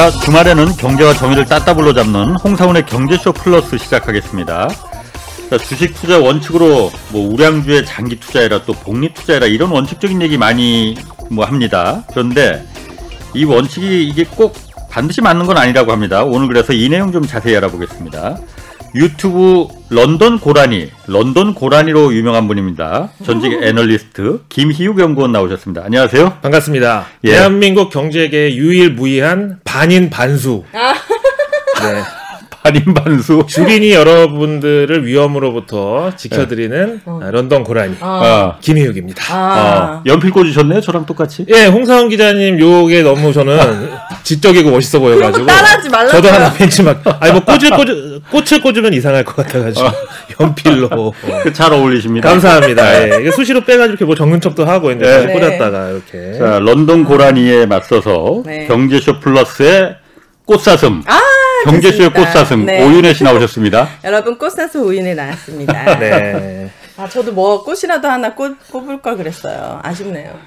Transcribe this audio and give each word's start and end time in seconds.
안녕하십니까. 0.00 0.10
주말에는 0.24 0.76
경제와 0.76 1.12
정의를 1.12 1.44
따따블로 1.44 1.92
잡는 1.92 2.36
홍사훈의 2.36 2.86
경제쇼 2.86 3.32
플러스 3.32 3.76
시작하겠습니다. 3.76 4.68
자, 5.50 5.58
주식 5.58 5.94
투자 5.94 6.18
원칙으로 6.18 6.90
뭐 7.10 7.32
우량주의 7.32 7.84
장기 7.84 8.18
투자해라 8.18 8.62
또 8.64 8.72
복리 8.72 9.12
투자해라 9.12 9.46
이런 9.46 9.70
원칙적인 9.70 10.22
얘기 10.22 10.38
많이 10.38 10.96
뭐 11.30 11.44
합니다. 11.44 12.02
그런데 12.10 12.64
이 13.34 13.44
원칙이 13.44 14.08
이게 14.08 14.24
꼭 14.24 14.56
반드시 14.90 15.20
맞는 15.20 15.46
건 15.46 15.58
아니라고 15.58 15.92
합니다. 15.92 16.24
오늘 16.24 16.48
그래서 16.48 16.72
이 16.72 16.88
내용 16.88 17.12
좀 17.12 17.26
자세히 17.26 17.56
알아보겠습니다. 17.56 18.38
유튜브 18.94 19.68
런던 19.88 20.40
고라니, 20.40 20.90
런던 21.06 21.54
고라니로 21.54 22.12
유명한 22.14 22.48
분입니다. 22.48 23.10
전직 23.24 23.52
애널리스트 23.62 24.40
김희욱 24.48 24.98
연구원 24.98 25.32
나오셨습니다. 25.32 25.84
안녕하세요. 25.84 26.38
반갑습니다. 26.42 27.06
예. 27.24 27.32
대한민국 27.32 27.90
경제계 27.90 28.54
유일무이한 28.56 29.60
반인 29.64 30.10
반수. 30.10 30.64
아. 30.72 30.94
네. 31.82 32.19
반인반수. 32.62 33.44
주린이 33.48 33.92
여러분들을 33.92 35.06
위험으로부터 35.06 36.12
지켜드리는 36.16 37.00
아, 37.06 37.30
런던 37.30 37.64
고라니 37.64 37.96
아, 38.00 38.56
김희욱입니다. 38.60 39.22
아, 39.34 40.02
연필 40.06 40.30
꽂으셨네요. 40.30 40.80
저랑 40.80 41.06
똑같이. 41.06 41.46
예, 41.48 41.66
홍사원 41.66 42.08
기자님 42.10 42.60
요게 42.60 43.02
너무 43.02 43.32
저는 43.32 43.88
지적이고 44.22 44.70
멋있어 44.70 45.00
보여가지고. 45.00 45.46
따라하지 45.46 45.88
말라고요. 45.88 46.20
저도 46.22 46.34
하나 46.34 46.52
벤치막. 46.52 47.02
아니 47.20 47.32
뭐 47.32 47.42
꽂을 47.44 47.70
꽂을 47.70 48.20
꽃을 48.30 48.60
꽂으면 48.62 48.92
이상할 48.92 49.24
것 49.24 49.36
같아가지고 49.36 49.88
연필로. 50.40 51.14
그잘 51.42 51.72
어울리십니다. 51.72 52.28
감사합니다. 52.28 53.02
예. 53.16 53.20
이게 53.20 53.30
수시로 53.30 53.62
빼가지고 53.62 53.90
이렇게 53.92 54.04
뭐 54.04 54.14
적는 54.14 54.40
척도 54.40 54.66
하고 54.66 54.90
이제 54.92 55.04
다시 55.04 55.26
네. 55.26 55.32
꽂았다가 55.32 55.88
이렇게. 55.90 56.38
자, 56.38 56.58
런던 56.60 57.04
고라니에 57.04 57.66
맞서서 57.66 58.42
네. 58.44 58.66
경제쇼 58.66 59.20
플러스의 59.20 59.96
꽃사슴. 60.44 61.02
아, 61.06 61.20
경제쇼의. 61.64 62.12
꽃사슴 62.12 62.66
네. 62.66 62.84
오윤혜 62.84 63.14
씨 63.14 63.24
나오셨습니다. 63.24 63.88
여러분 64.04 64.38
꽃사슴 64.38 64.82
오윤에 64.82 65.14
나왔습니다. 65.14 65.98
네. 65.98 66.70
아 66.96 67.08
저도 67.08 67.32
뭐 67.32 67.62
꽃이라도 67.64 68.08
하나 68.08 68.34
꽂, 68.34 68.56
꼽을 68.70 69.00
걸 69.00 69.16
그랬어요. 69.16 69.80
아쉽네요. 69.82 70.38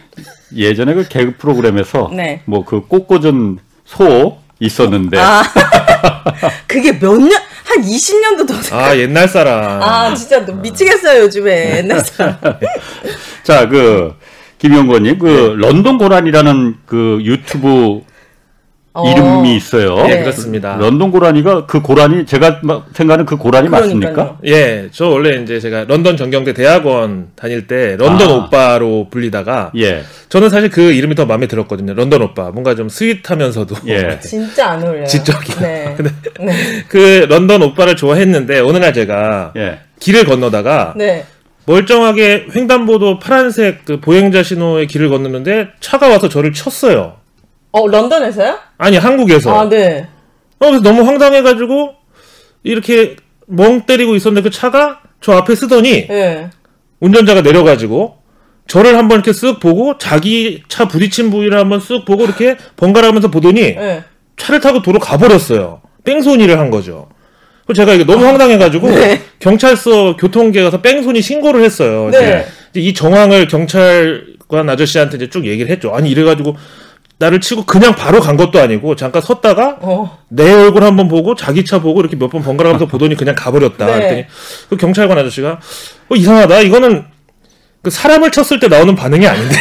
예전에 0.55 0.93
그 0.93 1.07
개그 1.07 1.37
프로그램에서 1.37 2.11
네. 2.13 2.41
뭐그 2.45 2.87
꽃꽂은 2.87 3.59
소 3.85 4.37
있었는데 4.59 5.17
아 5.19 5.43
그게 6.67 6.97
몇 6.99 7.17
년? 7.17 7.31
한 7.63 7.81
20년도 7.81 8.47
더 8.47 8.61
돼. 8.61 8.75
아 8.75 8.95
옛날 8.97 9.27
사람. 9.27 9.81
아 9.81 10.13
진짜 10.13 10.45
너 10.45 10.53
미치겠어요 10.53 11.23
요즘에 11.23 11.77
옛날 11.77 11.99
사람. 12.01 12.37
자, 13.43 13.67
그 13.67 14.15
김영권님 14.59 15.19
그 15.19 15.27
네. 15.27 15.67
런던 15.67 15.97
고라니라는 15.97 16.75
그 16.85 17.19
유튜브 17.23 18.01
어. 18.95 19.09
이름이 19.09 19.55
있어요. 19.55 19.95
네, 19.95 20.17
네. 20.17 20.21
그렇습니다. 20.21 20.77
런던 20.77 21.09
고라니가 21.09 21.65
그 21.65 21.81
고라니 21.81 22.27
제가 22.27 22.59
막 22.61 22.85
생각하는 22.93 23.25
그 23.25 23.37
고라니 23.37 23.67
맞습니까? 23.67 24.11
그러니까요. 24.11 24.37
예, 24.45 24.89
저 24.91 25.07
원래 25.07 25.41
이제 25.41 25.59
제가 25.59 25.85
런던 25.87 26.15
정경대 26.15 26.53
대학원 26.53 27.29
다닐 27.35 27.65
때 27.65 27.95
런던 27.97 28.29
아. 28.29 28.33
오빠로 28.35 29.07
불리다가 29.09 29.71
예. 29.77 30.03
저는 30.29 30.49
사실 30.49 30.69
그 30.69 30.91
이름이 30.91 31.15
더 31.15 31.25
마음에 31.25 31.47
들었거든요. 31.47 31.95
런던 31.95 32.21
오빠. 32.21 32.51
뭔가 32.51 32.75
좀 32.75 32.87
sweet하면서도 32.87 33.75
예. 33.87 34.19
진짜 34.21 34.69
안 34.69 34.83
어울려요. 34.83 35.07
지적이야. 35.07 35.59
네. 35.59 35.97
네. 36.39 36.53
그 36.87 37.25
런던 37.27 37.63
오빠를 37.63 37.95
좋아했는데 37.95 38.59
어느 38.59 38.77
날 38.77 38.93
제가 38.93 39.53
예. 39.55 39.79
길을 39.99 40.25
건너다가 40.25 40.93
네. 40.95 41.25
멀쩡하게 41.65 42.47
횡단보도 42.55 43.17
파란색 43.17 43.85
그 43.85 43.99
보행자 43.99 44.43
신호의 44.43 44.85
길을 44.85 45.09
건너는데 45.09 45.69
차가 45.79 46.09
와서 46.09 46.29
저를 46.29 46.53
쳤어요. 46.53 47.22
어 47.73 47.87
런던에서요? 47.87 48.57
아니 48.77 48.97
한국에서. 48.97 49.59
아 49.59 49.67
네. 49.67 50.07
어, 50.59 50.67
그래서 50.67 50.81
너무 50.81 51.01
황당해가지고 51.03 51.95
이렇게 52.63 53.15
멍 53.47 53.81
때리고 53.81 54.15
있었는데 54.15 54.47
그 54.47 54.55
차가 54.55 55.01
저 55.19 55.33
앞에 55.33 55.55
쓰더니 55.55 56.07
네. 56.07 56.49
운전자가 56.99 57.41
내려가지고 57.41 58.19
저를 58.67 58.97
한번 58.97 59.17
이렇게 59.17 59.31
쓱 59.31 59.59
보고 59.59 59.97
자기 59.97 60.63
차 60.69 60.87
부딪힌 60.87 61.31
부위를 61.31 61.59
한번 61.59 61.79
쓱 61.79 62.05
보고 62.05 62.23
이렇게 62.23 62.57
번갈아 62.77 63.07
가면서 63.07 63.29
보더니 63.29 63.75
네. 63.75 64.03
차를 64.37 64.61
타고 64.61 64.81
도로 64.81 64.99
가버렸어요. 64.99 65.81
뺑소니를 66.03 66.59
한 66.59 66.69
거죠. 66.69 67.09
그래서 67.65 67.81
제가 67.81 67.93
이게 67.93 68.05
너무 68.05 68.25
황당해가지고 68.25 68.89
네. 68.89 69.21
경찰서 69.39 70.17
교통계 70.17 70.63
가서 70.63 70.81
뺑소니 70.81 71.21
신고를 71.21 71.63
했어요. 71.63 72.09
네. 72.11 72.45
이제 72.71 72.79
이 72.81 72.93
정황을 72.93 73.47
경찰관 73.47 74.69
아저씨한테 74.69 75.17
이제 75.17 75.29
쭉 75.29 75.45
얘기를 75.45 75.71
했죠. 75.71 75.91
아니 75.93 76.09
이래가지고 76.11 76.55
나를 77.23 77.39
치고 77.41 77.65
그냥 77.65 77.95
바로 77.95 78.19
간 78.19 78.35
것도 78.37 78.59
아니고 78.59 78.95
잠깐 78.95 79.21
섰다가 79.21 79.77
어. 79.81 80.19
내 80.29 80.51
얼굴 80.51 80.83
한번 80.83 81.07
보고 81.07 81.35
자기 81.35 81.63
차 81.63 81.79
보고 81.81 82.01
이렇게 82.01 82.15
몇 82.17 82.29
번 82.29 82.41
번갈아가면서 82.43 82.87
보더니 82.87 83.15
그냥 83.15 83.35
가버렸다. 83.35 83.85
네. 83.85 83.93
그랬더니 83.93 84.25
그 84.69 84.77
경찰관 84.77 85.17
아저씨가 85.17 85.59
어 86.09 86.15
이상하다. 86.15 86.59
이거는 86.61 87.05
그 87.81 87.89
사람을 87.89 88.31
쳤을 88.31 88.59
때 88.59 88.67
나오는 88.67 88.95
반응이 88.95 89.27
아닌데 89.27 89.55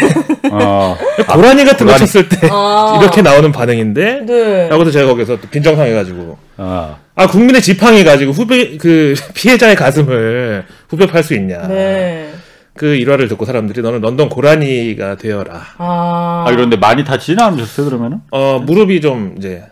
어. 0.50 0.96
고라니 1.28 1.64
같은 1.64 1.86
거 1.86 1.92
고라니. 1.92 1.98
쳤을 2.06 2.28
때 2.28 2.48
아. 2.50 2.98
이렇게 3.02 3.20
나오는 3.22 3.50
반응인데. 3.52 4.20
네. 4.26 4.68
라고서 4.68 4.90
제가 4.90 5.06
거기서 5.08 5.40
또 5.40 5.48
빈정상 5.48 5.86
해가지고 5.86 6.38
아. 6.56 6.96
아 7.14 7.26
국민의 7.26 7.60
지팡이 7.62 8.04
가지고 8.04 8.32
후배 8.32 8.76
그 8.78 9.14
피해자의 9.34 9.76
가슴을 9.76 10.64
후벼 10.88 11.06
팔 11.06 11.22
수 11.22 11.34
있냐. 11.34 11.66
네. 11.68 12.32
그 12.74 12.94
일화를 12.94 13.28
듣고 13.28 13.44
사람들이 13.44 13.82
너는 13.82 14.00
런던 14.00 14.28
고라니가 14.28 15.16
되어라. 15.16 15.60
아. 15.78 16.44
아, 16.46 16.50
그런데 16.50 16.76
많이 16.76 17.04
다치지는 17.04 17.42
않으셨어요, 17.42 17.86
그러면은? 17.86 18.20
어 18.30 18.60
무릎이 18.64 19.00
좀 19.00 19.34
이제 19.36 19.62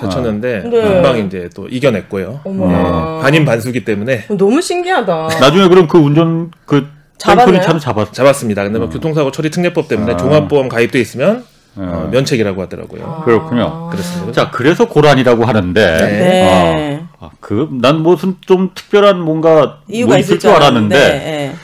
다쳤는데 0.00 0.64
네. 0.64 0.82
금방 0.82 1.18
이제 1.18 1.48
또 1.54 1.68
이겨냈고요. 1.68 2.40
네, 2.44 3.22
반인 3.22 3.44
반수기 3.44 3.84
때문에 3.84 4.26
너무 4.36 4.60
신기하다. 4.60 5.28
나중에 5.40 5.68
그럼 5.68 5.88
그 5.88 5.98
운전, 5.98 6.50
그, 6.66 6.86
잡았나요? 7.18 7.78
잡았, 7.78 8.12
잡았습니다. 8.12 8.64
근데 8.64 8.78
뭐 8.78 8.88
교통사고 8.88 9.30
처리 9.30 9.50
특례법 9.50 9.88
때문에 9.88 10.14
아. 10.14 10.16
종합보험 10.16 10.68
가입돼 10.68 11.00
있으면 11.00 11.44
어. 11.76 12.04
어, 12.06 12.08
면책이라고 12.10 12.62
하더라고요. 12.62 13.22
그렇군요. 13.24 13.88
그렇습니다. 13.90 14.32
자, 14.32 14.50
그래서 14.50 14.88
고란이라고 14.88 15.44
하는데, 15.44 15.84
아. 15.84 15.96
네. 15.98 17.04
아, 17.20 17.26
아, 17.26 17.30
그, 17.40 17.68
난 17.80 18.00
무슨 18.00 18.36
좀 18.44 18.70
특별한 18.74 19.20
뭔가 19.20 19.78
이유가 19.88 20.10
뭐 20.10 20.18
있을 20.18 20.36
있을 20.36 20.38
줄 20.40 20.50
알았는데, 20.50 20.96
네. 20.96 21.54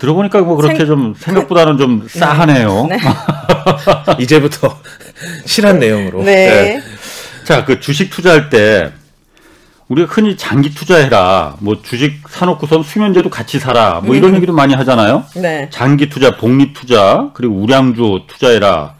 들어보니까 0.00 0.40
뭐 0.40 0.56
그렇게 0.56 0.78
생- 0.78 0.86
좀 0.86 1.14
생각보다는 1.16 1.78
좀 1.78 2.06
싸하네요. 2.08 2.86
네. 2.88 2.98
이제부터 4.18 4.80
실한 5.44 5.78
내용으로. 5.78 6.22
네. 6.24 6.80
자, 7.44 7.64
그 7.64 7.80
주식 7.80 8.10
투자할 8.10 8.48
때, 8.50 8.92
우리가 9.88 10.12
흔히 10.12 10.36
장기 10.36 10.72
투자해라, 10.72 11.56
뭐 11.60 11.82
주식 11.82 12.26
사놓고선 12.28 12.82
수면제도 12.82 13.28
같이 13.28 13.58
사라, 13.58 14.00
뭐 14.02 14.14
음. 14.14 14.16
이런 14.16 14.34
얘기도 14.36 14.52
많이 14.52 14.72
하잖아요. 14.74 15.24
네. 15.36 15.68
장기 15.70 16.08
투자, 16.08 16.36
복리 16.36 16.72
투자, 16.72 17.30
그리고 17.34 17.56
우량주 17.56 18.20
투자해라. 18.28 18.94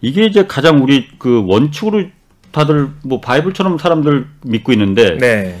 이게 0.00 0.24
이제 0.24 0.46
가장 0.46 0.82
우리 0.82 1.08
그 1.18 1.42
원칙으로 1.46 2.04
다들 2.52 2.90
뭐 3.02 3.20
바이블처럼 3.20 3.76
사람들 3.78 4.26
믿고 4.44 4.72
있는데 4.72 5.18
네. 5.18 5.58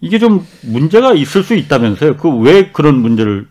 이게 0.00 0.18
좀 0.18 0.46
문제가 0.62 1.14
있을 1.14 1.42
수 1.42 1.54
있다면서요? 1.54 2.16
그 2.18 2.28
왜 2.28 2.68
그런 2.70 2.96
문제를 2.96 3.46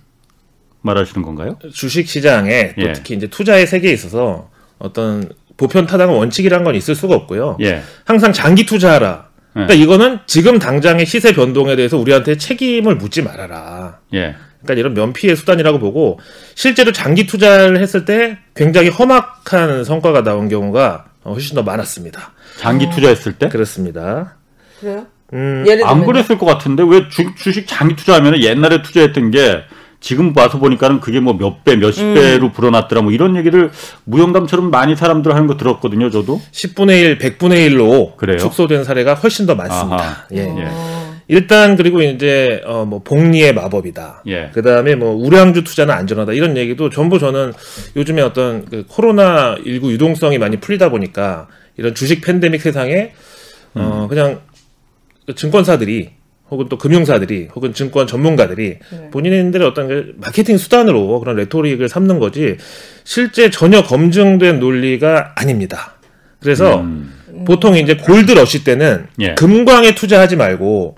말하시는 0.81 1.21
건가요? 1.23 1.57
주식 1.73 2.07
시장에 2.07 2.73
또 2.75 2.81
예. 2.81 2.93
특히 2.93 3.15
이제 3.15 3.27
투자의 3.27 3.67
세계에 3.67 3.91
있어서 3.93 4.49
어떤 4.79 5.29
보편 5.57 5.85
타당한 5.85 6.15
원칙이란 6.15 6.63
건 6.63 6.75
있을 6.75 6.95
수가 6.95 7.15
없고요. 7.15 7.57
예. 7.61 7.81
항상 8.05 8.33
장기 8.33 8.65
투자하라. 8.65 9.29
그러니까 9.53 9.73
이거는 9.75 10.19
지금 10.25 10.59
당장의 10.59 11.05
시세 11.05 11.33
변동에 11.33 11.75
대해서 11.75 11.97
우리한테 11.97 12.37
책임을 12.37 12.95
묻지 12.95 13.21
말아라. 13.21 13.99
예. 14.13 14.35
그러니까 14.61 14.79
이런 14.79 14.93
면피의 14.93 15.35
수단이라고 15.35 15.79
보고 15.79 16.19
실제로 16.55 16.91
장기 16.91 17.25
투자를 17.25 17.81
했을 17.81 18.05
때 18.05 18.37
굉장히 18.55 18.89
험악한 18.89 19.83
성과가 19.83 20.23
나온 20.23 20.49
경우가 20.49 21.05
훨씬 21.25 21.55
더 21.55 21.63
많았습니다. 21.63 22.33
장기 22.57 22.89
투자했을 22.89 23.33
때? 23.33 23.49
그렇습니다. 23.49 24.35
그래요? 24.79 25.05
음, 25.33 25.63
예를 25.67 25.85
안 25.85 25.99
들면 25.99 26.05
그랬을 26.05 26.37
것 26.37 26.45
같은데 26.45 26.83
왜 26.83 27.07
주, 27.09 27.33
주식 27.35 27.67
장기 27.67 27.95
투자하면 27.95 28.41
옛날에 28.41 28.81
투자했던 28.81 29.31
게 29.31 29.63
지금 30.01 30.33
와서 30.35 30.57
보니까는 30.59 30.99
그게 30.99 31.19
뭐 31.19 31.35
몇 31.37 31.63
배, 31.63 31.75
몇십 31.77 32.03
음. 32.03 32.13
배로 32.15 32.51
불어났더라 32.51 33.01
뭐 33.03 33.11
이런 33.11 33.35
얘기를 33.37 33.71
무용담처럼 34.05 34.69
많이 34.71 34.95
사람들 34.95 35.33
하는 35.33 35.47
거 35.47 35.55
들었거든요, 35.57 36.09
저도. 36.09 36.41
10분의 36.51 36.89
1, 37.03 37.17
100분의 37.19 37.69
1로 37.69 38.17
그래요? 38.17 38.37
축소된 38.39 38.83
사례가 38.83 39.13
훨씬 39.13 39.45
더 39.45 39.55
많습니다. 39.55 39.95
아하. 40.03 40.25
예. 40.33 40.39
예. 40.39 40.65
어. 40.67 41.11
일단 41.27 41.77
그리고 41.77 42.01
이제 42.01 42.61
어 42.65 42.83
뭐 42.83 42.99
복리의 43.03 43.53
마법이다. 43.53 44.23
예. 44.27 44.49
그다음에 44.53 44.95
뭐 44.95 45.13
우량주 45.15 45.63
투자는 45.63 45.93
안전하다 45.93 46.33
이런 46.33 46.57
얘기도 46.57 46.89
전부 46.89 47.19
저는 47.19 47.53
요즘에 47.95 48.21
어떤 48.21 48.65
그 48.65 48.83
코로나 48.89 49.55
19 49.63 49.91
유동성이 49.93 50.39
많이 50.39 50.57
풀리다 50.57 50.89
보니까 50.89 51.47
이런 51.77 51.93
주식 51.95 52.21
팬데믹 52.21 52.59
세상에 52.61 53.13
음. 53.77 53.81
어 53.81 54.07
그냥 54.09 54.41
그 55.27 55.35
증권사들이 55.35 56.09
혹은 56.51 56.67
또 56.67 56.77
금융사들이 56.77 57.47
혹은 57.55 57.73
증권 57.73 58.05
전문가들이 58.05 58.77
네. 58.91 59.09
본인들의 59.09 59.65
어떤 59.65 59.87
그 59.87 60.13
마케팅 60.17 60.57
수단으로 60.57 61.19
그런 61.21 61.37
레토릭을 61.37 61.87
삼는 61.87 62.19
거지 62.19 62.57
실제 63.05 63.49
전혀 63.49 63.81
검증된 63.81 64.59
논리가 64.59 65.33
아닙니다. 65.35 65.93
그래서 66.41 66.81
음. 66.81 67.13
보통 67.45 67.77
이제 67.77 67.95
골드 67.95 68.33
러시 68.33 68.65
때는 68.65 69.07
예. 69.21 69.35
금광에 69.35 69.95
투자하지 69.95 70.35
말고 70.35 70.95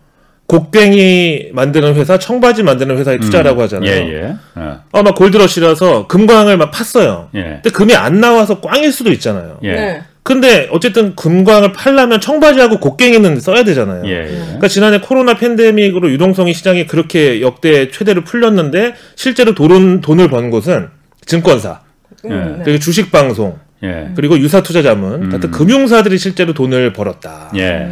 곡괭이 0.47 1.51
만드는 1.53 1.95
회사, 1.95 2.17
청바지 2.17 2.63
만드는 2.63 2.97
회사에 2.97 3.17
투자라고 3.19 3.61
하잖아요. 3.63 3.89
예, 3.89 4.13
예. 4.13 4.35
어. 4.55 4.81
어, 4.91 5.03
막 5.03 5.15
골드러시라서 5.15 6.07
금광을 6.07 6.57
막 6.57 6.71
팠어요. 6.71 7.27
예. 7.35 7.41
근데 7.63 7.69
금이 7.69 7.95
안 7.95 8.19
나와서 8.19 8.59
꽝일 8.59 8.91
수도 8.91 9.11
있잖아요. 9.11 9.59
예. 9.63 9.71
네. 9.71 10.01
근데 10.23 10.69
어쨌든 10.71 11.15
금광을 11.15 11.73
팔려면 11.73 12.21
청바지하고 12.21 12.79
곡괭이는 12.79 13.41
써야 13.41 13.63
되잖아요. 13.65 14.03
예. 14.05 14.23
예. 14.23 14.27
그러니까 14.27 14.69
지난해 14.69 14.99
코로나 15.01 15.35
팬데믹으로 15.35 16.09
유동성이 16.11 16.53
시장이 16.53 16.87
그렇게 16.87 17.41
역대 17.41 17.91
최대로 17.91 18.23
풀렸는데 18.23 18.95
실제로 19.15 19.53
돈, 19.53 19.99
돈을 19.99 20.29
번 20.29 20.49
곳은 20.49 20.87
증권사, 21.25 21.81
예. 22.25 22.29
음, 22.29 22.55
네. 22.59 22.63
그리고 22.63 22.79
주식 22.79 23.11
방송, 23.11 23.59
예. 23.83 24.11
그리고 24.15 24.39
유사 24.39 24.63
투자자문 24.63 25.29
같은 25.29 25.51
금융사들이 25.51 26.17
실제로 26.17 26.53
돈을 26.53 26.93
벌었다. 26.93 27.51
예. 27.57 27.91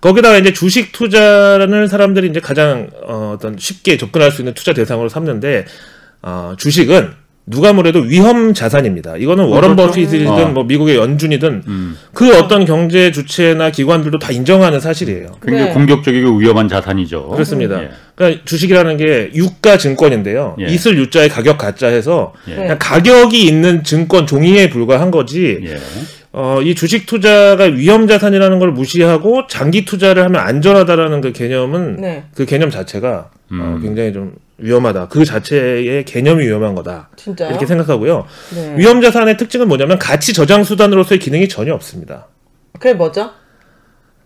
거기다가 0.00 0.38
이제 0.38 0.52
주식 0.52 0.92
투자라는 0.92 1.86
사람들이 1.86 2.28
이제 2.28 2.40
가장 2.40 2.88
어, 3.06 3.34
어떤 3.36 3.56
쉽게 3.58 3.96
접근할 3.96 4.32
수 4.32 4.40
있는 4.42 4.54
투자 4.54 4.72
대상으로 4.72 5.08
삼는데 5.08 5.66
어, 6.22 6.54
주식은 6.58 7.12
누가 7.46 7.72
뭐래도 7.72 8.00
위험 8.00 8.54
자산입니다. 8.54 9.16
이거는 9.16 9.44
워런 9.46 9.74
그렇죠. 9.74 9.92
버핏이든 9.92 10.28
어. 10.28 10.48
뭐 10.48 10.64
미국의 10.64 10.96
연준이든 10.96 11.62
음. 11.66 11.96
그 12.12 12.36
어떤 12.36 12.64
경제 12.64 13.10
주체나 13.10 13.70
기관들도 13.70 14.18
다 14.18 14.30
인정하는 14.30 14.78
사실이에요. 14.78 15.38
굉장히 15.42 15.68
네. 15.68 15.72
공격적이고 15.72 16.36
위험한 16.36 16.68
자산이죠. 16.68 17.28
그렇습니다. 17.28 17.82
예. 17.82 17.90
그러니까 18.14 18.42
주식이라는 18.44 18.96
게 18.98 19.30
유가 19.34 19.78
증권인데요. 19.78 20.56
예. 20.60 20.66
있을 20.66 20.96
유자의 20.98 21.28
가격 21.28 21.58
가짜해서 21.58 22.34
예. 22.48 22.54
그냥 22.54 22.76
가격이 22.78 23.44
있는 23.44 23.82
증권 23.82 24.26
종이에 24.26 24.70
불과한 24.70 25.10
거지. 25.10 25.60
예. 25.64 25.78
어, 26.32 26.60
이 26.62 26.76
주식 26.76 27.06
투자가 27.06 27.64
위험 27.64 28.06
자산이라는 28.06 28.60
걸 28.60 28.70
무시하고 28.70 29.48
장기 29.48 29.84
투자를 29.84 30.22
하면 30.24 30.40
안전하다라는 30.40 31.20
그 31.20 31.32
개념은 31.32 31.96
네. 31.96 32.24
그 32.36 32.46
개념 32.46 32.70
자체가 32.70 33.30
어, 33.50 33.52
음. 33.52 33.80
굉장히 33.82 34.12
좀 34.12 34.34
위험하다. 34.60 35.08
그 35.08 35.24
자체의 35.24 36.04
개념이 36.04 36.44
위험한 36.46 36.74
거다. 36.74 37.10
진짜요? 37.16 37.50
이렇게 37.50 37.66
생각하고요. 37.66 38.26
네. 38.54 38.74
위험 38.76 39.00
자산의 39.00 39.36
특징은 39.36 39.68
뭐냐면 39.68 39.98
가치 39.98 40.32
저장 40.32 40.64
수단으로서의 40.64 41.18
기능이 41.18 41.48
전혀 41.48 41.74
없습니다. 41.74 42.26
그게 42.78 42.94
뭐죠? 42.94 43.30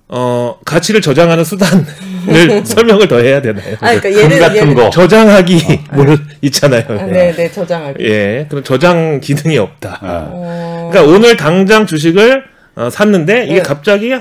어, 0.08 0.58
가치를 0.64 1.00
저장하는 1.00 1.44
수단을 1.44 1.84
설명을 2.66 3.08
더 3.08 3.18
해야 3.20 3.40
되나요? 3.40 3.74
아, 3.80 3.94
그러니까 3.98 4.10
금 4.10 4.18
예를 4.18 4.38
같은 4.38 4.56
예를 4.56 4.74
거. 4.74 4.90
저장하기 4.90 5.80
뭐 5.92 6.04
있잖아요. 6.42 6.84
아, 6.88 7.04
네, 7.06 7.32
네, 7.32 7.50
저장하기. 7.50 8.04
예, 8.04 8.46
그런 8.48 8.62
저장 8.64 9.20
기능이 9.20 9.56
없다. 9.58 9.98
아. 10.02 10.28
어, 10.30 10.90
그러니까 10.92 11.12
오늘 11.14 11.36
당장 11.36 11.86
주식을 11.86 12.44
어, 12.76 12.90
샀는데 12.90 13.44
이게 13.44 13.54
네. 13.56 13.62
갑자기 13.62 14.12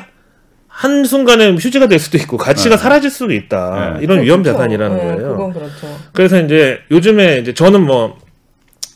한 0.83 1.05
순간에 1.05 1.51
휴지가 1.51 1.87
될 1.87 1.97
수도 1.97 2.17
있고 2.17 2.35
가치가 2.35 2.75
네. 2.75 2.81
사라질 2.81 3.09
수도 3.09 3.31
있다. 3.31 3.93
네. 3.93 4.03
이런 4.03 4.21
위험 4.21 4.43
그렇죠. 4.43 4.57
자산이라는 4.57 4.97
네, 4.97 5.03
거예요. 5.03 5.29
그건 5.29 5.53
그렇죠. 5.53 5.87
그래서 6.11 6.41
이제 6.41 6.79
요즘에 6.91 7.37
이제 7.37 7.53
저는 7.53 7.85
뭐 7.85 8.17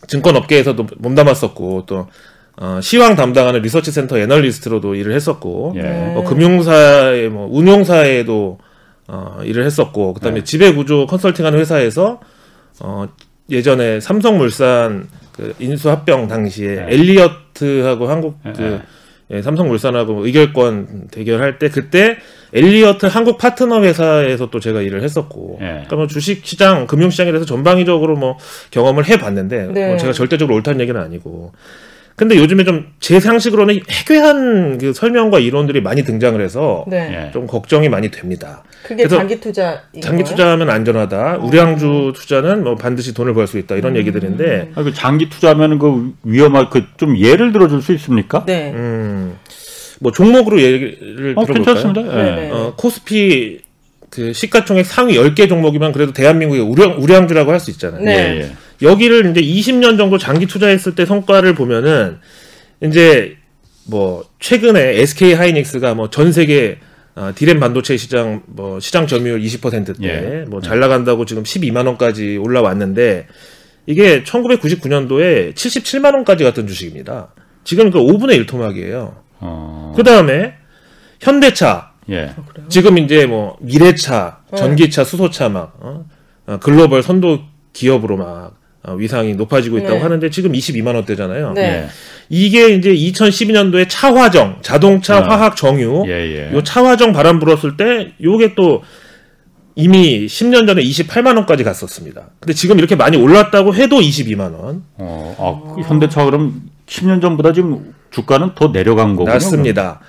증권 0.05 0.35
업계에서도 0.35 0.85
몸담았었고 0.97 1.85
또 1.85 2.09
어, 2.57 2.79
시황 2.81 3.15
담당하는 3.15 3.61
리서치 3.61 3.93
센터 3.93 4.17
애널리스트로도 4.17 4.95
일을 4.95 5.13
했었고 5.13 5.75
예. 5.77 6.11
뭐 6.13 6.25
금융사에 6.25 7.29
뭐 7.29 7.47
운용사에도 7.49 8.57
어, 9.07 9.39
일을 9.45 9.63
했었고 9.63 10.13
그다음에 10.15 10.39
네. 10.39 10.43
지배 10.43 10.73
구조 10.73 11.07
컨설팅하는 11.07 11.57
회사에서 11.57 12.19
어, 12.81 13.07
예전에 13.49 14.01
삼성물산 14.01 15.07
그 15.31 15.55
인수 15.59 15.89
합병 15.89 16.27
당시에 16.27 16.75
네. 16.75 16.85
엘리어트하고 16.89 18.09
한국 18.09 18.39
네. 18.43 18.51
그 18.57 18.81
예, 19.31 19.41
삼성물산하고 19.41 20.25
의결권 20.25 21.09
대결할 21.11 21.59
때 21.59 21.69
그때 21.69 22.17
엘리어트 22.53 23.07
한국 23.07 23.37
파트너 23.37 23.81
회사에서 23.83 24.49
또 24.49 24.59
제가 24.59 24.81
일을 24.81 25.03
했었고 25.03 25.57
예. 25.61 25.65
그러니까 25.65 25.95
뭐 25.97 26.07
주식 26.07 26.45
시장 26.45 26.87
금융 26.87 27.09
시장에 27.09 27.31
대해서 27.31 27.45
전방위적으로 27.45 28.15
뭐 28.15 28.37
경험을 28.71 29.05
해 29.05 29.17
봤는데 29.17 29.67
네. 29.73 29.87
뭐 29.89 29.97
제가 29.97 30.13
절대적으로 30.13 30.55
옳다는 30.55 30.79
얘기는 30.79 30.99
아니고 30.99 31.51
근데 32.17 32.35
요즘에 32.35 32.63
좀 32.65 32.97
제 32.99 33.21
상식으로는 33.21 33.79
해괴한 33.89 34.79
그 34.79 34.91
설명과 34.91 35.39
이론들이 35.39 35.79
많이 35.79 36.03
등장을 36.03 36.41
해서 36.41 36.83
네. 36.89 37.27
예. 37.27 37.31
좀 37.31 37.47
걱정이 37.47 37.87
많이 37.87 38.11
됩니다. 38.11 38.63
그게 38.83 39.03
그래서 39.03 39.15
장기 39.15 39.39
투자. 39.39 39.81
장기 40.01 40.25
투자하면 40.25 40.69
안전하다. 40.69 41.37
우량주 41.37 42.11
투자는 42.13 42.65
뭐 42.65 42.75
반드시 42.75 43.13
돈을 43.13 43.33
벌 43.33 43.47
수 43.47 43.57
있다. 43.57 43.75
이런 43.75 43.95
얘기들인데 43.95 44.71
아, 44.75 44.83
그 44.83 44.93
장기 44.93 45.29
투자하면 45.29 45.79
그 45.79 46.11
위험할 46.25 46.69
그 46.69 46.83
좀 46.97 47.17
예를 47.17 47.53
들어줄 47.53 47.81
수 47.81 47.93
있습니까? 47.93 48.43
네. 48.45 48.73
음. 48.75 49.37
뭐 50.01 50.11
종목으로 50.11 50.59
얘기를 50.61 51.33
어, 51.37 51.45
들어볼까요? 51.45 51.75
괜찮습니다. 51.75 52.01
예. 52.01 52.23
네네. 52.35 52.51
어, 52.51 52.73
코스피 52.75 53.59
그 54.09 54.33
시가총액 54.33 54.85
상위 54.85 55.15
10개 55.17 55.47
종목이면 55.47 55.93
그래도 55.93 56.11
대한민국의 56.11 56.61
우량, 56.61 56.97
우량주라고 57.01 57.51
할 57.51 57.59
수 57.61 57.71
있잖아요. 57.71 58.01
네. 58.03 58.11
예, 58.35 58.41
예. 58.41 58.51
여기를 58.81 59.31
이제 59.31 59.41
20년 59.41 59.97
정도 59.97 60.17
장기 60.17 60.45
투자했을 60.45 60.95
때 60.95 61.05
성과를 61.05 61.55
보면은 61.55 62.17
이제 62.81 63.37
뭐 63.89 64.25
최근에 64.39 64.99
SK 65.01 65.33
하이닉스가 65.33 65.93
뭐 65.95 66.09
전 66.09 66.31
세계 66.31 66.79
어, 67.17 67.31
디램 67.33 67.59
반도체 67.59 67.97
시장 67.97 68.43
뭐 68.45 68.79
시장 68.79 69.07
점유율 69.07 69.41
20%대 69.41 69.93
예. 70.03 70.45
뭐잘 70.47 70.79
나간다고 70.79 71.25
지금 71.25 71.41
12만 71.41 71.87
원까지 71.87 72.37
올라왔는데 72.37 73.25
이게 73.87 74.23
1999년도에 74.23 75.55
77만 75.55 76.13
원까지 76.13 76.43
갔던 76.43 76.67
주식입니다. 76.67 77.33
지금 77.63 77.89
그 77.89 77.97
5분의 77.97 78.35
1 78.35 78.45
토막이에요. 78.45 79.15
어, 79.39 79.93
그 79.95 80.03
다음에 80.03 80.53
현대차 81.19 81.93
예. 82.11 82.35
지금 82.69 82.99
이제 82.99 83.25
뭐 83.25 83.57
미래차, 83.61 84.41
전기차, 84.55 85.03
수소차 85.03 85.49
막 85.49 85.75
어? 85.79 86.05
어, 86.45 86.57
글로벌 86.61 87.01
선도 87.01 87.39
기업으로 87.73 88.17
막 88.17 88.27
어, 88.27 88.51
위상이 88.97 89.35
높아지고 89.35 89.79
있다고 89.79 89.95
네. 89.95 90.01
하는데 90.01 90.29
지금 90.29 90.53
22만 90.53 90.95
원대잖아요. 90.95 91.53
네. 91.53 91.61
예. 91.61 91.87
이게 92.29 92.69
이제 92.69 92.93
2012년도에 92.93 93.87
차화정, 93.89 94.59
자동차, 94.61 95.17
아. 95.17 95.29
화학, 95.29 95.55
정유, 95.55 96.05
예, 96.07 96.11
예. 96.11 96.53
요 96.53 96.63
차화정 96.63 97.13
바람 97.13 97.39
불었을 97.39 97.77
때 97.77 98.13
요게 98.21 98.55
또 98.55 98.83
이미 99.75 100.25
10년 100.25 100.65
전에 100.65 100.81
28만 100.83 101.35
원까지 101.35 101.63
갔었습니다. 101.63 102.29
근데 102.39 102.53
지금 102.53 102.79
이렇게 102.79 102.95
많이 102.95 103.15
올랐다고 103.17 103.75
해도 103.75 103.99
22만 103.99 104.57
원. 104.57 104.83
어, 104.95 105.35
아, 105.37 105.75
그 105.75 105.81
현대차 105.81 106.25
그럼 106.25 106.63
10년 106.87 107.21
전보다 107.21 107.53
지금 107.53 107.93
주가는 108.09 108.55
더 108.55 108.69
내려간 108.69 109.15
거군요. 109.15 109.33
맞습니다. 109.33 109.99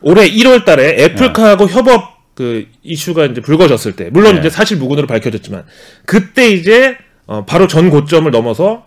올해 0.00 0.28
1월 0.28 0.64
달에 0.64 1.04
애플카하고 1.04 1.68
협업 1.68 2.12
그 2.34 2.66
이슈가 2.82 3.26
이제 3.26 3.40
불거졌을 3.40 3.92
때, 3.92 4.08
물론 4.10 4.34
네. 4.34 4.40
이제 4.40 4.50
사실 4.50 4.78
무근으로 4.78 5.06
밝혀졌지만, 5.06 5.64
그때 6.06 6.48
이제 6.50 6.96
어, 7.26 7.44
바로 7.46 7.66
전 7.66 7.90
고점을 7.90 8.30
넘어서 8.30 8.84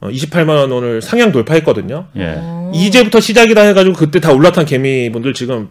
어, 0.00 0.08
28만 0.08 0.70
원을 0.70 1.02
상향 1.02 1.32
돌파했거든요. 1.32 2.06
예. 2.16 2.38
이제부터 2.72 3.20
시작이다 3.20 3.62
해가지고 3.62 3.96
그때 3.96 4.20
다 4.20 4.32
올라탄 4.32 4.64
개미분들 4.64 5.32
지금 5.34 5.68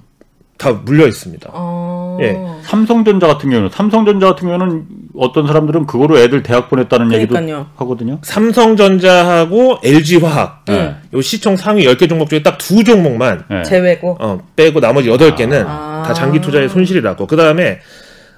다 0.57 0.71
물려 0.71 1.05
있습니다. 1.07 1.49
어. 1.53 2.17
예. 2.21 2.35
삼성전자 2.63 3.27
같은 3.27 3.49
경우는 3.51 3.69
삼성전자 3.71 4.25
같은 4.27 4.47
경우는 4.47 4.85
어떤 5.15 5.45
사람들은 5.45 5.85
그거로 5.85 6.17
애들 6.17 6.41
대학 6.43 6.69
보냈다는 6.69 7.13
얘기도 7.13 7.35
그러니까요. 7.35 7.67
하거든요. 7.75 8.17
삼성전자하고 8.23 9.77
LG화학 9.83 10.65
네. 10.65 10.95
요 11.13 11.21
시총 11.21 11.55
상위 11.57 11.85
10개 11.85 12.09
종목 12.09 12.29
중에 12.29 12.41
딱 12.43 12.57
두 12.57 12.83
종목만 12.83 13.45
예. 13.51 13.63
제외고. 13.63 14.17
어, 14.19 14.39
빼고 14.55 14.79
나머지 14.79 15.09
8개는 15.09 15.63
아. 15.67 16.03
다 16.05 16.13
장기 16.13 16.41
투자의 16.41 16.67
손실이라고. 16.69 17.27
그다음에 17.27 17.79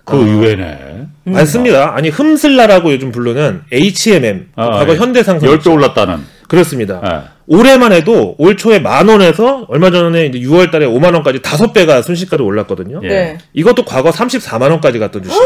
그 0.09 0.17
의외네. 0.17 1.07
많습니다. 1.23 1.95
아니 1.95 2.09
흠슬라라고 2.09 2.91
요즘 2.91 3.11
부르는 3.11 3.61
HMM 3.71 4.47
아, 4.55 4.69
과거 4.71 4.93
예. 4.93 4.97
현대상선 4.97 5.49
10배 5.49 5.71
올랐다는. 5.71 6.19
그렇습니다. 6.47 7.01
예. 7.05 7.39
올해만 7.47 7.91
해도 7.93 8.35
올 8.37 8.57
초에 8.57 8.79
만 8.79 9.07
원에서 9.07 9.65
얼마 9.69 9.91
전에 9.91 10.25
이제 10.25 10.39
6월 10.39 10.71
달에 10.71 10.85
5만 10.87 11.13
원까지 11.13 11.41
다섯 11.41 11.73
배가 11.73 12.01
순식간에 12.01 12.43
올랐거든요. 12.43 13.01
예. 13.03 13.07
네. 13.07 13.37
이것도 13.53 13.85
과거 13.85 14.09
34만 14.11 14.69
원까지 14.71 14.99
갔던 14.99 15.23
주식. 15.23 15.37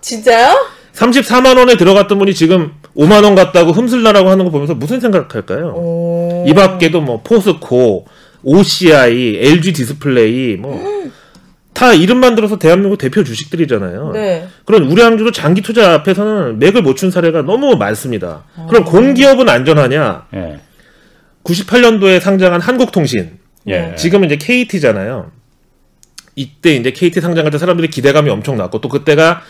진짜요? 0.00 0.54
34만 0.94 1.58
원에 1.58 1.76
들어갔던 1.76 2.18
분이 2.18 2.34
지금 2.34 2.72
5만 2.96 3.24
원 3.24 3.34
갔다고 3.34 3.72
흠슬라라고 3.72 4.30
하는 4.30 4.44
거 4.44 4.50
보면서 4.50 4.74
무슨 4.74 5.00
생각할까요? 5.00 5.74
오. 5.76 6.44
이 6.46 6.54
밖에도 6.54 7.00
뭐 7.00 7.20
포스코, 7.22 8.06
OCI, 8.44 9.38
LG 9.40 9.72
디스플레이 9.72 10.56
뭐 10.56 10.80
다 11.74 11.92
이름만 11.92 12.34
들어서 12.36 12.58
대한민국 12.58 12.96
대표 12.98 13.24
주식들이잖아요. 13.24 14.12
네. 14.12 14.46
그런 14.64 14.84
우량주도 14.84 15.32
장기 15.32 15.60
투자 15.60 15.92
앞에서는 15.94 16.58
맥을 16.60 16.82
못 16.82 16.94
춘 16.94 17.10
사례가 17.10 17.42
너무 17.42 17.76
많습니다. 17.76 18.44
그럼 18.68 18.84
공기업은 18.84 19.48
안전하냐? 19.48 20.26
예. 20.34 20.60
98년도에 21.42 22.20
상장한 22.20 22.60
한국통신. 22.60 23.38
예. 23.68 23.94
지금은 23.96 24.26
이제 24.30 24.36
KT잖아요. 24.36 25.32
이때 26.36 26.74
이제 26.76 26.92
KT 26.92 27.20
상장할 27.20 27.50
때 27.50 27.58
사람들이 27.58 27.88
기대감이 27.88 28.30
엄청 28.30 28.56
났고 28.56 28.80
또 28.80 28.88
그때가 28.88 29.42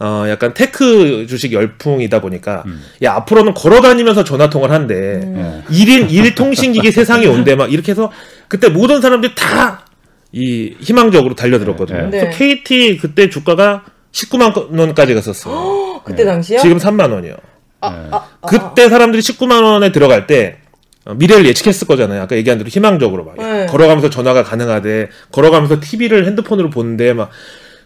어 0.00 0.24
약간 0.28 0.54
tech 0.54 1.26
주식 1.28 1.52
열풍이다 1.52 2.20
보니까 2.20 2.62
야 3.02 3.14
앞으로는 3.14 3.54
걸어다니면서 3.54 4.24
전화 4.24 4.50
통화를 4.50 4.74
한대. 4.74 5.20
예. 5.24 5.62
일인일 5.70 6.34
통신기기 6.34 6.90
세상이 6.92 7.26
온대 7.26 7.54
막 7.54 7.72
이렇게 7.72 7.92
해서 7.92 8.10
그때 8.48 8.68
모든 8.68 9.00
사람들이 9.00 9.34
다 9.36 9.84
이 10.32 10.74
희망적으로 10.80 11.34
달려들었거든요. 11.34 11.98
네. 11.98 12.10
네. 12.10 12.20
그래서 12.20 12.38
KT 12.38 12.98
그때 12.98 13.30
주가가 13.30 13.84
19만 14.12 14.78
원까지 14.78 15.14
갔었어요. 15.14 16.00
그때 16.04 16.24
당시요? 16.24 16.60
지금 16.60 16.78
3만 16.78 17.12
원이요. 17.12 17.34
아, 17.80 17.88
아, 18.10 18.28
아, 18.42 18.46
그때 18.46 18.88
사람들이 18.88 19.22
19만 19.22 19.62
원에 19.62 19.92
들어갈 19.92 20.26
때 20.26 20.58
어, 21.04 21.14
미래를 21.14 21.46
예측했을 21.46 21.86
거잖아요. 21.86 22.22
아까 22.22 22.36
얘기한 22.36 22.58
대로 22.58 22.68
희망적으로 22.68 23.24
막 23.24 23.36
네. 23.38 23.66
걸어가면서 23.66 24.10
전화가 24.10 24.42
가능하대, 24.42 25.08
걸어가면서 25.32 25.80
TV를 25.80 26.26
핸드폰으로 26.26 26.70
보는데 26.70 27.12
막 27.12 27.30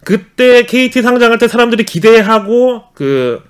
그때 0.05 0.65
KT 0.67 1.03
상장할 1.03 1.39
때 1.39 1.47
사람들이 1.47 1.85
기대하고 1.85 2.83
그 2.95 3.41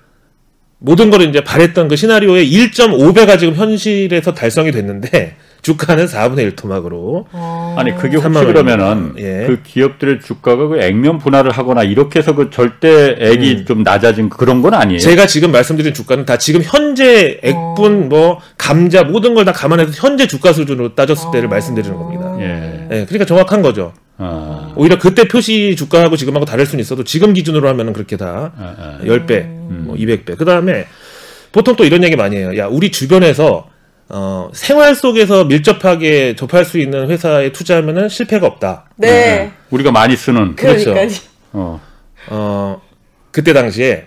모든 0.77 1.09
걸 1.09 1.21
이제 1.21 1.43
바랬던 1.43 1.87
그 1.87 1.95
시나리오의 1.95 2.51
1.5배가 2.51 3.39
지금 3.39 3.55
현실에서 3.55 4.33
달성이 4.33 4.71
됐는데 4.71 5.37
주가는 5.63 6.05
4분의 6.05 6.39
1 6.39 6.55
토막으로 6.57 7.27
어. 7.31 7.75
아니 7.77 7.95
그게 7.95 8.17
혹시 8.17 8.29
3만 8.29 8.45
그러면은 8.45 9.13
예. 9.17 9.45
그 9.47 9.63
기업들의 9.63 10.19
주가가 10.19 10.67
그 10.67 10.79
액면 10.81 11.17
분할을 11.17 11.51
하거나 11.51 11.83
이렇게 11.83 12.19
해서 12.19 12.35
그 12.35 12.49
절대 12.51 13.15
액이 13.17 13.65
좀 13.65 13.81
낮아진 13.81 14.29
그런 14.29 14.61
건 14.61 14.73
아니에요. 14.73 14.97
음. 14.97 14.99
제가 14.99 15.25
지금 15.25 15.51
말씀드린 15.51 15.93
주가는 15.93 16.25
다 16.25 16.37
지금 16.37 16.61
현재 16.63 17.39
액분 17.41 18.09
뭐 18.09 18.39
감자 18.57 19.03
모든 19.03 19.33
걸 19.33 19.43
다 19.43 19.51
감안해서 19.51 19.91
현재 19.95 20.25
주가 20.27 20.53
수준으로 20.53 20.95
따졌을 20.95 21.31
때를 21.31 21.49
말씀드리는 21.49 21.97
겁니다. 21.97 22.35
예. 22.39 22.87
예, 22.91 23.05
그러니까 23.05 23.25
정확한 23.25 23.61
거죠. 23.61 23.91
아, 24.17 24.71
오히려 24.75 24.97
그때 24.99 25.27
표시 25.27 25.75
주가하고 25.75 26.15
지금하고 26.15 26.45
다를 26.45 26.65
수는 26.65 26.81
있어도 26.81 27.03
지금 27.03 27.33
기준으로 27.33 27.67
하면은 27.69 27.91
그렇게 27.93 28.15
다 28.15 28.51
아, 28.57 28.75
아. 28.77 28.97
10배, 29.03 29.45
뭐 29.47 29.95
200배. 29.95 30.37
그 30.37 30.45
다음에 30.45 30.85
보통 31.51 31.75
또 31.75 31.83
이런 31.83 32.03
얘기 32.03 32.15
많이 32.15 32.35
해요. 32.37 32.55
야, 32.57 32.67
우리 32.67 32.91
주변에서 32.91 33.67
어, 34.15 34.51
생활 34.53 34.93
속에서 34.93 35.43
밀접하게 35.45 36.35
접할 36.35 36.65
수 36.65 36.77
있는 36.77 37.09
회사에 37.09 37.51
투자하면은 37.51 38.09
실패가 38.09 38.45
없다. 38.45 38.85
네. 38.95 39.51
우리가 39.71 39.91
많이 39.91 40.15
쓰는 40.15 40.55
그렇죠. 40.55 40.93
어. 41.51 41.81
어, 42.27 42.79
그때 43.31 43.53
당시에 43.53 44.05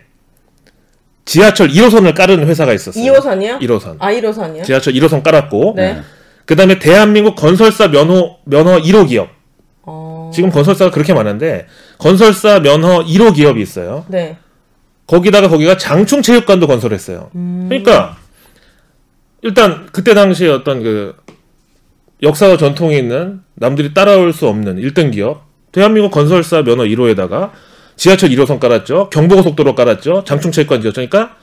지하철 1.24 1.70
1호선을 1.70 2.14
깔은 2.14 2.46
회사가 2.46 2.72
있었어요. 2.72 3.14
2호선이요? 3.14 3.58
1호선. 3.62 3.96
아 3.98 4.12
1호선이요? 4.12 4.62
지하철 4.62 4.94
1호선 4.94 5.24
깔았고, 5.24 5.74
네. 5.76 6.00
그 6.44 6.54
다음에 6.54 6.78
대한민국 6.78 7.34
건설사 7.34 7.88
면허, 7.88 8.36
면허 8.44 8.78
1호 8.78 9.08
기업. 9.08 9.30
어. 9.82 10.30
지금 10.32 10.50
건설사가 10.50 10.92
그렇게 10.92 11.14
많은데, 11.14 11.66
건설사 11.98 12.60
면허 12.60 13.00
1호 13.04 13.34
기업이 13.34 13.60
있어요. 13.60 14.04
네. 14.06 14.36
거기다가 15.08 15.48
거기가 15.48 15.76
장충체육관도 15.76 16.68
건설했어요. 16.68 17.30
그러니까 17.32 18.16
일단 19.46 19.86
그때 19.92 20.12
당시에 20.12 20.48
어떤 20.48 20.82
그 20.82 21.14
역사와 22.20 22.56
전통이 22.56 22.98
있는 22.98 23.42
남들이 23.54 23.94
따라올 23.94 24.32
수 24.32 24.48
없는 24.48 24.76
1등 24.82 25.12
기업 25.12 25.46
대한민국 25.70 26.10
건설사 26.10 26.62
면허 26.62 26.82
1호에다가 26.82 27.52
지하철 27.94 28.30
1호선 28.30 28.58
깔았죠. 28.58 29.08
경부고속도로 29.10 29.76
깔았죠. 29.76 30.24
장충체육관 30.24 30.82
지었죠. 30.82 31.06
그러니까 31.06 31.36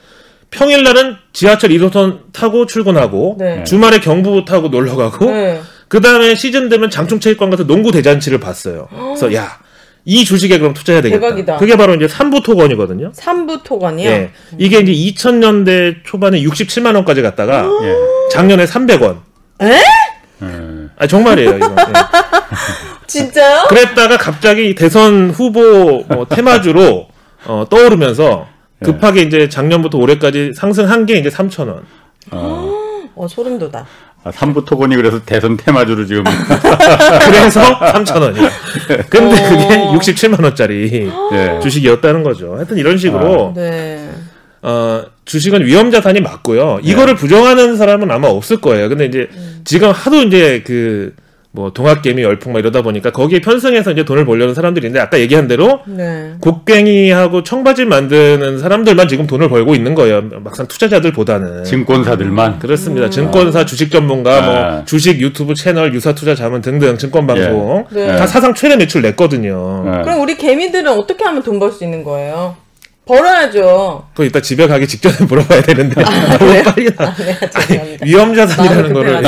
평일날은 0.50 1.16
지하철 1.32 1.70
1호선 1.70 2.32
타고 2.34 2.66
출근하고 2.66 3.36
네. 3.38 3.64
주말에 3.64 4.00
경부 4.00 4.44
타고 4.44 4.68
놀러 4.68 4.96
가고 4.96 5.24
네. 5.24 5.62
그 5.88 6.02
다음에 6.02 6.34
시즌 6.34 6.68
되면 6.68 6.90
장충체육관 6.90 7.48
가서 7.48 7.66
농구 7.66 7.90
대잔치를 7.90 8.38
봤어요. 8.38 8.88
그래서 8.90 9.32
야, 9.32 9.58
이 10.06 10.24
주식에 10.24 10.58
그럼 10.58 10.74
투자해야 10.74 11.00
되겠다. 11.02 11.20
대박이다. 11.20 11.56
그게 11.56 11.76
바로 11.76 11.94
이제 11.94 12.06
삼부토건이거든요. 12.06 13.10
삼부 13.14 13.62
토건이요? 13.62 14.08
예. 14.10 14.30
이게 14.58 14.78
이제 14.80 14.92
2000년대 14.92 16.04
초반에 16.04 16.42
67만 16.42 16.94
원까지 16.94 17.22
갔다가 17.22 17.66
예. 17.82 17.94
작년에 18.30 18.66
300원. 18.66 19.18
에? 19.62 19.78
음. 20.42 20.90
아 20.98 21.06
정말이에요, 21.06 21.56
이거. 21.56 21.66
예. 21.78 21.92
진짜요? 23.06 23.64
그랬다가 23.68 24.18
갑자기 24.18 24.74
대선 24.74 25.30
후보 25.30 26.04
뭐 26.08 26.26
테마주로 26.28 27.08
어, 27.46 27.64
떠오르면서 27.70 28.48
급하게 28.82 29.22
이제 29.22 29.48
작년부터 29.48 29.96
올해까지 29.98 30.52
상승한 30.54 31.06
게 31.06 31.16
이제 31.16 31.30
3,000원. 31.30 31.82
어 32.30 33.26
소름 33.28 33.58
돋아. 33.58 33.86
아, 34.24 34.32
삼부 34.32 34.64
토건이 34.64 34.96
그래서 34.96 35.20
대선 35.24 35.56
테마주로 35.56 36.06
지금 36.06 36.24
그래서 37.26 37.60
3,000원이에요. 37.78 38.50
근데 39.10 39.34
어. 39.34 39.48
그게 39.50 39.76
67만 39.98 40.42
원짜리 40.42 41.10
예. 41.32 41.60
주식이었다는 41.62 42.22
거죠. 42.22 42.54
하여튼 42.56 42.78
이런 42.78 42.96
식으로 42.96 43.52
네. 43.54 44.08
어, 44.62 45.02
주식은 45.26 45.66
위험 45.66 45.90
자산이 45.90 46.22
맞고요. 46.22 46.80
이거를 46.82 47.16
부정하는 47.16 47.76
사람은 47.76 48.10
아마 48.10 48.28
없을 48.28 48.62
거예요. 48.62 48.88
근데 48.88 49.04
이제 49.04 49.28
지금 49.64 49.90
하도 49.90 50.22
이제 50.22 50.62
그 50.66 51.14
뭐 51.56 51.70
동학개미 51.72 52.20
열풍 52.24 52.52
막 52.52 52.58
이러다 52.58 52.82
보니까 52.82 53.12
거기에 53.12 53.40
편승해서 53.40 53.92
이제 53.92 54.04
돈을 54.04 54.24
벌려는 54.24 54.54
사람들이 54.54 54.88
있는데 54.88 55.00
아까 55.00 55.20
얘기한 55.20 55.46
대로 55.46 55.82
네. 55.86 56.32
곡괭이하고 56.40 57.44
청바지 57.44 57.84
만드는 57.84 58.58
사람들만 58.58 59.06
지금 59.06 59.28
돈을 59.28 59.48
벌고 59.48 59.76
있는 59.76 59.94
거예요. 59.94 60.22
막상 60.42 60.66
투자자들보다는. 60.66 61.62
증권사들만 61.62 62.58
그렇습니다. 62.58 63.08
증권사, 63.08 63.64
주식 63.66 63.92
전문가, 63.92 64.36
아. 64.38 64.40
뭐 64.72 64.84
주식 64.84 65.20
유튜브 65.20 65.54
채널, 65.54 65.94
유사 65.94 66.12
투자 66.12 66.34
자문 66.34 66.60
등등 66.60 66.98
증권 66.98 67.28
방송 67.28 67.84
예. 67.94 68.06
네. 68.06 68.16
다 68.16 68.26
사상 68.26 68.52
최대 68.52 68.76
매출 68.76 69.02
냈거든요. 69.02 69.84
예. 69.86 70.02
그럼 70.02 70.22
우리 70.22 70.36
개미들은 70.36 70.88
어떻게 70.88 71.22
하면 71.24 71.40
돈 71.44 71.60
벌 71.60 71.70
수 71.70 71.84
있는 71.84 72.02
거예요? 72.02 72.56
벌어야죠. 73.06 74.06
그거 74.12 74.24
이따 74.24 74.40
집에 74.40 74.66
가기 74.66 74.88
직전에 74.88 75.14
물어봐야 75.28 75.62
되는데 75.62 76.02
너무 76.02 76.62
빨리 76.64 76.90
나. 76.96 77.04
아, 77.06 77.14
네, 77.14 77.38
죄송합니다. 77.48 78.06
위험 78.06 78.34
자산이라는 78.34 78.92
마음이 78.92 78.92
거를. 78.92 79.22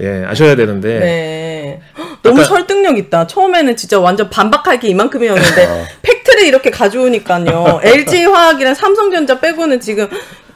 예 0.00 0.24
아셔야 0.26 0.56
되는데 0.56 0.98
네. 1.00 1.80
헉, 1.98 2.18
너무 2.22 2.40
아까- 2.40 2.48
설득력 2.48 2.98
있다. 2.98 3.26
처음에는 3.26 3.76
진짜 3.76 4.00
완전 4.00 4.28
반박할 4.30 4.80
게 4.80 4.88
이만큼이었는데 4.88 5.66
어. 5.66 5.84
팩트를 6.02 6.44
이렇게 6.46 6.70
가져오니까요. 6.70 7.80
LG 7.84 8.24
화학이랑 8.24 8.74
삼성전자 8.74 9.38
빼고는 9.40 9.80
지금 9.80 10.08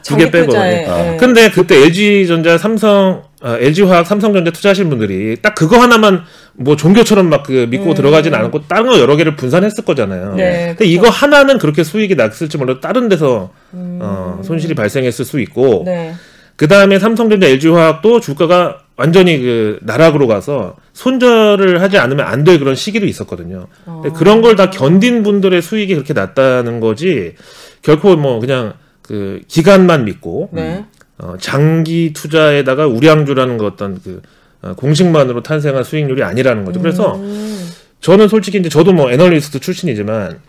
두 0.03 0.15
개 0.17 0.31
빼고. 0.31 0.51
장기투자에, 0.53 0.85
예. 0.87 1.13
예. 1.13 1.17
근데 1.17 1.51
그때 1.51 1.75
LG전자, 1.75 2.57
삼성, 2.57 3.23
아, 3.41 3.57
LG화학, 3.59 4.07
삼성전자 4.07 4.49
투자하신 4.51 4.89
분들이 4.89 5.35
딱 5.41 5.53
그거 5.55 5.77
하나만 5.77 6.23
뭐 6.53 6.75
종교처럼 6.77 7.29
막 7.29 7.43
그 7.43 7.67
믿고 7.69 7.93
들어가진 7.93 8.33
않았고 8.33 8.67
다른 8.67 8.87
거 8.87 8.97
여러 8.99 9.15
개를 9.17 9.35
분산했을 9.35 9.83
거잖아요. 9.85 10.31
음. 10.31 10.35
네, 10.37 10.67
근데 10.77 10.85
이거 10.85 11.09
하나는 11.09 11.57
그렇게 11.57 11.83
수익이 11.83 12.15
났을지 12.15 12.57
몰라도 12.57 12.79
다른 12.79 13.07
데서 13.09 13.51
어, 13.73 14.41
손실이 14.43 14.73
발생했을 14.73 15.25
수 15.25 15.39
있고 15.41 15.81
음. 15.81 15.85
네. 15.85 16.13
그 16.55 16.67
다음에 16.67 16.97
삼성전자, 16.97 17.47
LG화학도 17.47 18.19
주가가 18.21 18.79
완전히 19.03 19.39
그 19.39 19.79
나락으로 19.81 20.27
가서 20.27 20.75
손절을 20.91 21.81
하지 21.81 21.97
않으면 21.97 22.25
안 22.27 22.43
될 22.43 22.59
그런 22.59 22.75
시기도 22.75 23.05
있었거든요. 23.05 23.67
근데 23.85 24.09
그런 24.09 24.41
걸 24.41 24.57
다 24.57 24.69
견딘 24.69 25.23
분들의 25.23 25.61
수익이 25.61 25.93
그렇게 25.95 26.13
났다는 26.13 26.81
거지 26.81 27.35
결코 27.81 28.17
뭐 28.17 28.41
그냥 28.41 28.73
그 29.01 29.39
기간만 29.47 30.03
믿고 30.03 30.49
네. 30.51 30.83
어, 31.17 31.35
장기 31.39 32.11
투자에다가 32.13 32.87
우량주라는 32.87 33.57
그 33.57 33.65
어떤 33.67 34.01
그 34.03 34.21
어, 34.61 34.73
공식만으로 34.75 35.43
탄생한 35.43 35.85
수익률이 35.85 36.21
아니라는 36.23 36.65
거죠. 36.65 36.81
그래서 36.81 37.15
음. 37.15 37.69
저는 38.01 38.27
솔직히 38.27 38.57
이제 38.57 38.67
저도 38.67 38.91
뭐 38.91 39.09
애널리스트 39.11 39.59
출신이지만 39.61 40.39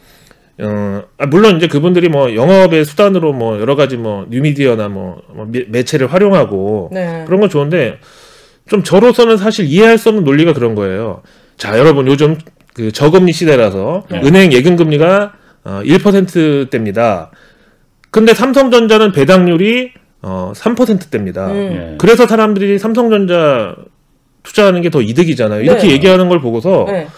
어, 0.62 1.02
아, 1.18 1.26
물론 1.26 1.56
이제 1.56 1.68
그분들이 1.68 2.08
뭐 2.08 2.34
영업의 2.34 2.84
수단으로 2.84 3.32
뭐 3.32 3.60
여러 3.60 3.76
가지 3.76 3.96
뭐 3.96 4.26
뉴미디어나 4.28 4.88
뭐, 4.88 5.22
뭐 5.32 5.46
매- 5.48 5.64
매체를 5.68 6.12
활용하고 6.12 6.90
네. 6.92 7.22
그런 7.26 7.40
건 7.40 7.48
좋은데 7.48 7.98
좀 8.70 8.84
저로서는 8.84 9.36
사실 9.36 9.66
이해할 9.66 9.98
수 9.98 10.08
없는 10.10 10.22
논리가 10.24 10.52
그런 10.52 10.76
거예요. 10.76 11.22
자, 11.56 11.76
여러분 11.76 12.06
요즘 12.06 12.38
그 12.72 12.92
저금리 12.92 13.32
시대라서 13.32 14.04
네. 14.08 14.20
은행 14.24 14.52
예금 14.52 14.76
금리가 14.76 15.32
어, 15.64 15.80
1%대입니다. 15.84 17.32
근데 18.12 18.32
삼성전자는 18.32 19.10
배당률이 19.12 19.90
어, 20.22 20.52
3%대입니다. 20.54 21.48
음. 21.48 21.54
예. 21.72 21.94
그래서 21.98 22.26
사람들이 22.28 22.78
삼성전자 22.78 23.74
투자하는 24.44 24.82
게 24.82 24.88
더 24.90 25.02
이득이잖아요. 25.02 25.62
이렇게 25.62 25.88
네. 25.88 25.90
얘기하는 25.94 26.28
걸 26.28 26.40
보고서 26.40 26.84
네. 26.88 27.08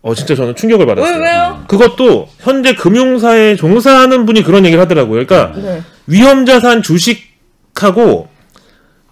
어 0.00 0.14
진짜 0.14 0.36
저는 0.36 0.54
충격을 0.54 0.86
왜, 0.86 0.94
받았어요. 0.94 1.20
왜요? 1.20 1.64
그것도 1.66 2.28
현재 2.38 2.74
금융사에 2.76 3.56
종사하는 3.56 4.26
분이 4.26 4.44
그런 4.44 4.64
얘기를 4.64 4.80
하더라고요. 4.82 5.26
그러니까 5.26 5.60
네. 5.60 5.82
위험 6.06 6.46
자산 6.46 6.82
주식하고 6.82 8.28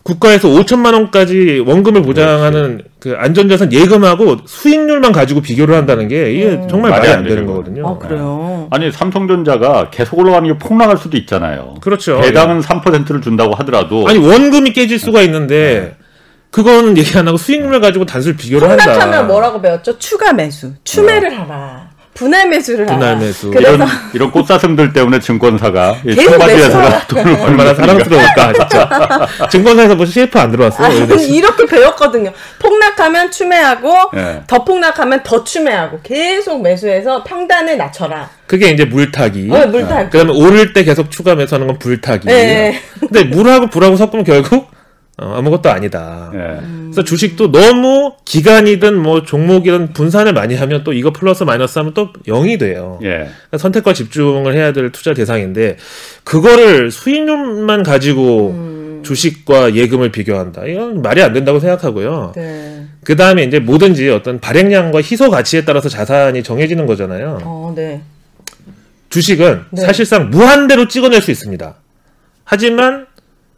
국가에서 0.07 0.49
5천만 0.49 0.95
원까지 0.95 1.65
원금을 1.67 2.03
보장하는 2.03 2.83
그 3.01 3.17
안전자산 3.19 3.73
예금하고 3.73 4.37
수익률만 4.47 5.11
가지고 5.11 5.41
비교를 5.41 5.75
한다는 5.75 6.07
게 6.07 6.31
이게 6.33 6.61
정말 6.71 6.93
말이 6.93 7.09
안 7.09 7.17
안 7.19 7.25
되는 7.25 7.45
거거든요. 7.45 7.89
아, 7.89 7.99
그래요? 7.99 8.69
아니 8.71 8.93
삼성전자가 8.93 9.91
계속 9.91 10.19
올라가는 10.21 10.47
게 10.49 10.57
폭락할 10.59 10.97
수도 10.97 11.17
있잖아요. 11.17 11.75
그렇죠. 11.81 12.21
배당은 12.21 12.61
3%를 12.61 13.21
준다고 13.21 13.55
하더라도 13.57 14.07
아니 14.09 14.19
원금이 14.19 14.73
깨질 14.73 15.01
수가 15.01 15.23
있는데 15.23 15.97
그거는 16.53 16.97
얘기 16.97 17.19
안 17.19 17.27
하고 17.27 17.37
수익률 17.37 17.81
가지고 17.81 18.07
단순 18.07 18.37
비교를 18.37 18.71
한다. 18.71 18.85
폭락하면 18.85 19.27
뭐라고 19.27 19.61
배웠죠? 19.61 19.99
추가 19.99 20.33
매수. 20.33 20.73
추매를 20.85 21.37
하라. 21.37 21.86
분할 22.17 22.49
매수를 22.49 22.87
분할. 22.87 23.17
매수. 23.19 23.51
그래서 23.51 23.75
이런 23.75 23.89
이런 24.15 24.31
꽃사슴들 24.31 24.93
때문에 24.93 25.21
증권사가 25.21 25.97
매수하라. 26.05 27.07
돈을 27.07 27.41
얼마나. 27.41 27.75
사랑스러울까 27.75 28.53
진짜. 28.55 29.29
증권사에서 29.51 29.95
뭐 29.95 30.07
CF 30.07 30.39
안 30.39 30.51
들어왔어? 30.51 30.83
아니, 30.85 30.97
이런 30.99 31.19
식. 31.19 31.35
이렇게 31.35 31.67
배웠거든요. 31.67 32.33
폭락하면 32.59 33.31
추매하고 33.31 33.95
예. 34.17 34.43
더 34.47 34.65
폭락하면 34.65 35.23
더 35.23 35.45
추매하고 35.45 36.01
계속 36.03 36.63
매수해서 36.63 37.23
평단을 37.23 37.77
낮춰라. 37.77 38.31
그게 38.47 38.71
이제 38.71 38.85
물타기. 38.85 39.49
어, 39.53 39.67
물타기. 39.67 40.11
그다음에 40.11 40.33
오를 40.33 40.73
때 40.73 40.85
계속 40.85 41.11
추가 41.11 41.35
매수하는 41.35 41.67
건 41.67 41.79
불타기. 41.79 42.27
네. 42.27 42.81
근데 43.01 43.25
물하고 43.25 43.67
불하고 43.69 43.97
섞으면 43.97 44.25
결국 44.25 44.69
어, 45.19 45.35
아무것도 45.37 45.71
아니다. 45.71 46.31
예. 46.35 46.61
그래서 46.85 47.03
주식도 47.03 47.51
너무 47.51 48.13
기간이든 48.27 49.01
뭐 49.01 49.23
종목이든 49.23 49.95
분산을 49.95 50.35
많이 50.35 50.55
하면 50.55 50.85
또 50.85 50.93
이거 50.93 51.11
플러스 51.11 51.43
마이너스 51.43 51.79
하면 51.79 51.95
또 51.95 52.13
0이 52.27 52.59
돼요. 52.59 52.99
예. 53.03 53.09
그러니까 53.09 53.59
선택과 53.59 53.95
집중을 53.95 54.55
해야 54.55 54.73
될 54.73 54.93
투자 54.93 55.15
대상인데 55.15 55.79
그거를 56.25 56.91
수익률만 56.91 57.83
가지고 57.83 58.51
음. 58.51 59.03
주식과 59.07 59.75
예금을 59.75 60.11
비교한다. 60.11 60.67
이건 60.67 61.01
말이 61.01 61.23
안 61.23 61.33
된다고 61.33 61.61
생각하고요. 61.61 62.33
네. 62.37 62.87
그 63.03 63.17
다음에 63.17 63.45
이제 63.45 63.59
뭐든지 63.59 64.11
어떤 64.11 64.41
발행량과 64.41 64.99
희소 64.99 65.31
가치에 65.31 65.65
따라서 65.65 65.89
자산이 65.89 66.43
정해지는 66.43 66.87
거잖아요. 66.87 67.39
어, 67.45 67.73
네. 67.75 68.03
주식은 69.09 69.63
네. 69.71 69.83
사실상 69.83 70.29
무한대로 70.31 70.89
찍어낼 70.89 71.23
수 71.23 71.31
있습니다. 71.31 71.77
하지만 72.45 73.07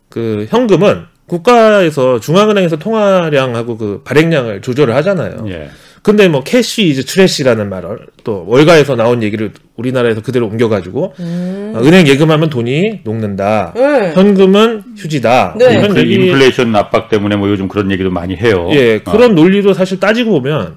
그 0.09 0.47
현금은 0.51 1.07
국가에서 1.29 2.19
중앙은행에서 2.19 2.77
통화량하고 2.77 3.77
그 3.77 4.03
발행량을 4.05 4.63
조절을 4.63 4.95
하잖아요. 4.97 5.45
예. 5.49 5.69
근데 6.03 6.29
뭐 6.29 6.43
cash 6.43 6.89
is 6.89 7.05
trash라는 7.05 7.69
말을 7.69 7.99
또 8.25 8.45
월가에서 8.47 8.97
나온 8.97 9.23
얘기를 9.23 9.51
우리나라에서 9.77 10.23
그대로 10.23 10.47
옮겨가지고 10.47 11.15
음. 11.21 11.73
어, 11.77 11.81
은행 11.81 12.07
예금하면 12.07 12.51
돈이 12.51 13.01
녹는다. 13.05 13.73
네. 13.77 14.13
현금은 14.15 14.83
휴지다. 14.97 15.57
네. 15.59 15.75
이런 15.75 15.95
그 15.95 16.01
얘기, 16.01 16.15
인플레이션 16.15 16.75
압박 16.75 17.09
때문에 17.09 17.37
뭐 17.37 17.51
요즘 17.51 17.69
그런 17.69 17.91
얘기도 17.91 18.11
많이 18.11 18.37
해요. 18.37 18.69
예, 18.73 18.97
어. 19.05 19.11
그런 19.11 19.35
논리도 19.35 19.75
사실 19.75 20.01
따지고 20.01 20.31
보면 20.33 20.77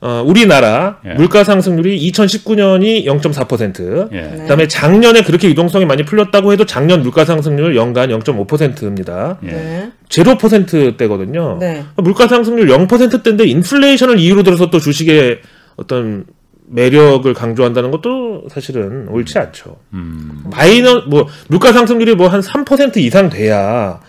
어, 0.00 0.22
우리나라 0.24 0.98
예. 1.06 1.14
물가 1.14 1.42
상승률이 1.42 2.10
2019년이 2.10 3.06
0.4%, 3.06 4.12
예. 4.12 4.20
네. 4.20 4.36
그다음에 4.42 4.68
작년에 4.68 5.22
그렇게 5.22 5.48
유동성이 5.48 5.86
많이 5.86 6.04
풀렸다고 6.04 6.52
해도 6.52 6.66
작년 6.66 7.02
물가 7.02 7.24
상승률 7.24 7.76
연간 7.76 8.10
0.5%입니다. 8.10 9.38
예. 9.44 9.46
네. 9.46 9.92
0%대거든요. 10.08 11.56
네. 11.58 11.84
물가 11.96 12.28
상승률 12.28 12.68
0%대인데 12.68 13.46
인플레이션을 13.46 14.18
이유로 14.18 14.42
들어서 14.42 14.70
또 14.70 14.78
주식의 14.78 15.40
어떤 15.76 16.26
매력을 16.68 17.32
강조한다는 17.32 17.90
것도 17.90 18.48
사실은 18.50 19.08
옳지 19.08 19.38
않죠. 19.38 19.76
음. 19.94 20.44
마이너 20.50 21.02
뭐 21.06 21.26
물가 21.48 21.72
상승률이 21.72 22.16
뭐 22.16 22.28
한 22.28 22.40
3% 22.40 22.96
이상 22.98 23.30
돼야 23.30 24.00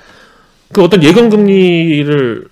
그 0.74 0.84
어떤 0.84 1.04
예금 1.04 1.30
금리를 1.30 2.46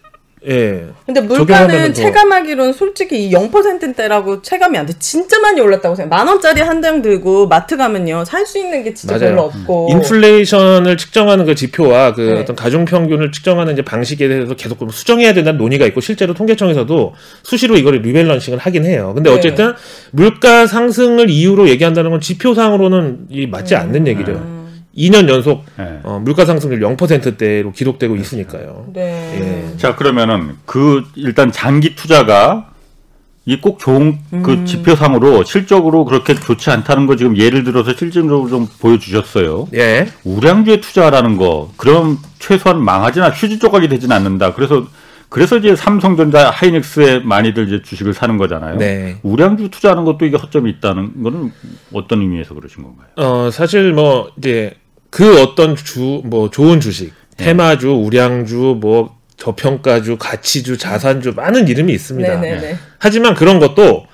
예. 0.47 0.85
근데 1.05 1.21
물가는 1.21 1.87
더- 1.87 1.93
체감하기로는 1.93 2.73
솔직히 2.73 3.25
이 3.27 3.31
0%대라고 3.33 4.41
체감이 4.41 4.77
안 4.77 4.85
돼. 4.85 4.93
진짜 4.99 5.39
많이 5.39 5.59
올랐다고 5.61 5.95
생각. 5.95 6.15
만 6.15 6.27
원짜리 6.27 6.61
한 6.61 6.81
장 6.81 7.01
들고 7.01 7.47
마트 7.47 7.77
가면요. 7.77 8.23
살 8.25 8.45
수 8.45 8.59
있는 8.59 8.83
게 8.83 8.93
진짜 8.93 9.15
맞아요. 9.17 9.29
별로 9.31 9.41
없고. 9.45 9.87
인플레이션을 9.91 10.97
측정하는 10.97 11.45
그 11.45 11.55
지표와 11.55 12.13
그 12.13 12.21
네. 12.21 12.39
어떤 12.41 12.55
가중 12.55 12.85
평균을 12.85 13.31
측정하는 13.31 13.73
이제 13.73 13.81
방식에 13.81 14.27
대해서 14.27 14.55
계속 14.55 14.77
좀 14.77 14.89
수정해야 14.89 15.33
된다는 15.33 15.57
논의가 15.57 15.85
있고 15.87 16.01
실제로 16.01 16.33
통계청에서도 16.35 17.13
수시로 17.43 17.75
이거를 17.77 18.01
리밸런싱을 18.01 18.59
하긴 18.59 18.85
해요. 18.85 19.13
근데 19.15 19.29
네. 19.31 19.35
어쨌든 19.35 19.73
물가 20.11 20.67
상승을 20.67 21.29
이유로 21.29 21.69
얘기한다는 21.69 22.11
건 22.11 22.21
지표상으로는 22.21 23.27
이 23.29 23.47
맞지 23.47 23.73
음. 23.75 23.79
않는 23.79 24.07
얘기죠. 24.07 24.54
2년 24.95 25.27
연속 25.29 25.65
예. 25.79 25.99
어, 26.03 26.19
물가 26.23 26.45
상승률 26.45 26.79
0%대로 26.79 27.71
기록되고 27.71 28.15
있으니까요. 28.15 28.87
네. 28.93 29.71
예. 29.73 29.77
자 29.77 29.95
그러면은 29.95 30.55
그 30.65 31.03
일단 31.15 31.51
장기 31.51 31.95
투자가 31.95 32.71
이 33.47 33.57
꼭 33.57 33.77
좋은 33.77 34.17
그 34.43 34.53
음. 34.53 34.65
지표상으로 34.65 35.43
실적으로 35.43 36.03
그렇게 36.05 36.33
좋지 36.33 36.71
않다는 36.71 37.05
거 37.05 37.15
지금 37.15 37.37
예를 37.37 37.63
들어서 37.63 37.93
실질적으로 37.93 38.49
좀 38.49 38.67
보여주셨어요. 38.79 39.67
예. 39.75 40.07
우량주에 40.23 40.81
투자라는 40.81 41.37
거 41.37 41.71
그럼 41.77 42.17
최소한 42.39 42.83
망하지나 42.83 43.29
휴지 43.29 43.59
조각이 43.59 43.87
되진 43.87 44.11
않는다. 44.11 44.53
그래서 44.55 44.87
그래서 45.29 45.57
이제 45.57 45.75
삼성전자 45.75 46.49
하이닉스에 46.49 47.19
많이들 47.19 47.67
이제 47.67 47.81
주식을 47.83 48.13
사는 48.13 48.37
거잖아요. 48.37 48.77
네. 48.77 49.17
우량주 49.21 49.69
투자하는 49.69 50.05
것도 50.05 50.25
이게 50.25 50.37
허점이 50.37 50.69
있다는 50.71 51.21
거는 51.21 51.51
어떤 51.93 52.21
의미에서 52.21 52.55
그러신 52.55 52.83
건가요? 52.83 53.07
어, 53.17 53.51
사실 53.51 53.93
뭐 53.93 54.31
이제 54.37 54.73
그 55.15 55.41
어떤 55.41 55.77
주 55.77 56.21
뭐 56.25 56.49
좋은 56.49 56.81
주식, 56.81 57.13
네. 57.37 57.45
테마주, 57.45 57.89
우량주, 57.91 58.79
뭐 58.81 59.15
저평가주, 59.37 60.17
가치주, 60.17 60.77
자산주 60.77 61.31
많은 61.37 61.69
이름이 61.69 61.93
있습니다. 61.93 62.41
네네네. 62.41 62.75
하지만 62.99 63.33
그런 63.33 63.59
것도 63.59 64.07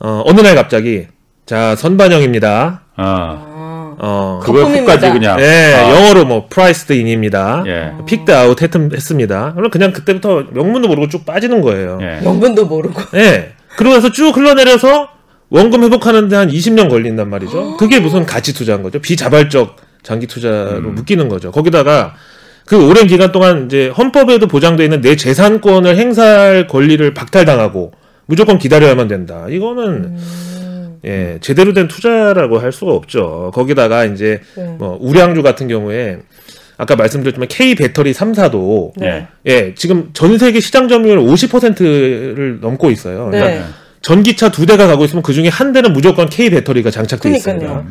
어, 0.00 0.22
어느 0.26 0.40
날 0.40 0.56
갑자기 0.56 1.06
자 1.46 1.76
선반영입니다. 1.76 2.82
아, 2.96 3.02
아. 3.04 3.96
어, 4.00 4.40
그걸. 4.42 4.64
끝까지 4.72 5.10
그냥. 5.12 5.38
예, 5.38 5.74
아, 5.76 5.90
영어로 5.94 6.24
뭐 6.24 6.46
priced 6.50 6.92
in입니다. 6.92 7.62
예. 7.68 7.92
peaked 8.06 8.32
out 8.32 8.60
했습니다. 8.60 9.54
그럼 9.54 9.70
그냥 9.70 9.92
그때부터 9.92 10.46
영문도 10.50 10.88
모르고 10.88 11.08
쭉 11.08 11.24
빠지는 11.24 11.60
거예요. 11.60 12.00
예. 12.02 12.20
명분도 12.24 12.66
모르고. 12.66 13.00
예. 13.16 13.52
그러면서 13.76 14.10
쭉 14.10 14.36
흘러내려서 14.36 15.08
원금 15.50 15.84
회복하는데 15.84 16.34
한 16.34 16.48
20년 16.48 16.88
걸린단 16.90 17.30
말이죠. 17.30 17.76
그게 17.76 18.00
무슨 18.00 18.26
가치 18.26 18.52
투자인 18.52 18.82
거죠. 18.82 18.98
비자발적 19.00 19.87
장기 20.02 20.26
투자로 20.26 20.90
묶이는 20.90 21.28
거죠. 21.28 21.50
거기다가 21.50 22.14
그 22.64 22.86
오랜 22.86 23.06
기간 23.06 23.32
동안 23.32 23.66
이제 23.66 23.88
헌법에도 23.88 24.46
보장되어 24.46 24.84
있는 24.84 25.00
내 25.00 25.16
재산권을 25.16 25.96
행사할 25.96 26.66
권리를 26.66 27.14
박탈당하고 27.14 27.92
무조건 28.26 28.58
기다려야만 28.58 29.08
된다. 29.08 29.46
이거는 29.48 30.18
예, 31.04 31.38
제대로 31.40 31.72
된 31.72 31.88
투자라고 31.88 32.58
할 32.58 32.72
수가 32.72 32.92
없죠. 32.92 33.50
거기다가 33.54 34.04
이제 34.04 34.40
네. 34.56 34.64
뭐 34.78 34.98
우량주 35.00 35.42
같은 35.42 35.68
경우에 35.68 36.18
아까 36.76 36.94
말씀드렸지만 36.94 37.48
K 37.48 37.74
배터리 37.74 38.12
3사도 38.12 38.92
예. 39.02 39.28
예, 39.46 39.74
지금 39.74 40.10
전 40.12 40.36
세계 40.38 40.60
시장 40.60 40.88
점유율 40.88 41.20
50%를 41.20 42.58
넘고 42.60 42.90
있어요. 42.90 43.30
네. 43.30 43.40
그러니까 43.40 43.66
전기차 44.02 44.50
두 44.50 44.66
대가 44.66 44.86
가고 44.86 45.04
있으면 45.04 45.22
그 45.22 45.32
중에 45.32 45.48
한 45.48 45.72
대는 45.72 45.92
무조건 45.92 46.28
K 46.28 46.50
배터리가 46.50 46.90
장착돼 46.90 47.30
있습니다. 47.30 47.84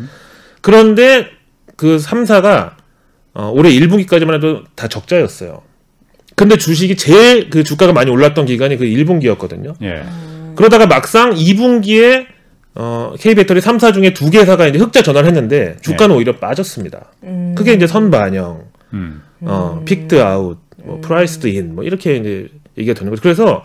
그런데 0.62 1.37
그 1.78 1.98
3사가 1.98 2.74
어, 3.34 3.52
올해 3.56 3.70
1분기까지만 3.70 4.34
해도 4.34 4.64
다 4.76 4.88
적자였어요. 4.90 5.62
근데 6.36 6.58
주식이 6.58 6.98
제일 6.98 7.50
그 7.50 7.64
주가가 7.64 7.94
많이 7.94 8.12
올랐던 8.12 8.46
기간이 8.46 8.78
그 8.78 8.86
1분기였거든요. 8.86 9.76
예. 9.82 10.04
그러다가 10.56 10.88
막상 10.88 11.34
2분기에 11.34 12.26
어, 12.76 13.14
K 13.18 13.36
배터리 13.36 13.60
3사 13.60 13.94
중에 13.94 14.14
두 14.14 14.30
개사가 14.30 14.68
이제 14.68 14.78
흑자 14.78 15.02
전환을 15.02 15.28
했는데 15.28 15.78
주가는 15.82 16.16
오히려 16.16 16.38
빠졌습니다. 16.38 17.12
그게 17.56 17.74
이제 17.74 17.88
선반영, 17.88 18.66
음. 18.94 19.24
어, 19.42 19.82
peaked 19.86 20.22
out, 20.22 20.60
뭐 20.84 21.02
priced 21.02 21.48
in, 21.48 21.74
뭐 21.74 21.84
이렇게 21.84 22.18
이제 22.18 22.50
얘기가 22.78 22.94
되는 22.94 23.10
거죠. 23.10 23.22
그래서 23.22 23.64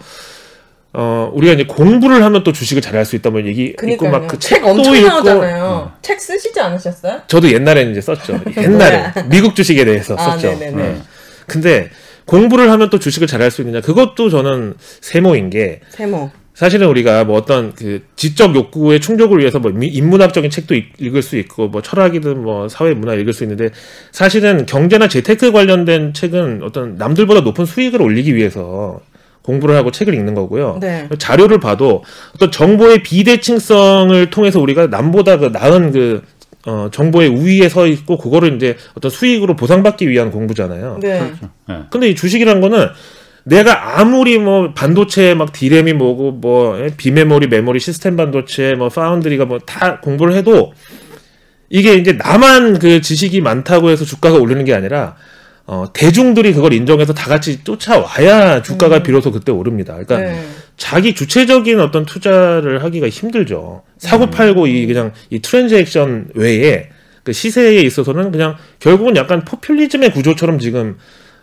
어, 0.94 1.30
우리가 1.32 1.54
이제 1.54 1.64
공부를 1.64 2.22
하면 2.22 2.44
또 2.44 2.52
주식을 2.52 2.82
잘할 2.82 3.04
수 3.06 3.16
있다면 3.16 3.46
얘기 3.46 3.64
있고 3.66 3.76
그니까요. 3.78 4.10
막그 4.10 4.38
책 4.38 4.64
엄청 4.64 4.94
읽고 4.94 5.08
나오잖아요. 5.08 5.92
책 6.02 6.20
쓰시지 6.20 6.60
않으셨어요? 6.60 7.22
저도 7.28 7.50
옛날에는 7.50 7.92
이제 7.92 8.00
썼죠. 8.02 8.38
옛날에 8.58 9.12
미국 9.30 9.54
주식에 9.56 9.84
대해서 9.86 10.14
아, 10.18 10.32
썼죠. 10.32 10.48
네네네. 10.58 10.82
네. 10.82 10.96
근데 11.46 11.88
공부를 12.26 12.70
하면 12.70 12.90
또 12.90 12.98
주식을 12.98 13.26
잘할 13.26 13.50
수 13.50 13.62
있느냐? 13.62 13.80
그것도 13.80 14.28
저는 14.28 14.74
세모인 15.00 15.48
게 15.50 15.80
세모. 15.90 16.30
사실은 16.54 16.86
우리가 16.88 17.24
뭐 17.24 17.38
어떤 17.38 17.74
그 17.74 18.02
지적 18.16 18.54
욕구의 18.54 19.00
충족을 19.00 19.38
위해서 19.40 19.58
뭐 19.58 19.70
미- 19.72 19.88
인문학적인 19.88 20.50
책도 20.50 20.74
읽- 20.74 20.92
읽을 20.98 21.22
수 21.22 21.36
있고 21.38 21.68
뭐 21.68 21.80
철학이든 21.80 22.42
뭐 22.42 22.68
사회 22.68 22.92
문화 22.92 23.14
읽을 23.14 23.32
수 23.32 23.42
있는데 23.44 23.70
사실은 24.12 24.66
경제나 24.66 25.08
재테크 25.08 25.50
관련된 25.52 26.12
책은 26.12 26.60
어떤 26.62 26.96
남들보다 26.96 27.40
높은 27.40 27.64
수익을 27.64 28.02
올리기 28.02 28.36
위해서 28.36 29.00
공부를 29.42 29.74
하고 29.76 29.90
책을 29.90 30.14
읽는 30.14 30.34
거고요. 30.34 30.78
네. 30.80 31.08
자료를 31.18 31.58
봐도 31.60 32.02
어떤 32.34 32.50
정보의 32.50 33.02
비대칭성을 33.02 34.30
통해서 34.30 34.60
우리가 34.60 34.86
남보다 34.86 35.38
그 35.38 35.46
나은 35.46 35.92
그 35.92 36.22
어, 36.64 36.88
정보의 36.92 37.28
우위에 37.28 37.68
서 37.68 37.86
있고 37.86 38.16
그거를 38.18 38.54
이제 38.54 38.76
어떤 38.94 39.10
수익으로 39.10 39.56
보상받기 39.56 40.08
위한 40.08 40.30
공부잖아요. 40.30 40.98
네. 41.02 41.32
예. 41.70 41.74
근데 41.90 42.08
이 42.08 42.14
주식이란 42.14 42.60
거는 42.60 42.86
내가 43.44 43.98
아무리 43.98 44.38
뭐 44.38 44.72
반도체 44.72 45.34
막 45.34 45.52
디램이 45.52 45.92
뭐고 45.94 46.30
뭐 46.30 46.78
예, 46.80 46.90
비메모리 46.96 47.48
메모리 47.48 47.80
시스템 47.80 48.16
반도체 48.16 48.74
뭐 48.76 48.88
파운드리가 48.88 49.46
뭐 49.46 49.58
다 49.66 49.98
공부를 49.98 50.34
해도 50.34 50.72
이게 51.68 51.94
이제 51.94 52.12
나만 52.12 52.78
그 52.78 53.00
지식이 53.00 53.40
많다고 53.40 53.90
해서 53.90 54.04
주가가 54.04 54.38
오르는 54.38 54.64
게 54.64 54.74
아니라 54.74 55.16
어 55.66 55.86
대중들이 55.92 56.52
그걸 56.52 56.72
인정해서 56.72 57.12
다 57.14 57.28
같이 57.28 57.62
쫓아와야 57.62 58.62
주가가 58.62 59.02
비로소 59.02 59.30
그때 59.30 59.52
오릅니다. 59.52 59.94
그러니까 59.94 60.18
네. 60.18 60.44
자기 60.76 61.14
주체적인 61.14 61.78
어떤 61.80 62.04
투자를 62.04 62.82
하기가 62.82 63.08
힘들죠. 63.08 63.82
사고 63.98 64.26
팔고 64.26 64.66
이 64.66 64.86
그냥 64.86 65.12
이 65.30 65.40
트랜잭션 65.40 66.30
외에 66.34 66.88
그 67.22 67.32
시세에 67.32 67.80
있어서는 67.82 68.32
그냥 68.32 68.56
결국은 68.80 69.16
약간 69.16 69.44
포퓰리즘의 69.44 70.12
구조처럼 70.12 70.58
지금 70.58 70.98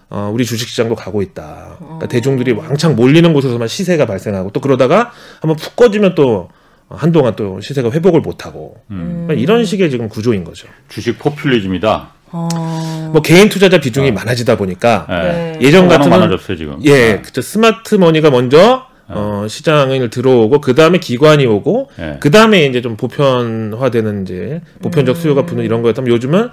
어, 0.09 0.29
우리 0.33 0.43
주식시장도 0.43 0.95
가고 0.95 1.21
있다. 1.21 1.77
그러니까 1.79 2.07
대중들이 2.07 2.51
왕창 2.51 2.95
몰리는 2.95 3.31
곳에서만 3.31 3.67
시세가 3.67 4.05
발생하고 4.05 4.51
또 4.51 4.59
그러다가 4.59 5.11
한번 5.39 5.55
푹 5.55 5.75
꺼지면 5.75 6.15
또 6.15 6.49
한동안 6.89 7.35
또 7.35 7.61
시세가 7.61 7.91
회복을 7.91 8.21
못하고 8.21 8.81
그러니까 8.87 9.35
이런 9.35 9.63
식의 9.63 9.91
지금 9.91 10.09
구조인 10.09 10.43
거죠. 10.43 10.67
주식 10.89 11.19
포퓰리즘이다. 11.19 12.13
어. 12.31 13.09
뭐 13.11 13.21
개인 13.21 13.49
투자자 13.49 13.79
비중이 13.79 14.11
많아지다 14.11 14.57
보니까 14.57 15.07
예. 15.09 15.13
네. 15.13 15.59
예전 15.61 15.83
워낙 15.83 15.97
같으면 15.97 16.19
많아졌어요 16.19 16.57
지금. 16.57 16.77
예, 16.83 16.91
네. 16.91 17.21
그쵸. 17.21 17.41
smart 17.41 17.95
money가 17.95 18.29
먼저 18.29 18.87
어, 19.07 19.45
시장을 19.49 20.09
들어오고 20.09 20.61
그 20.61 20.75
다음에 20.75 20.99
기관이 20.99 21.45
오고 21.45 21.89
예. 21.99 22.17
그 22.19 22.29
다음에 22.31 22.65
이제 22.65 22.81
좀 22.81 22.95
보편화되는 22.95 24.23
이제 24.23 24.61
보편적 24.81 25.17
수요가 25.17 25.45
붙는 25.45 25.65
이런 25.65 25.81
거였다면 25.81 26.11
요즘은 26.11 26.49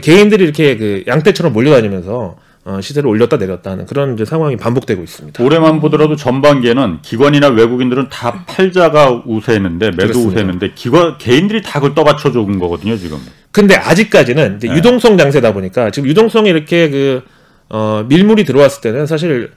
개인들이 0.00 0.42
이렇게 0.42 0.76
그 0.76 1.04
양떼처럼 1.06 1.52
몰려다니면서 1.52 2.12
어, 2.18 2.36
시세를 2.80 3.08
올렸다 3.08 3.38
내렸다 3.38 3.72
하는 3.72 3.86
그런 3.86 4.14
이제 4.14 4.24
상황이 4.24 4.56
반복되고 4.56 5.02
있습니다. 5.02 5.42
올해만 5.42 5.80
보더라도 5.80 6.14
전반기에는 6.14 6.98
기관이나 7.02 7.48
외국인들은 7.48 8.08
다 8.08 8.44
팔자가 8.46 9.22
우세했는데 9.26 9.86
매도 9.86 9.96
그렇습니다. 9.96 10.30
우세했는데 10.30 10.72
기관 10.74 11.18
개인들이 11.18 11.62
다 11.62 11.80
그걸 11.80 11.94
떠받쳐 11.94 12.30
준 12.30 12.58
거거든요 12.58 12.96
지금. 12.96 13.18
근데 13.50 13.74
아직까지는 13.74 14.56
이제 14.56 14.68
네. 14.68 14.76
유동성 14.76 15.18
장세다 15.18 15.52
보니까 15.52 15.90
지금 15.90 16.08
유동성이 16.08 16.50
이렇게 16.50 16.88
그 16.88 17.22
어, 17.68 18.04
밀물이 18.08 18.44
들어왔을 18.44 18.80
때는 18.80 19.06
사실 19.06 19.50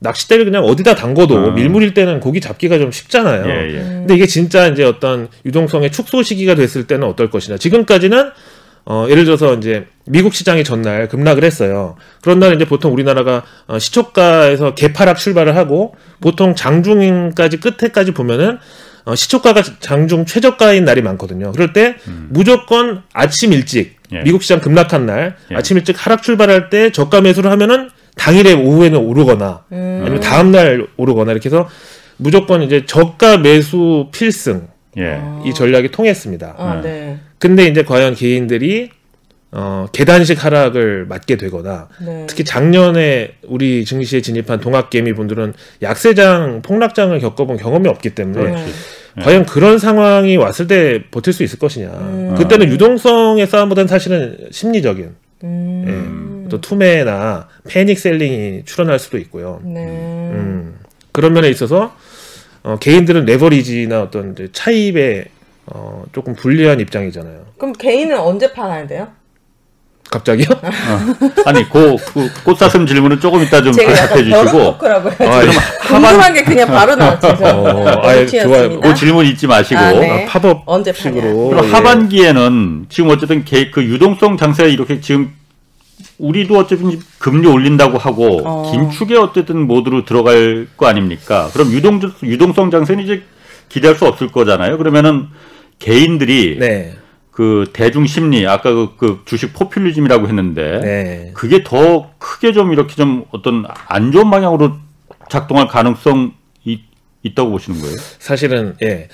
낚싯대를 0.00 0.44
그냥 0.44 0.64
어디다 0.64 0.94
담궈도 0.94 1.36
음. 1.36 1.54
밀물일 1.54 1.94
때는 1.94 2.20
고기 2.20 2.40
잡기가 2.40 2.78
좀 2.78 2.90
쉽잖아요. 2.90 3.44
예, 3.48 3.74
예. 3.74 3.78
근데 3.78 4.14
이게 4.14 4.26
진짜 4.26 4.68
이제 4.68 4.84
어떤 4.84 5.28
유동성의 5.44 5.90
축소 5.90 6.22
시기가 6.22 6.54
됐을 6.54 6.86
때는 6.86 7.06
어떨 7.06 7.30
것이냐. 7.30 7.58
지금까지는 7.58 8.30
어, 8.84 9.06
예를 9.08 9.24
들어서 9.24 9.54
이제 9.54 9.86
미국 10.06 10.34
시장이 10.34 10.64
전날 10.64 11.08
급락을 11.08 11.44
했어요. 11.44 11.96
그런 12.22 12.38
날 12.38 12.54
이제 12.54 12.64
보통 12.64 12.92
우리나라가 12.92 13.42
어, 13.66 13.78
시초가에서 13.78 14.74
개파락 14.74 15.18
출발을 15.18 15.56
하고 15.56 15.94
보통 16.20 16.54
장중까지 16.54 17.58
끝에까지 17.58 18.12
보면은 18.12 18.58
어, 19.04 19.14
시초가가 19.14 19.62
장중 19.80 20.26
최저가인 20.26 20.84
날이 20.84 21.02
많거든요. 21.02 21.52
그럴 21.52 21.72
때 21.72 21.96
무조건 22.28 23.02
아침 23.12 23.52
일찍 23.52 23.96
예. 24.12 24.22
미국 24.22 24.42
시장 24.42 24.60
급락한 24.60 25.06
날 25.06 25.36
예. 25.50 25.56
아침 25.56 25.76
일찍 25.76 25.94
하락 26.04 26.22
출발할 26.22 26.70
때 26.70 26.90
저가 26.92 27.20
매수를 27.20 27.50
하면은 27.50 27.90
당일에 28.16 28.52
오후에는 28.52 28.98
오르거나 28.98 29.64
아니면 29.70 30.20
다음 30.20 30.50
날 30.50 30.88
오르거나 30.96 31.32
이렇게 31.32 31.48
해서 31.48 31.68
무조건 32.16 32.62
이제 32.62 32.84
저가 32.84 33.38
매수 33.38 34.08
필승 34.12 34.68
예. 34.98 35.20
이 35.44 35.54
전략이 35.54 35.90
통했습니다. 35.90 36.54
아, 36.58 36.80
네. 36.82 37.20
근데 37.38 37.66
이제 37.66 37.82
과연 37.82 38.14
개인들이 38.14 38.90
어, 39.50 39.86
계단식 39.92 40.44
하락을 40.44 41.06
맞게 41.06 41.36
되거나 41.36 41.88
네. 42.04 42.26
특히 42.28 42.44
작년에 42.44 43.36
우리 43.46 43.84
증시에 43.84 44.20
진입한 44.20 44.60
동학개미 44.60 45.14
분들은 45.14 45.54
약세장 45.80 46.62
폭락장을 46.62 47.18
겪어본 47.18 47.56
경험이 47.56 47.88
없기 47.88 48.10
때문에. 48.10 48.52
예. 48.52 49.22
과연 49.22 49.46
그런 49.46 49.78
상황이 49.78 50.36
왔을 50.36 50.68
때 50.68 51.02
버틸 51.10 51.32
수 51.32 51.42
있을 51.42 51.58
것이냐. 51.58 51.88
음. 51.88 52.34
그때는 52.38 52.70
유동성의 52.70 53.46
싸움보다는 53.46 53.88
사실은 53.88 54.36
심리적인 54.52 55.14
음. 55.44 56.44
예, 56.44 56.48
또 56.48 56.60
투매나 56.60 57.48
패닉 57.66 57.98
셀링이 57.98 58.62
출현할 58.64 58.98
수도 58.98 59.18
있고요. 59.18 59.60
네. 59.64 59.80
음, 59.80 60.78
그런 61.12 61.32
면에 61.32 61.48
있어서 61.48 61.96
어, 62.62 62.76
개인들은 62.78 63.24
레버리지나 63.24 64.02
어떤 64.02 64.32
이제 64.32 64.48
차입에 64.52 65.26
어, 65.74 66.04
조금 66.12 66.34
불리한 66.34 66.80
입장이잖아요. 66.80 67.46
그럼 67.58 67.72
개인은 67.74 68.18
언제 68.18 68.52
팔아야 68.52 68.86
돼요? 68.86 69.08
갑자기요? 70.10 70.46
아니 71.44 71.68
그, 71.68 71.96
그 72.14 72.30
꽃사슴 72.44 72.86
질문은 72.86 73.20
조금 73.20 73.42
이따 73.42 73.60
좀 73.62 73.72
대답해 73.74 73.98
약간 74.00 74.24
주시고. 74.24 74.76
아, 74.80 75.44
예. 75.44 75.48
궁금한 75.86 76.32
게 76.32 76.42
그냥 76.44 76.66
바로 76.68 76.94
나왔죠. 76.96 77.28
어, 77.44 78.00
아예 78.06 78.24
좋아요. 78.26 78.80
그 78.80 78.94
질문 78.94 79.26
잊지 79.26 79.46
마시고 79.46 79.78
아, 79.78 79.92
네. 79.92 80.24
아, 80.24 80.38
팝업 80.40 80.62
언제 80.64 80.94
식으로 80.94 81.48
그럼 81.50 81.66
예. 81.66 81.70
하반기에는 81.70 82.86
지금 82.88 83.10
어쨌든 83.10 83.44
개- 83.44 83.70
그 83.70 83.84
유동성 83.84 84.38
장세가 84.38 84.70
이렇게 84.70 85.00
지금 85.02 85.34
우리도 86.16 86.56
어쨌든 86.58 86.98
금리 87.18 87.46
올린다고 87.46 87.98
하고 87.98 88.40
어. 88.46 88.70
긴축에 88.72 89.14
어쨌든 89.14 89.66
모드로 89.66 90.06
들어갈 90.06 90.68
거 90.78 90.86
아닙니까? 90.86 91.50
그럼 91.52 91.70
유동 91.72 92.00
유동성 92.22 92.70
장세는 92.70 93.04
이제 93.04 93.22
기대할 93.68 93.94
수 93.94 94.06
없을 94.06 94.28
거잖아요. 94.32 94.78
그러면은 94.78 95.26
개인들이 95.78 96.56
네, 96.58 96.94
그 97.30 97.70
대중 97.72 98.06
심리 98.06 98.46
아까 98.46 98.72
그, 98.72 98.96
그 98.96 99.22
주식 99.24 99.52
포퓰리즘이라고 99.52 100.26
했는데 100.26 100.80
네. 100.80 101.30
그게 101.34 101.62
더 101.62 102.10
크게 102.18 102.52
좀 102.52 102.72
이렇게 102.72 102.94
좀 102.96 103.24
어떤 103.30 103.64
안 103.86 104.10
좋은 104.10 104.30
방향으로 104.30 104.76
작동할 105.30 105.68
가능성 105.68 106.32
이 106.64 106.80
있다고 107.22 107.50
보시는 107.50 107.80
거예요? 107.80 107.96
사실은 108.18 108.74
예. 108.82 109.08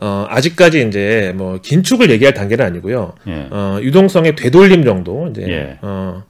어, 0.00 0.26
아직까지 0.28 0.86
이제 0.86 1.32
뭐 1.36 1.58
긴축을 1.60 2.10
얘기할 2.10 2.34
단계는 2.34 2.64
아니고요. 2.64 3.14
예. 3.28 3.46
어, 3.50 3.78
유동성의 3.80 4.36
되돌림 4.36 4.84
정도 4.84 5.28
이제 5.28 5.42
예. 5.48 5.78
어, 5.82 6.24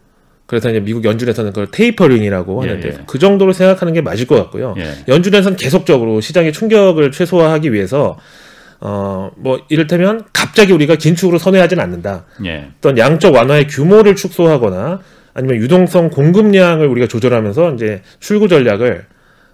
그래서 0.46 0.70
이제 0.70 0.80
미국 0.80 1.04
연준에서는 1.04 1.52
그걸 1.52 1.70
테이퍼링이라고 1.70 2.64
예, 2.64 2.68
하는데 2.68 2.88
예. 2.88 2.98
그 3.06 3.18
정도로 3.18 3.52
생각하는 3.52 3.92
게 3.92 4.00
맞을 4.00 4.26
것 4.26 4.36
같고요. 4.36 4.74
예. 4.78 4.92
연준에서는 5.06 5.56
계속적으로 5.56 6.20
시장의 6.20 6.52
충격을 6.52 7.12
최소화하기 7.12 7.72
위해서 7.72 8.18
어, 8.80 9.30
뭐 9.36 9.60
이를테면 9.68 10.24
갑자기 10.32 10.72
우리가 10.72 10.96
긴축으로 10.96 11.38
선회하진 11.38 11.80
않는다. 11.80 12.24
예. 12.44 12.70
어떤 12.78 12.98
양적 12.98 13.34
완화의 13.34 13.66
규모를 13.66 14.14
축소하거나 14.14 15.00
아니면 15.34 15.56
유동성 15.56 16.10
공급량을 16.10 16.86
우리가 16.86 17.06
조절하면서 17.06 17.74
이제 17.74 18.02
출구 18.20 18.48
전략을 18.48 19.06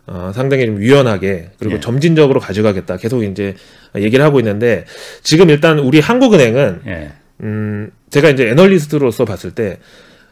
어, 0.06 0.32
상당히 0.34 0.66
좀 0.66 0.78
유연하게 0.78 1.52
그리고 1.58 1.76
예. 1.76 1.80
점진적으로 1.80 2.38
가져가겠다. 2.40 2.98
계속 2.98 3.22
이제 3.22 3.54
얘기를 3.96 4.24
하고 4.24 4.38
있는데 4.40 4.84
지금 5.22 5.48
일단 5.48 5.78
우리 5.78 6.00
한국은행은 6.00 6.82
예. 6.86 7.12
음, 7.40 7.90
제가 8.10 8.30
이제 8.30 8.48
애널리스트로서 8.48 9.24
봤을 9.24 9.52
때 9.52 9.78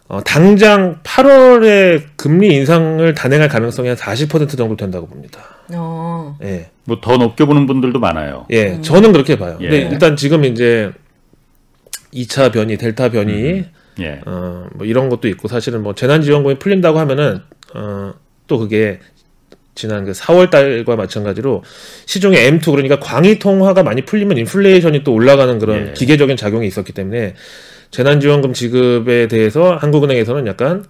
어, 0.09 0.21
당장 0.23 1.01
8월에 1.03 2.03
금리 2.17 2.55
인상을 2.55 3.15
단행할 3.15 3.49
가능성이 3.49 3.89
한 3.89 3.97
40% 3.97 4.57
정도 4.57 4.77
된다고 4.77 5.07
봅니다. 5.07 5.41
어. 5.75 6.37
예. 6.43 6.71
뭐 6.85 7.01
더 7.01 7.17
높게 7.17 7.45
보는 7.45 7.67
분들도 7.67 7.99
많아요. 7.99 8.47
예, 8.51 8.81
저는 8.83 9.13
그렇게 9.13 9.39
봐요. 9.39 9.57
예. 9.61 9.69
근데 9.69 9.89
일단 9.91 10.17
지금 10.17 10.45
이제 10.45 10.91
2차 12.13 12.53
변이, 12.53 12.77
델타 12.77 13.11
변이, 13.11 13.65
예. 14.01 14.21
어, 14.27 14.67
뭐 14.75 14.87
이런 14.87 15.09
것도 15.09 15.29
있고 15.29 15.49
사실은 15.49 15.83
뭐 15.83 15.95
재난지원금이 15.95 16.59
풀린다고 16.59 16.99
하면은 16.99 17.41
어, 17.75 18.13
또 18.47 18.59
그게 18.59 18.99
지난 19.75 20.05
그 20.05 20.13
4월 20.13 20.51
달과 20.51 20.97
마찬가지로 20.97 21.63
시중에 22.05 22.37
M2 22.51 22.71
그러니까 22.73 23.01
광의 23.01 23.39
통화가 23.39 23.83
많이 23.83 24.05
풀리면 24.05 24.37
인플레이션이 24.39 25.05
또 25.05 25.15
올라가는 25.15 25.59
그런 25.59 25.89
예. 25.89 25.93
기계적인 25.95 26.37
작용이 26.37 26.67
있었기 26.67 26.93
때문에 26.93 27.35
재난지원금 27.93 28.55
지급에 28.55 29.29
대해서 29.29 29.77
한국은행에서는 29.77 30.47
약간 30.49 30.85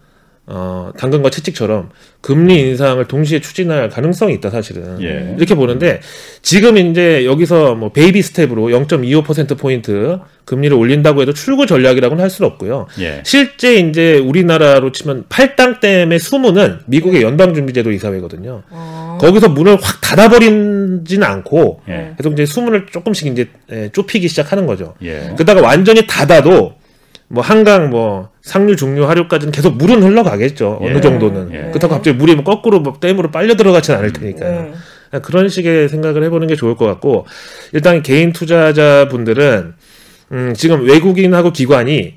어, 0.44 0.90
당근과 0.98 1.30
채찍처럼 1.30 1.90
금리 2.20 2.58
인상을 2.60 3.04
동시에 3.06 3.40
추진할 3.40 3.88
가능성이 3.88 4.34
있다 4.34 4.50
사실은 4.50 5.00
예. 5.00 5.36
이렇게 5.38 5.54
보는데 5.54 6.00
지금 6.42 6.76
이제 6.76 7.24
여기서 7.24 7.76
뭐 7.76 7.92
baby 7.92 8.20
step으로 8.22 8.68
0.25% 8.68 9.56
포인트 9.56 10.18
금리를 10.44 10.76
올린다고 10.76 11.22
해도 11.22 11.32
출구 11.32 11.66
전략이라고는 11.66 12.20
할 12.20 12.28
수는 12.28 12.50
없고요. 12.50 12.88
예. 13.00 13.22
실제 13.24 13.76
이제 13.76 14.18
우리나라로 14.18 14.90
치면 14.90 15.26
팔당 15.28 15.78
댐의 15.78 16.18
수문은 16.18 16.80
미국의 16.86 17.22
연방준비제도 17.22 17.92
이사회거든요. 17.92 18.62
어. 18.70 19.18
거기서 19.20 19.48
문을 19.48 19.78
확 19.80 20.00
닫아버리지는 20.00 21.22
않고 21.22 21.82
예. 21.88 22.14
계속 22.16 22.32
이제 22.32 22.46
수문을 22.46 22.86
조금씩 22.86 23.28
이제 23.28 23.48
예, 23.70 23.90
좁히기 23.92 24.26
시작하는 24.26 24.66
거죠. 24.66 24.94
예. 25.02 25.30
그러다가 25.36 25.62
완전히 25.62 26.04
닫아도 26.08 26.81
뭐 27.32 27.42
한강 27.42 27.88
뭐 27.88 28.28
상류 28.42 28.76
중류 28.76 29.08
하류까지는 29.08 29.52
계속 29.52 29.78
물은 29.78 30.02
흘러가겠죠 30.02 30.80
예. 30.82 30.90
어느 30.90 31.00
정도는 31.00 31.50
예. 31.54 31.58
그렇다고 31.70 31.94
갑자기 31.94 32.14
물이 32.18 32.34
뭐 32.34 32.44
거꾸로 32.44 32.80
뭐 32.80 32.98
댐으로 33.00 33.30
빨려 33.30 33.54
들어가지는 33.54 33.98
않을 33.98 34.12
테니까요 34.12 34.74
네. 35.12 35.18
그런 35.20 35.48
식의 35.48 35.88
생각을 35.88 36.24
해보는 36.24 36.46
게 36.46 36.56
좋을 36.56 36.76
것 36.76 36.84
같고 36.84 37.24
일단 37.72 38.02
개인 38.02 38.32
투자자분들은 38.34 39.72
음, 40.32 40.52
지금 40.54 40.86
외국인하고 40.86 41.54
기관이 41.54 42.16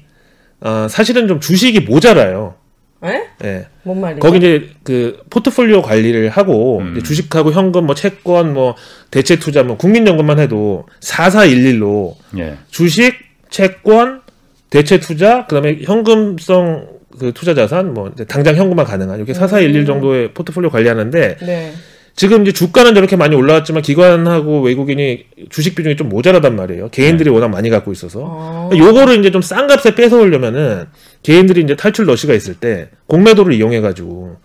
어, 0.60 0.88
사실은 0.90 1.30
좀 1.30 1.40
주식이 1.40 1.82
모자라요. 1.82 2.56
에? 3.04 3.22
예. 3.44 3.68
뭔 3.84 4.02
말이죠? 4.02 4.20
거기 4.20 4.38
이제 4.38 4.70
그 4.84 5.20
포트폴리오 5.30 5.82
관리를 5.82 6.30
하고 6.30 6.80
음. 6.80 6.92
이제 6.94 7.04
주식하고 7.04 7.52
현금 7.52 7.86
뭐 7.86 7.96
채권 7.96 8.54
뭐 8.54 8.76
대체 9.12 9.38
투자 9.38 9.64
뭐 9.64 9.78
국민연금만 9.78 10.40
해도 10.40 10.86
4411로 11.02 12.16
예. 12.38 12.58
주식, 12.70 13.16
채권, 13.50 14.22
대체 14.70 15.00
투자, 15.00 15.46
그다음에 15.48 15.80
현금성 15.84 16.96
그 17.20 17.32
투자 17.34 17.54
자산 17.54 17.94
뭐 17.94 18.10
이제 18.14 18.26
당장 18.26 18.56
현금화 18.56 18.84
가능한 18.84 19.18
이렇게 19.18 19.34
4411 19.34 19.86
정도의 19.86 20.34
포트폴리오 20.34 20.70
관리하는데 20.70 21.38
네. 21.38 21.74
지금 22.16 22.44
이제 22.44 22.52
주가는 22.54 22.94
저렇게 22.96 23.16
많이 23.18 23.36
올라왔지만 23.36 23.82
기관하고 23.82 24.62
외국인이 24.62 25.26
주식 25.50 25.76
비중이 25.76 25.98
좀 25.98 26.08
모자라단 26.10 26.56
말이에요. 26.56 26.90
개인들이 26.90 27.30
워낙 27.30 27.50
많이 27.50 27.70
갖고 27.70 27.92
있어서. 27.92 28.22
어. 28.24 28.70
요거를 28.74 29.20
이제 29.20 29.32
좀 29.32 29.42
싼 29.42 29.68
값에 29.68 29.96
뺏어오려면은 29.96 30.86
개인들이 31.24 31.62
이제 31.62 31.76
탈출 31.76 32.06
러시가 32.08 32.34
있을 32.34 32.56
때 32.56 32.90
공매도를 33.08 33.54
이용해 33.54 33.82
가지고 33.82 34.38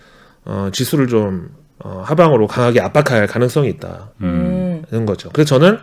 어 0.45 0.71
지수를 0.73 1.07
좀 1.07 1.49
어, 1.79 2.03
하방으로 2.05 2.47
강하게 2.47 2.81
압박할 2.81 3.27
가능성이 3.27 3.69
있다. 3.71 4.13
음. 4.21 4.83
는 4.91 5.07
거죠. 5.07 5.31
그래서 5.33 5.57
저는 5.57 5.79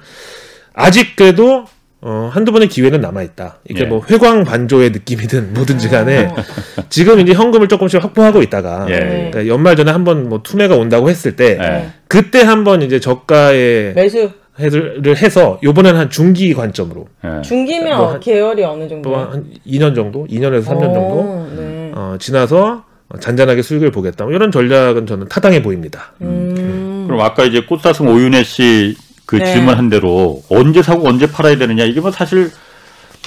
아직 0.73 1.15
그래도 1.15 1.65
어, 2.01 2.29
한두 2.31 2.51
번의 2.51 2.69
기회는 2.69 3.01
남아있다. 3.01 3.57
이게 3.69 3.81
예. 3.81 3.85
뭐 3.85 4.03
회광 4.09 4.43
반조의 4.43 4.91
느낌이든 4.91 5.53
뭐든지 5.55 5.89
간에 5.89 6.25
어. 6.25 6.35
지금 6.89 7.19
이제 7.19 7.33
현금을 7.33 7.67
조금씩 7.67 8.03
확보하고 8.03 8.41
있다가 8.43 8.85
예. 8.89 8.99
그러니까 9.31 9.47
연말 9.47 9.75
전에 9.75 9.91
한번 9.91 10.29
뭐 10.29 10.41
투매가 10.43 10.75
온다고 10.75 11.09
했을 11.09 11.35
때 11.35 11.57
예. 11.59 11.89
그때 12.07 12.41
한번 12.41 12.81
이제 12.81 12.99
저가에 12.99 13.93
매수 13.93 14.29
를 14.59 15.15
해서 15.17 15.59
요번에는 15.61 15.99
한 15.99 16.09
중기 16.09 16.51
관점으로 16.55 17.07
예. 17.25 17.41
중기면 17.43 17.97
뭐 17.97 18.11
한- 18.13 18.19
계열이 18.19 18.63
어느 18.63 18.87
정도? 18.89 19.09
뭐한 19.11 19.45
2년 19.67 19.93
정도, 19.93 20.25
2년에서 20.25 20.65
3년 20.65 20.79
정도 20.95 21.47
네. 21.55 21.91
어, 21.93 22.15
지나서 22.19 22.83
잔잔하게 23.19 23.61
수익을 23.61 23.91
보겠다. 23.91 24.25
뭐 24.25 24.33
이런 24.33 24.51
전략은 24.51 25.05
저는 25.05 25.27
타당해 25.27 25.61
보입니다. 25.61 26.13
음. 26.21 27.03
그럼 27.07 27.21
아까 27.21 27.43
이제 27.45 27.61
꽃사슴 27.61 28.07
오윤혜 28.07 28.43
씨 28.43 28.95
그 29.27 29.35
네. 29.35 29.45
질문한 29.45 29.89
대로 29.89 30.41
언제 30.49 30.81
사고 30.81 31.07
언제 31.07 31.29
팔아야 31.29 31.57
되느냐 31.57 31.83
이게 31.83 31.99
뭐 31.99 32.09
사실 32.11 32.49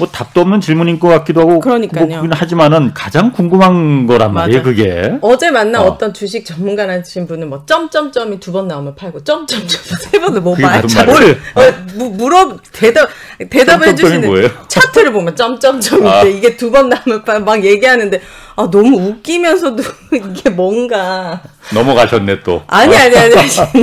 뭐 0.00 0.08
답도 0.08 0.40
없는 0.40 0.60
질문인 0.62 0.98
것 0.98 1.08
같기도 1.08 1.42
하고 1.42 1.60
그러니까요. 1.60 2.06
뭐 2.24 2.28
하지만은 2.32 2.92
가장 2.94 3.30
궁금한 3.32 4.06
거란 4.06 4.32
말이에요. 4.32 4.62
그게 4.62 5.12
어제 5.20 5.50
만난 5.50 5.82
어. 5.82 5.84
어. 5.90 5.98
떤 5.98 6.12
주식 6.14 6.44
전문가라신 6.46 7.26
분은 7.26 7.48
뭐 7.50 7.62
점점점이 7.66 8.40
두 8.40 8.50
번 8.50 8.66
나오면 8.66 8.94
팔고 8.96 9.22
점점점 9.22 9.68
세 10.10 10.18
번을 10.18 10.40
뭐 10.40 10.54
그게 10.54 10.66
말. 10.66 10.80
무슨 10.82 11.04
뭘? 11.06 11.38
어, 11.54 11.60
무- 11.94 12.10
물어 12.10 12.56
대답 12.72 13.08
대답해 13.50 13.86
점점점이 13.86 13.96
주시는 13.96 14.28
뭐예요? 14.28 14.48
차트를 14.68 15.12
보면 15.12 15.36
점점점인데 15.36 16.10
아. 16.10 16.22
이게 16.24 16.56
두 16.56 16.70
번 16.70 16.88
나오면 16.88 17.22
팔- 17.24 17.40
막 17.42 17.62
얘기하는데 17.62 18.20
아 18.56 18.68
너무 18.70 18.96
웃기면서도 19.08 19.82
이게 20.34 20.48
뭔가 20.50 21.42
넘어가셨네 21.74 22.40
또 22.42 22.62
아니 22.66 22.96
아니 22.96 23.16
아니 23.16 23.30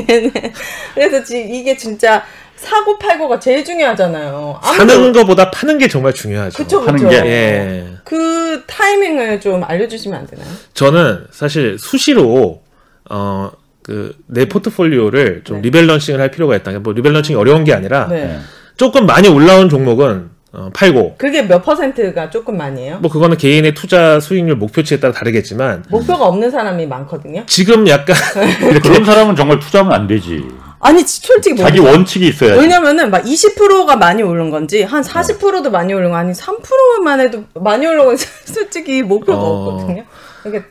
네네. 0.07 0.31
그래서 0.95 1.23
지, 1.23 1.47
이게 1.49 1.77
진짜 1.77 2.23
사고 2.57 2.97
팔고가 2.97 3.39
제일 3.39 3.63
중요하잖아요. 3.63 4.59
아무도- 4.61 4.75
사는 4.77 5.11
거보다 5.13 5.49
파는 5.51 5.77
게 5.77 5.87
정말 5.87 6.13
중요하죠. 6.13 6.57
그쵸 6.63 6.81
그쵸. 6.81 7.07
게. 7.07 7.15
예. 7.17 7.87
그 8.03 8.63
타이밍을 8.67 9.39
좀 9.39 9.63
알려주시면 9.63 10.19
안 10.19 10.27
되나요? 10.27 10.47
저는 10.73 11.27
사실 11.31 11.77
수시로 11.79 12.61
어 13.09 13.51
그 13.83 14.13
내 14.27 14.49
포트폴리오를 14.49 15.43
좀 15.45 15.57
네. 15.57 15.61
rebalancing을 15.63 16.19
할 16.19 16.29
필요가 16.29 16.57
있다. 16.57 16.77
뭐 16.79 16.91
rebalancing이 16.91 17.39
어려운 17.39 17.63
게 17.63 17.73
아니라 17.73 18.07
네. 18.09 18.23
예. 18.35 18.39
조금 18.75 19.05
많이 19.05 19.29
올라온 19.29 19.69
종목은 19.69 20.29
어, 20.53 20.69
팔고 20.73 21.15
그게 21.17 21.41
몇 21.43 21.61
퍼센트가 21.61 22.29
조금 22.29 22.57
많이에요? 22.57 22.99
뭐 22.99 23.11
그거는 23.11 23.37
개인의 23.37 23.73
투자 23.73 24.19
수익률 24.19 24.55
목표치에 24.55 24.99
따라 24.99 25.13
다르겠지만 25.13 25.83
목표가 25.89 26.25
없는 26.25 26.49
사람이 26.51 26.87
많거든요. 26.87 27.43
지금 27.47 27.87
약간 27.87 28.15
그런 28.81 29.03
사람은 29.03 29.35
정말 29.35 29.59
투자하면 29.59 29.93
안 29.93 30.07
되지 30.07 30.45
아니 30.79 31.05
지- 31.05 31.21
솔직히 31.21 31.55
뭐 31.61 31.65
자기 31.67 31.79
원칙이 31.79 32.27
있어야지 32.29 32.59
왜냐면은 32.59 33.09
막 33.11 33.23
20%가 33.23 33.97
많이 33.97 34.23
오른 34.23 34.49
건지 34.49 34.83
한 34.83 35.01
40%도 35.01 35.69
많이 35.69 35.93
오른 35.93 36.11
거 36.11 36.17
아니 36.17 36.31
3%만 36.31 37.19
해도 37.19 37.43
많이 37.55 37.85
오른 37.85 38.05
건 38.05 38.15
솔직히 38.45 39.03
목표가 39.03 39.39
어. 39.41 39.69
없거든요. 39.73 40.03
그러니까 40.43 40.69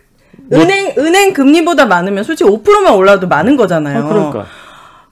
은행 0.53 0.95
은행 0.97 1.33
금리보다 1.33 1.87
많으면 1.87 2.23
솔직히 2.25 2.49
5%만 2.49 2.95
올라도 2.95 3.27
많은 3.29 3.57
거잖아요. 3.57 4.05
아, 4.05 4.09
그러니까 4.09 4.47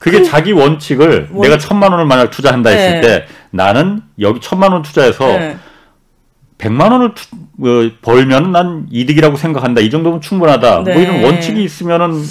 그게 0.05 0.21
자기 0.21 0.51
원칙을 0.51 1.29
원- 1.31 1.41
내가 1.41 1.57
천만 1.57 1.91
원을 1.91 2.05
만약 2.05 2.29
투자한다 2.29 2.69
네. 2.69 2.75
했을 2.77 3.01
때 3.01 3.25
나는 3.49 4.03
여기 4.19 4.39
천만 4.39 4.71
원 4.71 4.83
투자해서 4.83 5.25
네. 5.25 5.57
백만 6.59 6.91
원을 6.91 7.15
투, 7.15 7.25
어, 7.67 7.91
벌면 8.03 8.51
난 8.51 8.85
이득이라고 8.91 9.35
생각한다. 9.35 9.81
이 9.81 9.89
정도면 9.89 10.21
충분하다. 10.21 10.83
네. 10.83 10.93
뭐 10.93 11.01
이런 11.01 11.23
원칙이 11.23 11.63
있으면은 11.63 12.21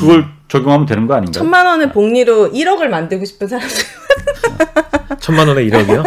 그걸 0.00 0.26
적용하면 0.46 0.86
되는 0.86 1.08
거 1.08 1.14
아닌가요? 1.14 1.32
천만 1.32 1.66
원의 1.66 1.90
복리로 1.90 2.52
1억을 2.52 2.86
만들고 2.86 3.24
싶은 3.24 3.48
사람들 3.48 3.76
천만 5.20 5.48
원에 5.48 5.64
1억이요? 5.64 6.02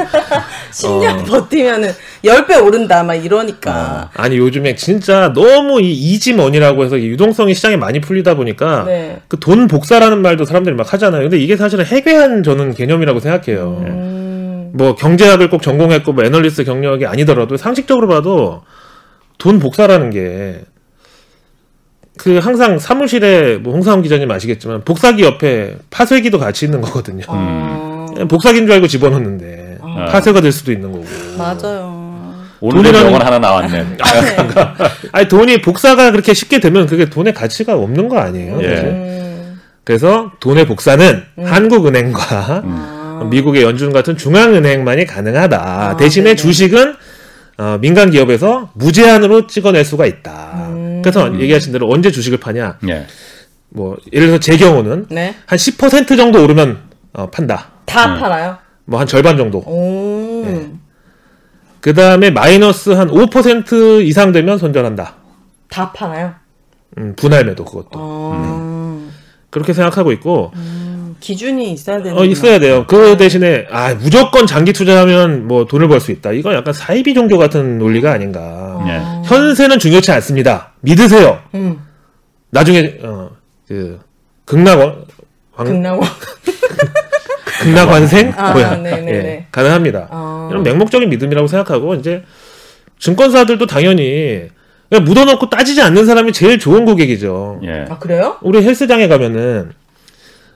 10년 0.72 1.22
어. 1.22 1.24
버티면은 1.24 1.90
10배 2.24 2.64
오른다 2.64 3.04
막 3.04 3.16
이러니까. 3.16 4.12
아니 4.14 4.38
요즘에 4.38 4.76
진짜 4.76 5.34
너무 5.34 5.82
이 5.82 5.92
easy 5.92 6.20
money라고 6.20 6.84
해서 6.84 6.98
이 6.98 7.08
유동성이 7.08 7.56
시장에 7.56 7.78
많이 7.78 8.00
풀리다 8.00 8.36
보니까 8.36 8.84
네. 8.86 9.20
그돈 9.28 9.68
복사라는 9.68 10.22
말도 10.22 10.46
사람들이 10.46 10.76
막 10.76 10.94
하잖아요. 10.94 11.24
근데 11.24 11.40
이게 11.40 11.58
사실은 11.58 11.84
해괴한 11.86 12.44
저는 12.44 12.76
개념이라고 12.76 13.20
생각해요. 13.20 13.84
음. 13.88 14.72
뭐 14.74 14.94
경제학을 14.96 15.50
꼭 15.50 15.64
전공했고 15.64 16.14
뭐 16.14 16.24
애널리스트 16.24 16.64
경력이 16.64 17.08
아니더라도 17.08 17.58
상식적으로 17.58 18.08
봐도 18.08 18.62
돈 19.40 19.58
복사라는 19.58 20.12
게그 20.12 20.66
항상 22.40 22.78
사무실에 22.78 23.58
뭐 23.58 23.74
홍사원 23.74 24.04
기자님 24.04 24.30
아시겠지만 24.30 24.84
복사기 24.84 25.24
옆에 25.24 25.76
파쇄기도 25.90 26.38
같이 26.38 26.66
있는 26.66 26.82
거거든요. 26.82 27.24
어. 27.28 27.97
복사기인 28.26 28.66
줄 28.66 28.74
알고 28.76 28.88
집어넣는데 28.88 29.78
아. 29.82 30.06
파쇄가 30.12 30.42
될 30.42 30.52
수도 30.52 30.72
있는 30.72 30.92
거고. 30.92 31.06
맞아요. 31.38 32.08
오늘 32.60 32.82
돈이라는- 32.82 33.04
명언 33.04 33.22
하나 33.22 33.38
나왔네. 33.40 33.86
아니 35.12 35.28
돈이 35.28 35.62
복사가 35.62 36.12
그렇게 36.12 36.34
쉽게 36.34 36.60
되면 36.60 36.88
그게 36.88 37.06
돈의 37.10 37.34
가치가 37.34 37.76
없는 37.76 38.10
거 38.10 38.18
아니에요? 38.20 38.60
예. 38.64 38.68
음. 38.68 39.60
그래서 39.84 40.32
돈의 40.40 40.66
복사는 40.66 41.24
한국은행과 41.44 42.64
아. 42.66 43.28
미국의 43.30 43.64
연준 43.64 43.94
같은 43.94 44.18
중앙은행만이 44.18 45.06
가능하다. 45.06 45.58
아, 45.64 45.98
대신에 45.98 46.24
네네. 46.26 46.36
주식은 46.36 46.96
어, 47.60 47.78
민간 47.82 48.12
기업에서 48.12 48.70
무제한으로 48.76 49.48
찍어낼 49.48 49.84
수가 49.86 50.06
있다. 50.06 50.68
음. 50.70 51.02
그래서 51.04 51.34
얘기하신 51.40 51.72
대로 51.74 51.90
언제 51.90 52.12
주식을 52.12 52.40
파냐? 52.40 52.78
예. 52.90 53.06
뭐 53.70 53.98
예를 54.14 54.28
들어서 54.28 54.40
제 54.40 54.58
경우는 54.58 55.08
네. 55.10 55.36
한10% 55.48 56.16
정도 56.18 56.44
오르면 56.44 56.78
어, 57.18 57.28
판다. 57.30 57.68
다 57.86 58.14
네. 58.14 58.20
팔아요. 58.20 58.58
뭐 58.86 59.00
한 59.00 59.08
절반 59.08 59.36
정도. 59.38 59.58
오. 59.60 60.44
네. 60.46 60.72
그 61.82 61.94
다음에 61.94 62.30
마이너스 62.30 62.92
한 62.92 63.10
5% 63.10 64.06
이상 64.06 64.32
되면 64.32 64.58
손절한다. 64.58 65.16
다 65.70 65.92
팔아요. 65.92 66.34
음, 66.98 67.14
분할 67.18 67.44
매도 67.46 67.66
그것도. 67.66 67.90
어. 67.94 69.10
그렇게 69.50 69.74
생각하고 69.74 70.12
있고 70.14 70.52
음, 70.56 71.16
기준이 71.20 71.72
있어야 71.72 72.02
되는 72.04 72.18
어, 72.18 72.24
있어야 72.26 72.60
돼요. 72.60 72.86
그 72.88 73.18
대신에 73.18 73.66
아 73.72 73.94
무조건 73.96 74.46
장기 74.46 74.72
투자하면 74.74 75.48
뭐 75.48 75.66
돈을 75.66 75.88
벌 75.88 76.00
수 76.00 76.12
있다. 76.12 76.32
이건 76.34 76.54
약간 76.54 76.74
사이비 76.74 77.14
종교 77.14 77.38
같은 77.38 77.78
논리가 77.80 78.12
아닌가. 78.12 78.84
예. 78.88 79.02
현세는 79.28 79.80
중요치 79.80 80.12
않습니다. 80.12 80.74
믿으세요. 80.82 81.40
음. 81.56 81.80
나중에 82.52 83.00
어그 83.02 84.00
극락원 84.46 85.06
왕, 85.56 85.68
극락원. 85.68 86.08
극락환생 87.72 88.34
아, 88.38 88.52
뭐야 88.54 88.76
네네네. 88.78 89.12
예, 89.12 89.46
가능합니다. 89.52 90.08
어. 90.12 90.48
이런 90.52 90.64
맹목적인 90.64 91.10
믿음이라고 91.10 91.48
생각하고 91.48 91.96
이제 91.96 92.24
증권사들도 93.00 93.66
당연히 93.68 94.48
그냥 94.90 95.04
묻어놓고 95.04 95.50
따지지 95.50 95.82
않는 95.82 96.06
사람이 96.06 96.34
제일 96.34 96.60
좋은 96.60 96.86
고객이죠. 96.86 97.62
예. 97.64 97.86
아 97.90 97.98
그래요? 98.00 98.38
우리 98.42 98.64
헬스장에 98.64 99.08
가면은 99.08 99.72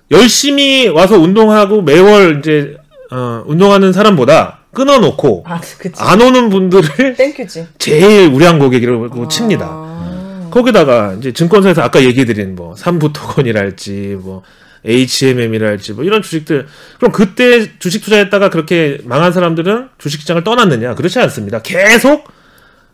열심히 0.10 0.88
와서 0.88 1.18
운동하고 1.18 1.82
매월 1.82 2.40
이제 2.40 2.76
어, 3.12 3.44
운동하는 3.46 3.92
사람보다 3.94 4.60
끊어놓고 4.74 5.44
아 5.48 5.60
그치. 5.60 5.94
안 6.02 6.22
오는 6.22 6.50
분들을 6.50 7.16
땡큐지. 7.18 7.68
제일 7.78 8.30
우량 8.34 8.58
고객이라고 8.60 9.28
칩니다. 9.28 9.68
아. 9.70 10.48
거기다가 10.52 11.14
이제 11.18 11.32
증권사에서 11.32 11.82
아까 11.82 12.04
얘기드린 12.04 12.56
뭐 12.56 12.76
삼부토건이랄지 12.76 14.18
뭐 14.22 14.44
HMM이랄지 14.86 15.94
뭐 15.94 16.04
이런 16.04 16.22
주식들 16.22 16.68
그럼 16.98 17.12
그때 17.12 17.78
주식 17.80 18.04
투자했다가 18.04 18.50
그렇게 18.50 19.00
망한 19.04 19.32
사람들은 19.32 19.90
주식시장을 19.98 20.44
떠났느냐 20.44 20.96
그렇지 20.96 21.20
않습니다. 21.20 21.62
계속 21.62 22.28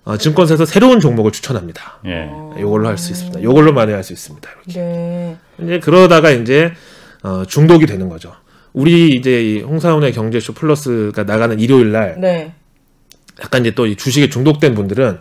어, 0.04 0.17
증권사에서 0.17 0.65
새로운 0.65 1.00
종목을 1.02 1.32
추천합니다. 1.32 2.00
예. 2.06 2.30
요걸로 2.62 2.88
할 2.88 2.97
수 2.97 3.12
있습니다. 3.12 3.43
요걸로만 3.43 3.91
할수 3.91 4.13
있습니다. 4.13 4.50
이렇게. 4.65 4.80
네. 4.80 5.38
이제 5.62 5.80
그러다가 5.80 6.32
이제 6.32 6.71
어, 7.23 7.43
중독이 7.45 7.86
되는 7.86 8.08
거죠. 8.08 8.34
우리 8.71 9.10
이제 9.10 9.43
이 9.43 9.62
홍사운의 9.62 10.13
경제쇼 10.13 10.54
플러스가 10.54 11.23
나가는 11.23 11.60
일요일 11.60 11.91
날 11.91 12.15
네. 12.21 12.54
약간 13.41 13.62
이제 13.62 13.71
또이 13.71 13.95
주식에 13.97 14.30
중독된 14.30 14.76
분들은 14.76 15.19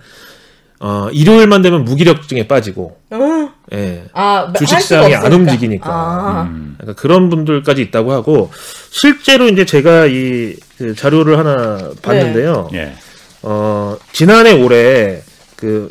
어, 0.80 1.08
일요일만 1.12 1.62
되면 1.62 1.84
무기력증에 1.84 2.46
빠지고 2.46 2.98
음. 3.12 3.48
예. 3.72 4.04
아 4.12 4.52
주식시장이 4.56 5.14
안. 5.14 5.32
움직이니까. 5.32 5.90
아. 5.90 6.42
음. 6.50 6.76
약간 6.80 6.94
그런 6.94 7.30
분들까지 7.30 7.82
있다고 7.82 8.12
하고 8.12 8.50
실제로 8.90 9.46
이제 9.48 9.64
제가 9.64 10.06
이 10.06 10.56
그 10.76 10.94
자료를 10.94 11.38
하나 11.38 11.90
봤는데요. 12.02 12.68
예. 12.74 12.92
어, 13.40 13.96
지난해 14.12 14.52
올해 14.52 15.22
그 15.56 15.90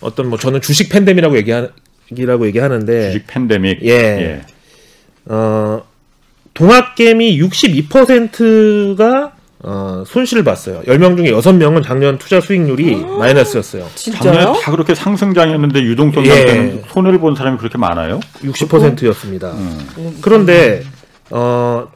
어떤 0.00 0.28
뭐 0.30 0.38
저는 0.38 0.62
주식 0.62 0.88
팬데믹이라고 0.88 1.36
얘기하 1.36 1.68
팬데믹이라고 2.08 2.46
얘기하는데 2.46 3.12
주식 3.12 3.26
팬데믹. 3.26 3.82
예. 3.84 4.40
어, 5.26 5.82
동학개미 6.54 7.38
62%가 7.42 9.32
어, 9.66 10.04
손실을 10.06 10.44
봤어요. 10.44 10.82
10명 10.82 11.16
중에 11.16 11.30
6명은 11.32 11.82
작년 11.82 12.18
투자 12.18 12.38
수익률이 12.40 12.96
마이너스였어요. 13.18 13.88
작년에 13.94 14.38
진짜요? 14.38 14.52
다 14.60 14.70
그렇게 14.70 14.94
상승장이었는데 14.94 15.82
유동성 15.82 16.26
예. 16.26 16.28
상태는 16.28 16.82
손해를 16.88 17.18
본 17.18 17.34
사람이 17.34 17.56
그렇게 17.56 17.78
많아요? 17.78 18.20
60%였습니다. 18.42 19.52
음. 19.52 20.18
그런데 20.20 20.82
어 21.30 21.88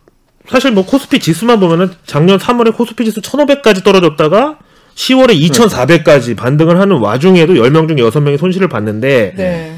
사실 0.49 0.73
뭐 0.73 0.87
코스피 0.87 1.21
지수만 1.21 1.61
보면은 1.61 1.91
작년 2.07 2.39
3월에 2.39 2.75
코스피 2.75 3.05
지수 3.05 3.21
1,500까지 3.21 3.85
떨어졌다가 3.85 4.59
10월에 4.95 5.39
2,400까지 5.51 6.37
반등을 6.37 6.81
하는 6.81 6.97
와중에도 6.97 7.53
10명 7.53 7.87
중에 7.87 7.99
6명이 7.99 8.39
손실을 8.39 8.69
봤는데 8.69 9.35
네. 9.37 9.75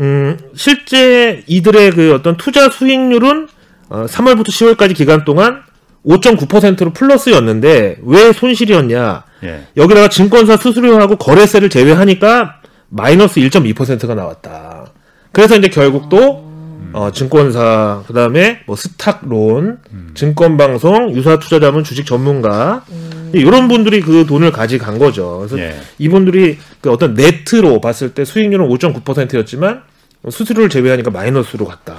음, 0.00 0.36
실제 0.56 1.44
이들의 1.46 1.92
그 1.92 2.12
어떤 2.14 2.36
투자 2.36 2.68
수익률은 2.68 3.46
어, 3.88 4.06
3월부터 4.06 4.48
10월까지 4.48 4.96
기간 4.96 5.24
동안 5.24 5.62
5.9%로 6.06 6.92
플러스였는데 6.92 7.98
왜 8.02 8.32
손실이었냐? 8.32 9.24
예. 9.44 9.66
여기다가 9.76 10.08
증권사 10.08 10.56
수수료하고 10.56 11.16
거래세를 11.16 11.68
제외하니까 11.70 12.56
마이너스 12.88 13.40
1.2%가 13.40 14.14
나왔다. 14.14 14.86
그래서 15.32 15.56
이제 15.56 15.68
결국 15.68 16.08
또 16.08 16.50
어, 16.92 17.10
증권사 17.12 18.02
그다음에 18.08 18.60
뭐 18.66 18.74
스탁론, 18.74 19.78
증권방송, 20.14 21.14
유사투자자문 21.14 21.84
주식 21.84 22.04
전문가 22.04 22.84
이런 23.32 23.68
분들이 23.68 24.00
그 24.00 24.26
돈을 24.26 24.50
가져간 24.50 24.98
거죠. 24.98 25.38
그래서 25.38 25.58
예. 25.58 25.76
이분들이 25.98 26.58
그 26.80 26.90
어떤 26.90 27.14
네트로 27.14 27.80
봤을 27.80 28.12
때 28.12 28.24
수익률은 28.24 28.68
5.9%였지만 28.68 29.82
수수료를 30.28 30.68
제외하니까 30.68 31.10
마이너스로 31.10 31.64
갔다. 31.64 31.96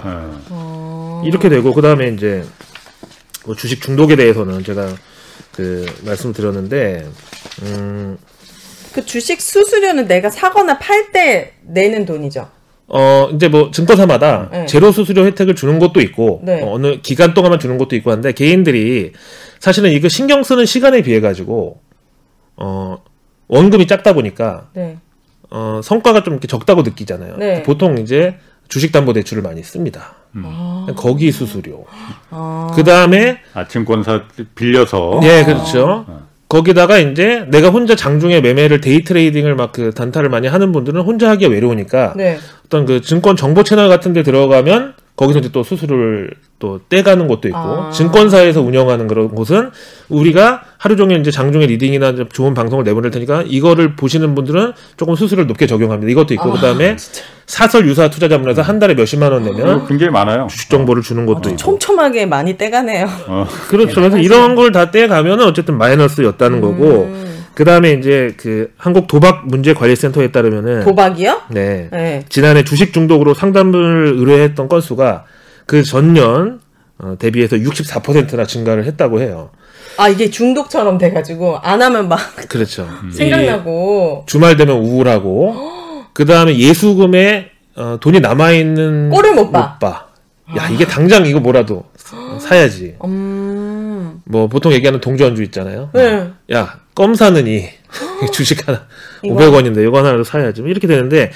어. 0.50 1.24
이렇게 1.26 1.50
되고 1.50 1.74
그다음에 1.74 2.10
이제 2.10 2.44
뭐 3.46 3.56
주식 3.56 3.82
중독에 3.82 4.16
대해서는 4.16 4.64
제가 4.64 4.96
그 5.54 5.86
말씀을 6.06 6.34
드렸는데 6.34 7.08
음, 7.64 8.18
그 8.94 9.06
주식 9.06 9.42
수수료는 9.42 10.08
내가 10.08 10.30
사거나 10.30 10.78
팔 10.80 11.12
때 11.12 11.54
내는 11.64 12.06
돈이죠. 12.06 12.50
어 12.88 13.30
이제 13.34 13.48
뭐 13.48 13.72
증권사마다 13.72 14.50
네. 14.52 14.66
제로 14.66 14.92
수수료 14.92 15.26
혜택을 15.26 15.56
주는 15.56 15.80
것도 15.80 16.02
있고 16.02 16.42
네. 16.44 16.62
어, 16.62 16.74
어느 16.74 17.00
기간 17.02 17.34
동안만 17.34 17.60
주는 17.60 17.78
것도 17.78 17.96
있고 17.96 18.12
한데 18.12 18.34
개인들이 18.34 19.14
사실은 19.60 19.92
이거 19.92 20.10
신경 20.10 20.44
쓰는 20.44 20.66
시간에 20.66 21.02
비해 21.02 21.22
가지고 21.22 21.80
어 22.58 22.98
원금이 23.48 23.88
작다 23.88 24.14
보니까 24.14 24.70
네. 24.74 24.98
어 25.50 25.80
성과가 25.82 26.24
좀 26.24 26.34
이렇게 26.34 26.48
적다고 26.48 26.82
느끼잖아요. 26.82 27.38
네. 27.38 27.64
보통 27.64 27.98
이제 27.98 28.36
주식담보대출을 28.68 29.42
많이 29.42 29.64
씁니다. 29.64 30.16
아. 30.44 30.88
거기 30.96 31.32
수수료. 31.32 31.86
아. 32.30 32.72
그 32.76 32.84
다음에 32.84 33.40
아, 33.54 33.68
증권사 33.68 34.24
빌려서. 34.56 35.20
예, 35.24 35.44
그렇죠. 35.44 36.06
거기다가 36.50 36.98
이제 36.98 37.46
내가 37.50 37.70
혼자 37.70 37.96
장중에 37.96 38.42
매매를 38.42 38.82
day 38.82 39.04
trading을 39.06 39.56
막 39.56 39.72
그 39.72 39.94
단타를 39.94 40.30
많이 40.30 40.48
하는 40.48 40.74
분들은 40.74 41.02
혼자 41.02 41.30
하기가 41.30 41.50
외로우니까 41.50 42.14
네. 42.18 42.38
어떤 42.66 42.86
그 42.86 43.00
증권 43.02 43.38
정보 43.38 43.64
채널 43.64 43.88
같은 43.88 44.12
데 44.12 44.22
들어가면 44.22 44.96
거기서 45.22 45.38
이제 45.40 45.50
또 45.52 45.62
수수료를 45.62 46.32
또 46.58 46.80
떼가는 46.90 47.28
것도 47.28 47.48
있고 47.48 47.58
아. 47.60 47.92
증권사에서 47.92 48.62
운영하는 48.62 49.08
그런 49.08 49.30
곳은 49.30 49.70
우리가 50.10 50.64
하루 50.80 50.96
종일 50.96 51.20
이제 51.20 51.30
장중에 51.30 51.68
leading이나 51.68 52.16
좋은 52.34 52.56
방송을 52.56 52.84
내보낼 52.84 53.12
테니까 53.12 53.44
이거를 53.46 53.96
보시는 53.96 54.34
분들은 54.34 54.74
조금 54.98 55.16
수수료를 55.16 55.46
높게 55.46 55.68
적용합니다. 55.68 56.10
이것도 56.12 56.34
있고 56.34 56.50
아, 56.50 56.54
그다음에 56.54 56.98
사설 57.46 57.86
유사 57.88 58.10
투자자문에서 58.10 58.64
한 58.64 58.80
달에 58.80 58.96
몇십만 58.96 59.32
원 59.32 59.44
내면 59.44 59.78
이거 59.78 59.88
굉장히 59.88 60.12
많아요. 60.12 60.48
주식 60.50 60.72
정보를 60.72 61.04
주는 61.04 61.28
것도 61.28 61.50
있고 61.50 61.58
촘촘하게 61.58 62.26
많이 62.26 62.58
떼가네요. 62.58 63.08
어. 63.28 63.48
그렇죠. 63.70 63.94
그래서 63.96 64.18
이런 64.18 64.56
걸 64.56 64.72
다 64.72 64.90
떼가면은 64.90 65.46
어쨌든 65.46 65.78
마이너스였다는 65.78 66.62
거고 66.62 67.04
음. 67.12 67.31
그 67.54 67.66
다음에 67.66 67.94
이제 67.94 68.34
그 68.38 68.72
한국 68.78 69.08
도박 69.08 69.48
문제 69.48 69.74
관리센터에 69.74 70.32
따르면은 70.32 70.84
도박이요? 70.84 71.42
네 71.50 71.90
네. 71.92 72.26
지난해 72.30 72.64
주식 72.64 72.94
중독으로 72.94 73.34
상담을 73.34 74.14
의뢰했던 74.18 74.70
건수가 74.70 75.26
그 75.66 75.84
전년 75.84 76.60
어, 76.98 77.16
대비해서 77.20 77.58
64%나 77.58 78.46
증가를 78.46 78.86
했다고 78.86 79.22
해요. 79.22 79.50
아 79.98 80.08
이게 80.08 80.30
중독처럼 80.30 80.98
돼가지고 80.98 81.58
안 81.58 81.82
하면 81.82 82.08
막 82.08 82.20
그렇죠. 82.48 82.88
음. 83.04 83.12
생각나고 83.14 84.24
이 84.24 84.30
주말 84.30 84.56
되면 84.56 84.78
우울하고 84.78 85.56
그 86.14 86.26
다음에 86.26 86.58
예수금에 86.58 87.50
어, 87.76 87.98
돈이 88.00 88.20
남아 88.20 88.52
있는 88.52 89.10
꼴을 89.10 89.34
못 89.34 89.52
봐. 89.52 90.08
야 90.58 90.68
이게 90.70 90.86
당장 90.86 91.26
이거 91.26 91.40
뭐라도 91.40 91.86
사야지. 92.40 92.96
음. 93.04 94.22
뭐 94.26 94.48
보통 94.48 94.72
얘기하는 94.72 95.02
동전주 95.02 95.44
있잖아요. 95.44 95.90
네. 95.94 96.30
야, 96.54 96.80
껌 96.96 97.16
사느니 97.16 97.70
주식 98.34 98.68
하나 98.68 98.86
이거. 99.24 99.36
500원인데 99.36 99.88
이거 99.88 99.98
하나로 100.00 100.24
사야지. 100.24 100.62
뭐 100.62 100.70
이렇게 100.70 100.88
되는데 100.88 101.32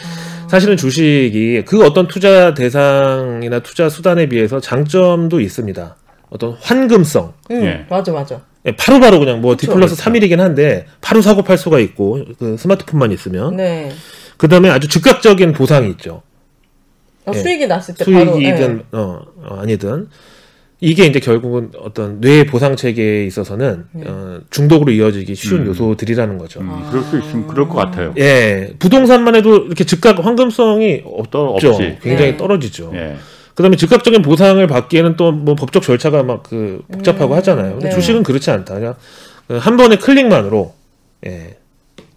사실은 0.50 0.78
주식이 0.78 1.64
그 1.66 1.84
어떤 1.86 2.08
투자 2.08 2.54
대상이나 2.54 3.60
투자 3.60 3.90
수단에 3.90 4.28
비해서 4.28 4.60
장점도 4.60 5.40
있습니다. 5.40 5.96
어떤 6.30 6.54
환금성. 6.60 7.34
음, 7.52 7.64
예. 7.64 7.86
맞아 7.90 8.12
맞아. 8.12 8.42
예, 8.66 8.76
바로바로 8.76 9.20
그냥 9.20 9.42
뭐 9.42 9.56
D 9.56 9.68
그쵸, 9.68 9.76
플러스 9.76 9.96
3일이긴 9.96 10.38
한데 10.38 10.86
바로 11.02 11.22
사고 11.22 11.44
팔 11.44 11.58
수가 11.58 11.80
있고 11.80 12.26
그 12.40 12.58
스마트폰만 12.58 13.12
있으면 13.12 13.56
네. 13.56 13.92
그다음에 14.38 14.70
아주 14.70 14.88
즉각적인 14.88 15.54
보상이 15.54 15.90
있죠. 15.92 16.24
어, 17.26 17.32
예. 17.34 17.40
수익이 17.40 17.68
났을 17.68 17.96
때 17.96 18.06
바로 18.06 18.34
수익이든 18.34 18.84
어, 18.92 19.22
어, 19.38 19.60
아니든 19.62 20.10
이게 20.88 21.06
이제 21.06 21.20
결국은 21.20 21.72
어떤 21.80 22.22
뇌 22.22 22.46
보상 22.46 22.76
체계에 22.76 23.26
있어서는 23.26 23.86
네. 23.94 24.04
어, 24.08 24.40
중독으로 24.52 24.92
이어지기 24.92 25.34
쉬운 25.36 25.62
음. 25.62 25.68
요소들이라는 25.68 26.38
거죠. 26.38 26.60
음, 26.62 26.70
그럴 26.90 27.04
수 27.04 27.18
있으면 27.18 27.48
그럴 27.48 27.68
것 27.68 27.76
같아요. 27.76 28.14
예, 28.20 28.72
부동산만 28.78 29.36
해도 29.36 29.58
이렇게 29.66 29.84
즉각 29.84 30.24
황금성이 30.24 31.04
떠- 31.32 31.46
없죠. 31.50 31.70
없지. 31.72 31.98
굉장히 32.02 32.32
네. 32.32 32.38
떨어지죠. 32.38 32.92
예. 32.94 33.16
그다음에 33.56 33.78
즉각적인 33.78 34.22
보상을 34.22 34.66
받기에는 34.68 35.16
또 35.16 35.32
뭐 35.32 35.56
법적 35.56 35.82
절차가 35.84 36.24
막 36.24 36.44
그 36.44 36.82
복잡하고 36.92 37.34
음, 37.34 37.38
하잖아요. 37.38 37.72
근데 37.74 37.90
네. 37.90 37.96
주식은 37.96 38.22
그렇지 38.24 38.52
않다. 38.52 38.76
그냥 38.76 38.96
그한 39.48 39.78
번의 39.78 40.00
클릭만으로 40.00 40.74
예. 41.26 41.58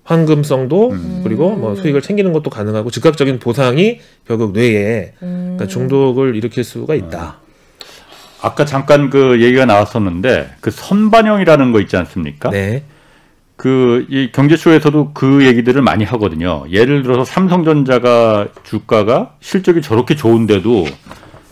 황금성도 0.04 0.90
음. 0.90 1.20
그리고 1.22 1.54
뭐 1.54 1.74
수익을 1.74 2.00
챙기는 2.02 2.33
것도 2.33 2.50
가능하고 2.50 2.90
즉각적인 2.90 3.38
보상이 3.38 4.00
결국 4.26 4.52
뇌에 4.52 5.12
음. 5.22 5.54
그러니까 5.57 5.66
중독을 5.66 6.35
일으킬 6.37 6.64
수가 6.64 6.94
있다. 6.94 7.38
아까 8.40 8.64
잠깐 8.64 9.11
그 9.11 9.40
얘기가 9.40 9.64
나왔었는데 9.66 10.55
그 10.61 10.70
선반영이라는 10.70 11.72
거 11.72 11.81
있지 11.81 11.96
않습니까? 11.96 12.51
네. 12.51 12.85
그 13.57 14.07
이 14.09 14.31
경제쇼에서도 14.33 15.12
그 15.14 15.44
얘기들을 15.44 15.83
많이 15.83 16.05
하거든요. 16.05 16.64
예를 16.70 17.03
들어서 17.03 17.24
삼성전자가 17.24 18.48
주가가 18.62 19.35
실적이 19.40 19.83
저렇게 19.83 20.14
좋은데도 20.14 20.87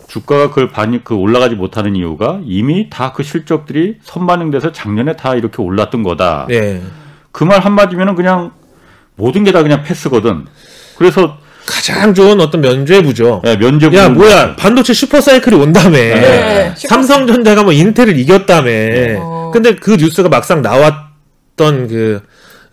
주가가 0.07 0.47
그걸 0.49 0.69
반이 0.69 1.03
그 1.03 1.15
올라가지 1.15 1.55
못하는 1.55 1.95
이유가 1.97 2.39
이미 2.45 2.89
다 2.89 3.11
그 3.11 3.23
실적들이 3.23 3.97
선반영돼서 4.03 4.71
작년에 4.71 5.17
다 5.17 5.35
이렇게 5.35 5.61
올랐던 5.61 6.03
거다. 6.03 6.45
네. 6.47 6.81
그 7.33 7.43
말 7.43 7.59
한마디면은 7.59 8.15
그냥 8.15 8.51
모든 9.15 9.43
게 9.43 9.51
다 9.51 9.61
그냥 9.61 9.83
패스거든. 9.83 10.45
그래서 10.97 11.37
가장 11.67 12.13
좋은 12.13 12.39
어떤 12.39 12.61
면죄부죠. 12.61 13.43
예, 13.45 13.57
면접 13.57 13.93
야 13.93 14.09
뭐야 14.09 14.55
반도체 14.55 14.93
super 14.93 15.21
cycle이 15.21 15.55
온다며 15.55 15.91
네, 15.97 16.73
슈퍼 16.75 16.95
삼성전자가 16.95 17.63
뭐 17.63 17.73
인텔을 17.73 18.17
이겼다며 18.17 18.69
어. 19.19 19.51
근데 19.53 19.75
그 19.75 19.91
뉴스가 19.99 20.29
막상 20.29 20.61
나왔던 20.61 21.87
그 21.89 22.21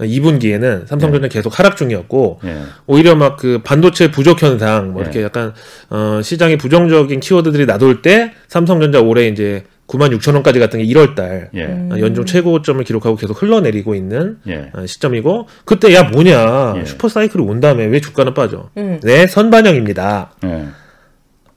2분기에는 0.01 0.87
삼성전자 0.89 1.29
계속 1.29 1.59
하락 1.59 1.77
중이었고 1.77 2.41
예. 2.45 2.63
오히려 2.87 3.15
막 3.15 3.37
그 3.37 3.61
반도체 3.63 4.11
부족 4.11 4.43
현상 4.43 4.93
뭐 4.93 5.03
네. 5.03 5.05
이렇게 5.05 5.23
약간 5.23 5.53
어 5.91 6.21
시장에 6.23 6.57
부정적인 6.57 7.21
키워드들이 7.21 7.67
나돌 7.67 8.01
때 8.01 8.33
삼성전자 8.49 9.01
올해 9.01 9.27
이제 9.29 9.65
9만 9.87 10.17
6천 10.19 10.35
원까지 10.35 10.59
갔던 10.61 10.81
게 10.81 10.87
1월 10.87 11.15
달 11.15 11.51
예. 11.55 11.65
어, 11.65 11.99
연중 11.99 12.25
최고점을 12.25 12.83
기록하고 12.85 13.17
계속 13.17 13.41
흘러내리고 13.43 13.95
있는 13.95 14.39
예. 14.49 14.71
어, 14.75 14.87
시점이고 14.87 15.47
그때 15.65 15.93
야 15.95 16.05
뭐냐 16.05 16.75
예. 16.79 16.85
super 16.87 17.09
cycle이 17.09 17.45
온다며 17.45 17.85
왜 17.85 18.01
주가는 18.01 18.33
빠져 18.35 18.71
음. 18.79 18.99
네 19.03 19.27
선반영입니다 19.27 20.31
예. 20.45 20.65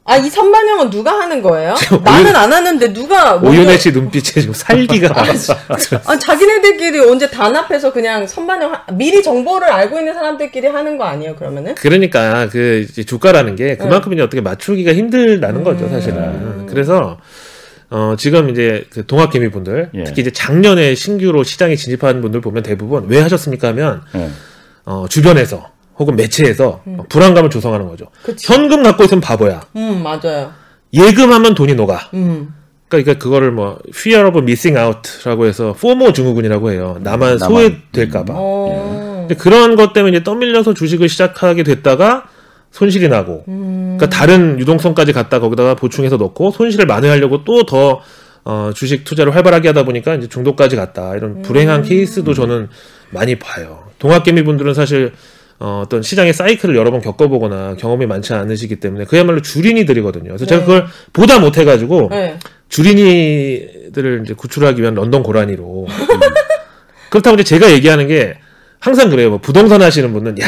아이 0.09 0.30
선반영은 0.30 0.89
누가 0.89 1.11
하는 1.19 1.41
거예요? 1.41 1.75
나는 2.01 2.34
안 2.34 2.53
하는데 2.53 2.93
누가 2.93 3.39
먼저- 3.39 3.49
오윤혜 3.49 3.78
씨 3.78 3.91
눈빛에 3.91 4.39
지금 4.39 4.53
살기가 4.53 5.13
아 6.05 6.17
자기네들끼리 6.17 6.99
언제 6.99 7.30
단합해서 7.30 7.91
그냥 7.91 8.25
선반영 8.25 8.73
하- 8.73 8.86
미리 8.93 9.21
정보를 9.21 9.69
알고 9.69 9.99
있는 9.99 10.13
사람들끼리 10.13 10.67
하는 10.67 10.97
거 10.97 11.03
아니에요 11.03 11.36
그러면은? 11.36 11.75
그러니까 11.75 12.47
그 12.49 12.86
이제 12.89 13.03
주가라는 13.03 13.57
게 13.57 13.75
그만큼 13.75 14.13
이제 14.13 14.21
어떻게 14.21 14.39
맞추기가 14.41 14.93
힘들다는 14.93 15.63
거죠 15.65 15.89
사실은 15.89 16.65
그래서 16.67 17.17
어 17.89 18.15
지금 18.17 18.49
이제 18.49 18.85
그 18.89 19.05
동학개미 19.05 19.49
분들 19.49 19.91
예. 19.93 20.03
특히 20.03 20.21
이제 20.21 20.31
작년에 20.31 20.93
신규로 20.95 21.43
시장에 21.43 21.75
진입한 21.75 22.21
분들 22.21 22.41
보면 22.41 22.63
대부분 22.63 23.05
왜 23.07 23.21
하셨습니까 23.21 23.69
하면 23.69 24.01
예. 24.15 24.29
어 24.85 25.05
주변에서 25.07 25.71
혹은 25.97 26.15
매체에서 26.15 26.83
불안감을 27.09 27.49
조성하는 27.49 27.88
거죠. 27.88 28.07
그치. 28.23 28.51
현금 28.51 28.83
갖고 28.83 29.03
있으면 29.03 29.21
바보야. 29.21 29.61
음, 29.75 30.03
맞아요. 30.03 30.51
예금하면 30.93 31.55
돈이 31.55 31.73
녹아. 31.75 32.09
음. 32.13 32.53
그러니까 32.88 33.15
그거를 33.15 33.51
뭐 33.51 33.79
fear 33.89 34.27
of 34.27 34.38
missing 34.39 34.77
out라고 34.79 35.45
해서 35.45 35.69
FOMO 35.75 36.13
증후군이라고 36.13 36.71
해요. 36.71 36.97
나만 37.01 37.38
나만. 37.38 37.49
소외될까봐. 37.49 38.33
어. 38.35 39.25
근데 39.27 39.35
그런 39.35 39.75
것 39.75 39.91
때문에 39.93 40.15
이제 40.17 40.23
떠밀려서 40.23 40.73
주식을 40.73 41.09
시작하게 41.09 41.63
됐다가 41.63 42.25
손실이 42.72 43.07
나고, 43.09 43.43
그러니까 43.45 44.09
다른 44.09 44.59
유동성까지 44.59 45.13
갖다 45.13 45.39
거기다가 45.39 45.76
보충해서 45.76 46.18
넣고 46.18 46.51
손실을 46.51 46.86
만회하려고 46.86 47.43
또더 47.43 48.01
어, 48.45 48.72
주식 48.74 49.03
투자를 49.03 49.36
활발하게 49.36 49.68
하다 49.70 49.84
보니까 49.84 50.15
이제 50.15 50.28
중독까지 50.28 50.78
갔다 50.78 51.15
이런 51.15 51.41
불행한 51.41 51.84
케이스도 51.84 52.34
저는 52.34 52.70
많이 53.09 53.38
봐요. 53.38 53.84
동학개미 53.99 54.43
분들은 54.43 54.74
사실 54.74 55.11
어, 55.59 55.82
어떤 55.86 56.01
시장의 56.01 56.34
사이클을 56.34 56.76
여러 56.76 56.91
번 56.91 57.01
겪어보거나 57.01 57.76
경험이 57.78 58.05
많지 58.05 58.34
않으시기 58.34 58.78
때문에 58.78 59.03
그야말로 59.05 59.41
주린이들이거든요. 59.41 60.28
그래서 60.30 60.45
제가 60.45 60.61
네. 60.61 60.65
그걸 60.65 60.88
보다 61.11 61.39
못해가지고 61.39 62.09
네. 62.11 62.38
주린이들을 62.70 64.22
이제 64.24 64.34
구출하기 64.34 64.82
위한 64.82 64.93
런던 64.93 65.24
고라니로. 65.24 65.88
그렇다고 67.09 67.36
이제 67.36 67.43
제가 67.43 67.72
얘기하는 67.72 68.07
게 68.07 68.38
항상 68.80 69.09
그래요. 69.09 69.30
뭐 69.30 69.38
부동산 69.39 69.82
하시는 69.82 70.13
분은 70.13 70.39
야, 70.39 70.45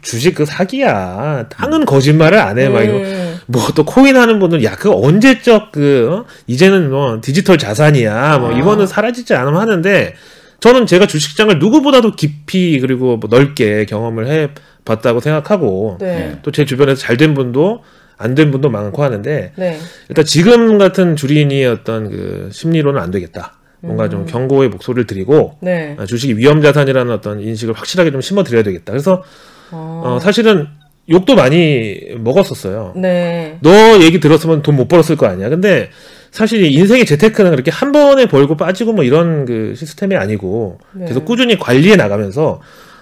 주식 0.00 0.34
그 0.36 0.44
사기야. 0.46 1.46
땅은 1.50 1.84
거짓말을 1.84 2.38
안 2.38 2.58
해. 2.58 2.68
막 2.68 2.82
이러고. 2.82 2.98
음. 3.00 3.38
뭐또 3.46 3.84
코인 3.84 4.16
하는 4.16 4.38
분은 4.38 4.62
야, 4.64 4.74
그 4.76 4.90
언제적 4.92 5.72
그 5.72 6.08
어? 6.10 6.24
이제는 6.46 6.90
뭐 6.90 7.20
디지털 7.20 7.58
자산이야. 7.58 8.38
뭐 8.38 8.54
아. 8.54 8.58
이거는 8.58 8.86
사라지지 8.86 9.34
않으면 9.34 9.60
하는데 9.60 10.14
저는 10.60 10.86
제가 10.86 11.06
주식장을 11.06 11.58
누구보다도 11.58 12.12
깊이 12.12 12.78
그리고 12.80 13.16
뭐 13.18 13.28
넓게 13.28 13.84
경험을 13.86 14.28
해 14.28 14.50
봤다고 14.84 15.20
생각하고 15.20 15.98
네. 16.00 16.38
또제 16.42 16.64
주변에서 16.64 17.00
잘 17.00 17.16
된 17.16 17.34
분도 17.34 17.82
안 18.16 18.34
된 18.36 18.50
분도 18.52 18.70
많고 18.70 19.02
하는데 19.02 19.52
네. 19.56 19.78
일단 20.08 20.24
지금 20.24 20.78
같은 20.78 21.16
주린이의 21.16 21.66
어떤 21.66 22.08
그 22.08 22.48
심리로는 22.52 23.02
안 23.02 23.10
되겠다. 23.10 23.54
뭔가 23.84 24.08
좀 24.08 24.26
경고의 24.26 24.68
목소리를 24.68 25.06
드리고 25.06 25.56
네. 25.60 25.96
아, 25.98 26.06
주식이 26.06 26.36
위험 26.38 26.60
자산이라는 26.62 27.12
어떤 27.12 27.40
인식을 27.40 27.74
확실하게 27.74 28.10
좀 28.10 28.20
심어 28.20 28.42
드려야 28.42 28.62
되겠다. 28.62 28.92
그래서 28.92 29.22
어. 29.70 30.02
어, 30.04 30.18
사실은 30.20 30.66
욕도 31.10 31.34
많이 31.34 31.98
먹었었어요. 32.18 32.94
네. 32.96 33.58
너 33.60 33.70
얘기 34.00 34.20
들었으면 34.20 34.62
돈 34.62 34.74
못 34.76 34.88
벌었을 34.88 35.16
거 35.16 35.26
아니야. 35.26 35.48
근데 35.50 35.90
사실 36.30 36.64
이 36.64 36.72
인생의 36.74 37.04
재테크는 37.06 37.50
그렇게 37.52 37.70
한 37.70 37.92
번에 37.92 38.26
벌고 38.26 38.56
빠지고 38.56 38.92
뭐 38.94 39.04
이런 39.04 39.44
그 39.44 39.74
시스템이 39.76 40.16
아니고 40.16 40.78
네. 40.94 41.06
계속 41.06 41.24
꾸준히 41.24 41.58
관리해 41.58 41.96
나가면서 41.96 42.60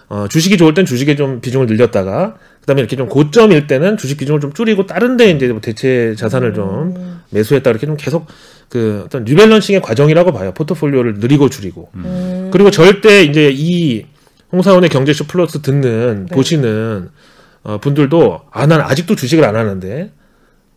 어, 0.08 0.26
주식이 0.28 0.56
좋을 0.58 0.74
땐 0.74 0.84
주식에 0.84 1.14
좀 1.16 1.40
비중을 1.40 1.66
늘렸다가 1.66 2.34
그다음에 2.60 2.80
이렇게 2.82 2.96
좀 2.96 3.08
고점일 3.08 3.66
때는 3.66 3.96
주식 3.96 4.18
비중을 4.18 4.40
좀 4.40 4.52
줄이고 4.52 4.86
다른 4.86 5.16
데 5.16 5.30
이제 5.30 5.46
뭐 5.48 5.60
대체 5.60 6.14
자산을 6.16 6.52
좀 6.54 7.20
매수했다 7.30 7.70
이렇게 7.70 7.86
좀 7.86 7.96
계속 7.96 8.26
그 8.68 9.02
어떤 9.06 9.24
리밸런싱의 9.24 9.82
과정이라고 9.82 10.32
봐요. 10.32 10.52
포트폴리오를 10.54 11.14
느리고 11.14 11.48
줄이고. 11.48 11.90
음. 11.94 12.48
그리고 12.52 12.70
절대 12.70 13.22
이제 13.22 13.50
이 13.52 14.04
홍사원의 14.52 14.90
경제쇼 14.90 15.24
플러스 15.24 15.60
듣는 15.62 16.26
네. 16.28 16.34
보시는 16.34 17.10
어, 17.64 17.78
분들도 17.78 18.40
아 18.50 18.66
난 18.66 18.80
아직도 18.80 19.14
주식을 19.16 19.44
안 19.44 19.56
하는데 19.56 20.10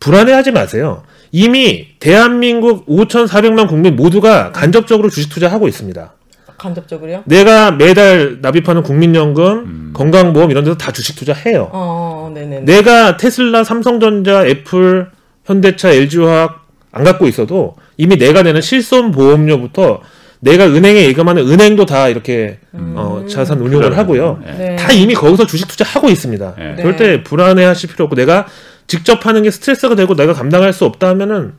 불안해하지 0.00 0.52
마세요. 0.52 1.02
이미 1.32 1.88
대한민국 1.98 2.86
5,400만 2.86 3.66
국민 3.68 3.96
모두가 3.96 4.52
간접적으로 4.52 5.08
주식 5.10 5.30
투자하고 5.30 5.66
있습니다. 5.68 6.12
간접적으로요? 6.58 7.22
내가 7.26 7.70
매달 7.70 8.38
납입하는 8.40 8.82
국민연금, 8.82 9.90
건강보험 9.94 10.50
이런 10.50 10.64
데서 10.64 10.76
다 10.76 10.90
주식 10.92 11.16
투자해요. 11.16 11.68
어, 11.72 12.30
네네. 12.34 12.60
내가 12.60 13.16
테슬라, 13.18 13.62
삼성전자, 13.64 14.46
애플, 14.46 15.10
현대차, 15.44 15.90
LG화학 15.92 16.65
안 16.96 17.04
갖고 17.04 17.28
있어도 17.28 17.76
이미 17.98 18.16
내가 18.16 18.42
내는 18.42 18.62
실손 18.62 19.10
보험료부터 19.10 20.00
내가 20.40 20.66
은행에 20.66 21.04
예금하는 21.04 21.46
은행도 21.46 21.84
다 21.84 22.08
이렇게 22.08 22.58
어, 22.72 23.26
자산 23.28 23.60
운용을 23.60 23.98
하고요. 23.98 24.40
네. 24.44 24.52
네. 24.52 24.76
다 24.76 24.92
이미 24.92 25.14
거기서 25.14 25.46
주식 25.46 25.68
투자하고 25.68 26.08
있습니다. 26.08 26.54
네. 26.56 26.76
절대 26.82 27.22
불안해하실 27.22 27.90
필요 27.90 28.06
없고 28.06 28.16
내가 28.16 28.46
직접 28.86 29.26
하는 29.26 29.42
게 29.42 29.50
스트레스가 29.50 29.94
되고 29.94 30.14
내가 30.14 30.32
감당할 30.32 30.72
수 30.72 30.86
없다 30.86 31.08
하면은 31.08 31.52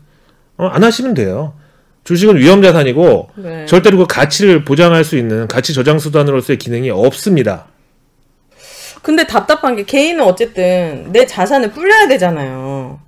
어, 0.58 0.66
안 0.66 0.84
하시면 0.84 1.14
돼요. 1.14 1.54
주식은 2.04 2.38
위험 2.38 2.64
자산이고 2.64 3.30
네. 3.36 3.66
절대로 3.68 3.98
그 4.00 4.08
가치를 4.08 4.66
보장할 4.66 5.04
수 5.04 5.18
있는 5.18 5.48
가치 5.48 5.74
저장 5.74 6.00
수단으로서의 6.00 6.58
기능이 6.58 6.90
없습니다. 6.90 7.66
근데 9.04 9.28
답답한 9.28 9.76
게 9.76 9.84
개인은 9.84 10.24
어쨌든 10.24 11.10
내 11.12 11.28
자산을 11.28 11.72
불려야 11.72 12.08
되잖아요. 12.08 13.00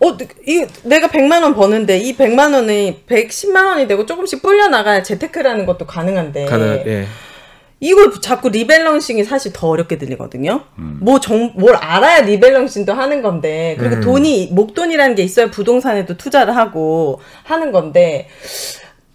어, 0.00 0.16
이 0.46 0.66
내가 0.82 1.08
100만 1.08 1.42
원 1.42 1.54
버는데 1.54 1.98
이 1.98 2.16
100만 2.16 2.54
원이 2.54 3.04
110만 3.08 3.66
원이 3.66 3.86
되고 3.86 4.04
조금씩 4.06 4.42
불려 4.42 4.68
나가야 4.68 5.02
재테크라는 5.02 5.66
것도 5.66 5.86
가능한데. 5.86 6.44
가능, 6.46 6.82
예. 6.86 7.06
이걸 7.78 8.10
자꾸 8.22 8.48
리밸런싱이 8.48 9.24
사실 9.24 9.52
더 9.52 9.68
어렵게 9.68 9.98
들리거든요. 9.98 10.62
음. 10.78 10.98
뭐 11.02 11.20
정, 11.20 11.52
뭘 11.56 11.76
알아야 11.76 12.22
리밸런싱도 12.22 12.92
하는 12.92 13.20
건데, 13.20 13.76
그리고 13.78 13.96
음. 13.96 14.00
돈이, 14.00 14.48
목돈이라는 14.52 15.14
게 15.14 15.22
있어야 15.22 15.50
부동산에도 15.50 16.16
투자를 16.16 16.56
하고 16.56 17.20
하는 17.44 17.72
건데, 17.72 18.28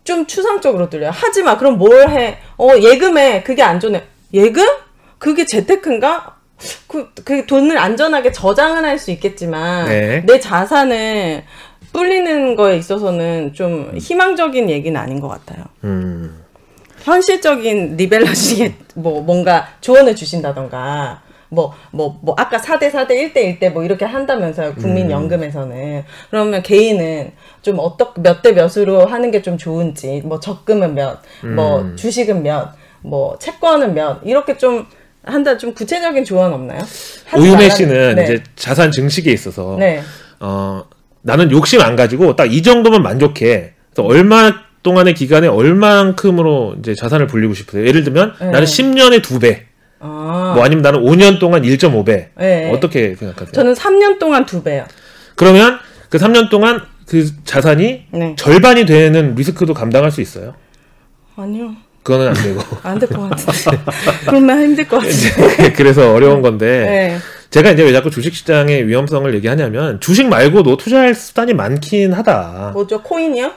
좀 0.03 0.27
추상적으로 0.27 0.89
들려요. 0.89 1.11
하지 1.11 1.43
마. 1.43 1.57
그럼 1.57 1.77
뭘 1.77 2.09
해? 2.09 2.38
어, 2.57 2.69
예금해. 2.79 3.43
그게 3.43 3.63
안전해. 3.63 4.03
예금? 4.34 4.65
그게 5.17 5.45
재테크인가? 5.45 6.38
그, 6.88 7.09
그 7.24 7.45
돈을 7.45 7.78
안전하게 7.78 8.32
저장은 8.32 8.86
할 8.86 8.97
수 8.99 9.12
있겠지만, 9.12 9.88
네. 9.88 10.24
내 10.26 10.39
자산을 10.39 11.43
불리는 11.93 12.55
거에 12.55 12.78
있어서는 12.78 13.53
좀 13.53 13.91
희망적인 13.97 14.70
얘기는 14.70 14.99
아닌 14.99 15.20
것 15.20 15.28
같아요. 15.28 15.66
음. 15.84 16.41
현실적인 17.03 17.97
리밸런싱에 17.97 18.76
뭐 18.95 19.22
뭔가 19.22 19.68
조언을 19.82 20.16
주신다던가 20.16 21.22
뭐 21.49 21.74
뭐 21.91 22.16
뭐 22.22 22.36
아까 22.38 22.57
4대 22.57 22.91
4대 22.91 23.09
1대 23.34 23.59
1대 23.59 23.72
뭐 23.74 23.84
이렇게 23.84 24.05
한다면서요 24.05 24.76
국민연금에서는 24.76 26.05
그러면 26.30 26.62
개인은 26.62 27.32
좀 27.62 27.78
어떻게 27.80 28.22
몇대 28.22 28.53
몇으로 28.53 29.05
하는 29.07 29.32
게 29.32 29.41
좀 29.41 29.57
좋은지 29.57 30.22
뭐 30.24 30.39
적금은 30.39 30.95
몇뭐 30.95 31.95
주식은 31.97 32.43
몇 32.43 32.76
뭐 33.03 33.36
채권은 33.39 33.95
몇 33.95 34.22
이렇게 34.24 34.57
좀 34.57 34.86
한다 35.24 35.57
좀 35.57 35.74
구체적인 35.74 36.24
조언 36.26 36.51
없나요? 36.53 36.80
말라는- 37.69 37.76
씨는 37.76 38.15
네. 38.15 38.24
이제 38.24 38.43
자산 38.55 38.91
증식에 38.91 39.32
있어서 39.32 39.76
네. 39.80 40.01
어, 40.39 40.84
나는 41.22 41.51
욕심 41.51 41.82
안 41.82 41.95
가지고 41.95 42.36
딱 42.36 42.45
이 42.51 42.61
정도면 42.63 43.03
만족해. 43.03 43.74
그래서 43.93 44.07
얼마 44.07 44.51
동안의 44.84 45.13
기간에 45.13 45.47
얼만큼으로 45.47 46.76
이제 46.80 46.95
자산을 46.95 47.28
불리고 47.28 47.53
싶으세요? 47.53 47.86
예를 47.86 48.03
들면 48.03 48.34
네. 48.39 48.45
나는 48.47 48.63
10년에 48.63 49.22
2배, 49.22 49.59
아, 49.99 50.53
뭐 50.55 50.63
아니면 50.65 50.82
나는 50.82 51.01
5년 51.01 51.39
동안 51.39 51.61
1.5배. 51.61 52.30
네. 52.38 52.72
어떻게 52.74 53.13
생각하세요? 53.15 53.51
저는 53.51 53.74
3년 53.76 54.17
동안 54.17 54.45
두 54.47 54.63
배요. 54.63 54.86
그러면 55.36 55.78
그 56.09 56.17
3년 56.17 56.49
동안 56.49 56.82
그 57.07 57.30
자산이 57.43 58.05
네. 58.11 58.36
절반이 58.38 58.86
되는 58.88 59.36
리스크도 59.36 59.74
감당할 59.76 60.09
수 60.11 60.22
있어요? 60.22 60.55
아니요. 61.36 61.76
그거는 62.04 62.28
안 62.30 62.34
되고. 62.34 62.62
안 62.84 62.99
될 62.99 63.08
것 63.10 63.30
같은데. 63.30 63.84
그러면 64.26 64.62
힘들 64.64 64.88
것 64.88 64.99
같은데. 64.99 65.74
그래서 65.74 66.14
어려운 66.14 66.41
건데. 66.41 66.66
네. 66.86 67.18
제가 67.52 67.72
이제 67.72 67.84
왜 67.84 67.91
자꾸 67.91 68.10
주식시장의 68.10 68.88
위험성을 68.88 69.34
얘기하냐면 69.36 69.99
주식 69.99 70.28
말고도 70.28 70.78
투자할 70.78 71.14
수단이 71.14 71.54
많긴 71.54 72.14
하다. 72.14 72.72
뭐죠? 72.74 73.02
코인이요? 73.02 73.52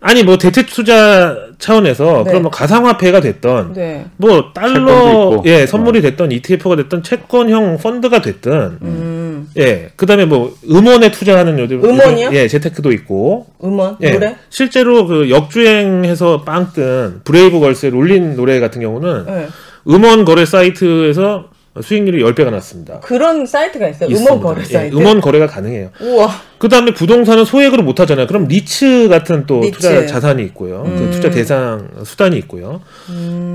아니 0.00 0.22
뭐 0.22 0.36
대체 0.38 0.64
투자 0.66 1.36
차원에서 1.58 2.22
네. 2.24 2.30
그럼 2.30 2.42
뭐 2.42 2.50
가상화폐가 2.50 3.20
됐던 3.20 3.72
네. 3.72 4.06
뭐 4.16 4.52
달러. 4.52 5.42
예 5.46 5.66
선물이 5.66 6.02
됐던 6.02 6.32
ETF가 6.32 6.76
됐던 6.76 7.02
채권형 7.02 7.78
펀드가 7.78 8.20
됐든 8.20 8.78
음. 8.82 9.48
예 9.56 9.90
그다음에 9.96 10.26
뭐 10.26 10.54
음원에 10.70 11.10
투자하는 11.10 11.58
요즘 11.58 11.82
음원이요? 11.82 12.30
예 12.32 12.46
재테크도 12.46 12.92
있고 12.92 13.46
음원? 13.64 13.96
예 14.02 14.10
노래? 14.12 14.36
실제로 14.50 15.06
그 15.06 15.30
역주행해서 15.30 16.42
빵 16.42 16.72
뜬 16.74 17.20
브레이브 17.24 17.58
걸스의 17.60 17.92
롤린 17.92 18.36
노래 18.36 18.60
같은 18.60 18.80
경우는 18.82 19.24
네. 19.26 19.48
음원 19.88 20.24
거래 20.24 20.44
사이트에서 20.44 21.46
수익률이 21.82 22.22
10배가 22.22 22.50
났습니다. 22.50 23.00
그런 23.00 23.46
사이트가 23.46 23.88
있어요. 23.88 24.08
있습니다. 24.10 24.34
음원 24.34 24.42
거래 24.44 24.62
예, 24.68 24.72
사이트. 24.72 24.96
음원 24.96 25.20
거래가 25.20 25.46
가능해요. 25.46 25.90
우와. 26.00 26.30
그 26.58 26.68
다음에 26.68 26.92
부동산은 26.94 27.44
소액으로 27.44 27.82
못 27.82 28.00
하잖아요. 28.00 28.26
그럼 28.26 28.44
리츠 28.48 29.08
같은 29.08 29.46
또 29.46 29.60
리츠. 29.60 29.72
투자 29.78 30.06
자산이 30.06 30.42
있고요. 30.44 30.82
그 30.84 30.90
음. 30.90 31.10
투자 31.10 31.30
대상 31.30 31.88
수단이 32.04 32.36
있고요. 32.38 32.80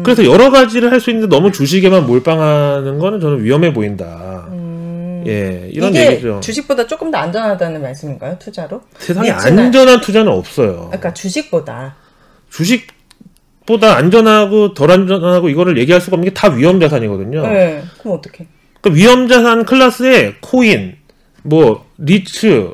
그래서 0.03 0.23
여러 0.25 0.49
가지를 0.51 0.91
할 0.91 0.99
수 1.01 1.09
있는데 1.09 1.35
너무 1.35 1.51
주식에만 1.51 2.05
몰빵하는 2.05 2.99
거는 2.99 3.19
저는 3.19 3.43
위험해 3.43 3.73
보인다. 3.73 4.45
예, 5.27 5.67
이런 5.71 5.91
음. 5.91 5.95
얘기죠. 5.95 6.39
주식보다 6.41 6.87
조금 6.87 7.11
더 7.11 7.17
안전하다는 7.19 7.81
말씀인가요? 7.81 8.37
투자로? 8.39 8.81
세상에 8.97 9.29
리츠는- 9.31 9.45
안전한 9.59 10.01
투자는 10.01 10.31
없어요. 10.31 10.85
그러니까 10.87 11.13
주식보다. 11.13 11.95
주식 12.51 12.87
보다 13.71 13.95
안전하고 13.97 14.73
덜 14.73 14.91
안전하고 14.91 15.49
이거를 15.49 15.77
얘기할 15.77 16.01
수가 16.01 16.15
없는 16.15 16.29
게 16.29 16.33
다 16.33 16.49
위험 16.49 16.79
자산이거든요. 16.79 17.41
네. 17.47 17.83
그럼 17.99 18.17
어떻게? 18.17 18.45
그러니까 18.81 18.99
위험 19.01 19.27
자산 19.27 19.65
클래스에 19.65 20.35
코인, 20.41 20.95
뭐 21.43 21.85
리츠, 21.97 22.71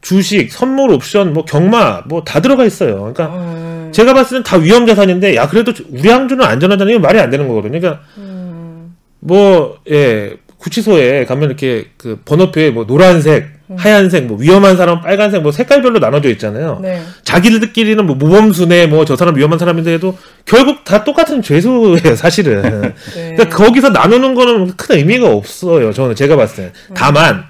주식, 0.00 0.52
선물 0.52 0.90
옵션, 0.92 1.32
뭐 1.32 1.44
경마 1.44 2.02
뭐 2.08 2.22
다 2.24 2.40
들어가 2.40 2.64
있어요. 2.64 2.98
그러니까 3.12 3.26
음, 3.36 3.90
제가 3.92 4.14
봤을 4.14 4.38
땐 4.38 4.42
다 4.44 4.56
위험 4.56 4.86
자산인데 4.86 5.34
야 5.36 5.48
그래도 5.48 5.72
우량주는 5.90 6.42
안전하다는 6.44 6.92
게 6.92 6.98
말이 6.98 7.18
안 7.20 7.30
되는 7.30 7.48
거거든요. 7.48 7.80
그러니까 7.80 8.02
음. 8.18 8.96
뭐 9.20 9.78
예. 9.90 10.36
구치소에 10.58 11.24
가면 11.24 11.50
이렇게 11.50 11.86
그 11.96 12.20
번호표에 12.24 12.70
뭐 12.72 12.84
노란색, 12.84 13.46
하얀색, 13.76 14.26
뭐 14.26 14.38
위험한 14.38 14.76
사람 14.76 15.00
빨간색 15.02 15.42
뭐 15.42 15.52
색깔별로 15.52 15.98
나눠져 15.98 16.30
있잖아요. 16.30 16.78
네. 16.80 17.02
자기들끼리는 17.22 18.06
뭐 18.06 18.16
모범수네 18.16 18.86
뭐저 18.86 19.16
사람 19.16 19.36
위험한 19.36 19.58
사람인데 19.58 19.92
해도 19.94 20.16
결국 20.46 20.84
다 20.84 21.04
똑같은 21.04 21.42
죄수예요 21.42 22.16
사실은. 22.16 22.62
네. 23.14 23.34
그러니까 23.36 23.48
거기서 23.56 23.90
나누는 23.90 24.34
거는 24.34 24.76
큰 24.76 24.96
의미가 24.96 25.30
없어요. 25.30 25.92
저는 25.92 26.14
제가 26.14 26.36
봤을 26.36 26.64
때. 26.64 26.72
다만 26.94 27.44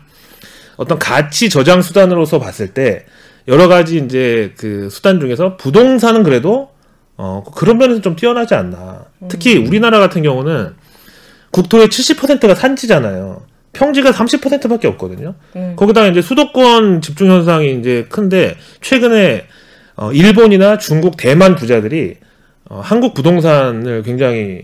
어떤 0.76 0.98
가치 0.98 1.48
저장 1.50 1.82
수단으로서 1.82 2.38
봤을 2.38 2.68
때 2.68 3.04
여러 3.46 3.68
가지 3.68 3.98
이제 3.98 4.52
그 4.58 4.88
수단 4.90 5.20
중에서 5.20 5.56
부동산은 5.56 6.22
그래도 6.22 6.70
어 7.16 7.42
그런 7.54 7.78
면에서 7.78 8.00
좀 8.00 8.16
뛰어나지 8.16 8.54
않나. 8.54 9.04
특히 9.28 9.56
우리나라 9.56 9.98
같은 9.98 10.22
경우는 10.22 10.74
국토의 11.50 11.88
70%가 11.88 12.54
산지잖아요. 12.54 13.42
평지가 13.72 14.10
30%밖에 14.12 14.88
없거든요. 14.88 15.34
음. 15.56 15.74
거기다가 15.76 16.08
이제 16.08 16.22
수도권 16.22 17.00
집중 17.00 17.30
현상이 17.30 17.78
이제 17.78 18.06
큰데 18.08 18.56
최근에 18.80 19.44
어, 19.96 20.12
일본이나 20.12 20.78
중국, 20.78 21.16
대만 21.16 21.56
부자들이 21.56 22.16
어, 22.68 22.80
한국 22.82 23.14
부동산을 23.14 24.02
굉장히 24.02 24.62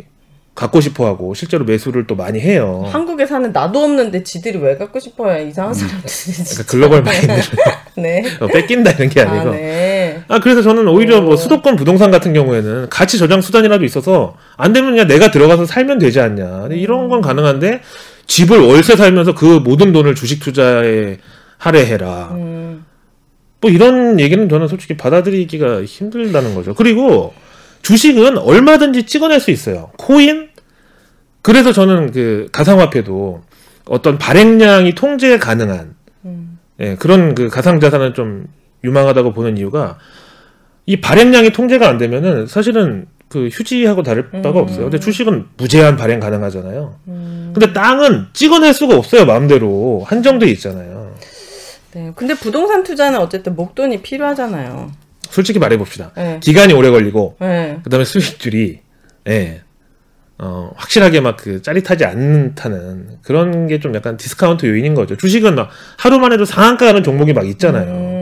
갖고 0.54 0.80
싶어하고 0.80 1.34
실제로 1.34 1.64
매수를 1.64 2.06
또 2.06 2.14
많이 2.14 2.38
해요. 2.38 2.88
한국에 2.88 3.26
사는 3.26 3.50
나도 3.50 3.80
없는데 3.80 4.22
지들이 4.22 4.58
왜 4.58 4.76
갖고 4.76 5.00
싶어요? 5.00 5.44
이상한 5.44 5.74
사람들이 5.74 6.06
진짜. 6.08 6.44
그러니까 6.44 6.70
글로벌 6.70 7.02
마인드를 7.02 7.42
네. 7.98 8.22
어, 8.40 8.46
뺏긴다 8.46 8.92
이런 8.92 9.08
게 9.08 9.20
아니고. 9.20 9.48
아, 9.48 9.52
네. 9.52 10.22
아 10.28 10.38
그래서 10.38 10.62
저는 10.62 10.86
오히려 10.86 11.20
뭐 11.20 11.32
오. 11.32 11.36
수도권 11.36 11.74
부동산 11.74 12.12
같은 12.12 12.32
경우에는 12.32 12.88
가치 12.88 13.18
저장 13.18 13.40
수단이라도 13.40 13.84
있어서 13.84 14.36
안 14.56 14.72
되면 14.72 14.92
그냥 14.92 15.08
내가 15.08 15.32
들어가서 15.32 15.66
살면 15.66 15.98
되지 15.98 16.20
않냐. 16.20 16.68
이런 16.70 17.08
건 17.08 17.20
가능한데 17.20 17.80
집을 18.26 18.60
월세 18.60 18.96
살면서 18.96 19.34
그 19.34 19.44
모든 19.44 19.92
돈을 19.92 20.14
주식 20.14 20.40
투자에 20.40 21.18
할애해라. 21.58 22.30
음. 22.32 22.84
뭐 23.60 23.70
이런 23.70 24.20
얘기는 24.20 24.48
저는 24.48 24.68
솔직히 24.68 24.96
받아들이기가 24.96 25.84
힘들다는 25.84 26.54
거죠. 26.54 26.74
그리고 26.74 27.32
주식은 27.82 28.38
얼마든지 28.38 29.04
찍어낼 29.04 29.40
수 29.40 29.50
있어요. 29.50 29.90
코인? 29.98 30.48
그래서 31.42 31.72
저는 31.72 32.12
그 32.12 32.48
가상화폐도 32.52 33.42
어떤 33.86 34.18
발행량이 34.18 34.94
통제 34.94 35.38
가능한 35.38 35.94
음. 36.24 36.58
예, 36.80 36.96
그런 36.96 37.34
그 37.34 37.48
가상자산은 37.48 38.14
좀 38.14 38.46
유망하다고 38.82 39.32
보는 39.32 39.58
이유가 39.58 39.98
이 40.86 41.00
발행량이 41.00 41.50
통제가 41.50 41.88
안 41.88 41.98
되면은 41.98 42.46
사실은 42.46 43.06
그 43.34 43.48
휴지하고 43.48 44.04
다를 44.04 44.30
바가 44.30 44.50
음. 44.50 44.56
없어요. 44.58 44.82
근데 44.82 45.00
주식은 45.00 45.46
무제한 45.56 45.96
발행 45.96 46.20
가능하잖아요. 46.20 46.94
음. 47.08 47.50
근데 47.52 47.72
땅은 47.72 48.26
찍어낼 48.32 48.72
수가 48.72 48.96
없어요. 48.96 49.26
마음대로 49.26 50.04
한정돼 50.06 50.46
있잖아요. 50.52 51.12
네. 51.94 52.12
근데 52.14 52.34
부동산 52.34 52.84
투자는 52.84 53.18
어쨌든 53.18 53.56
목돈이 53.56 54.02
필요하잖아요. 54.02 54.92
솔직히 55.30 55.58
말해봅시다. 55.58 56.12
네. 56.16 56.38
기간이 56.40 56.74
오래 56.74 56.90
걸리고 56.90 57.34
네. 57.40 57.80
그다음에 57.82 58.04
수익들이 58.04 58.78
예. 59.28 59.62
어, 60.38 60.70
확실하게 60.76 61.20
막 61.20 61.36
그 61.36 61.60
짜릿하지 61.62 62.04
않다는 62.04 63.18
그런 63.22 63.66
게 63.66 63.78
좀 63.80 63.94
약간 63.96 64.16
디스카운트 64.16 64.66
요인인 64.66 64.94
거죠. 64.94 65.16
주식은 65.16 65.56
막 65.56 65.70
하루만 65.98 66.32
해도 66.32 66.44
상한가 66.44 66.86
하는 66.86 67.02
종목이 67.02 67.32
막 67.32 67.46
있잖아요. 67.48 67.90
음. 67.90 68.13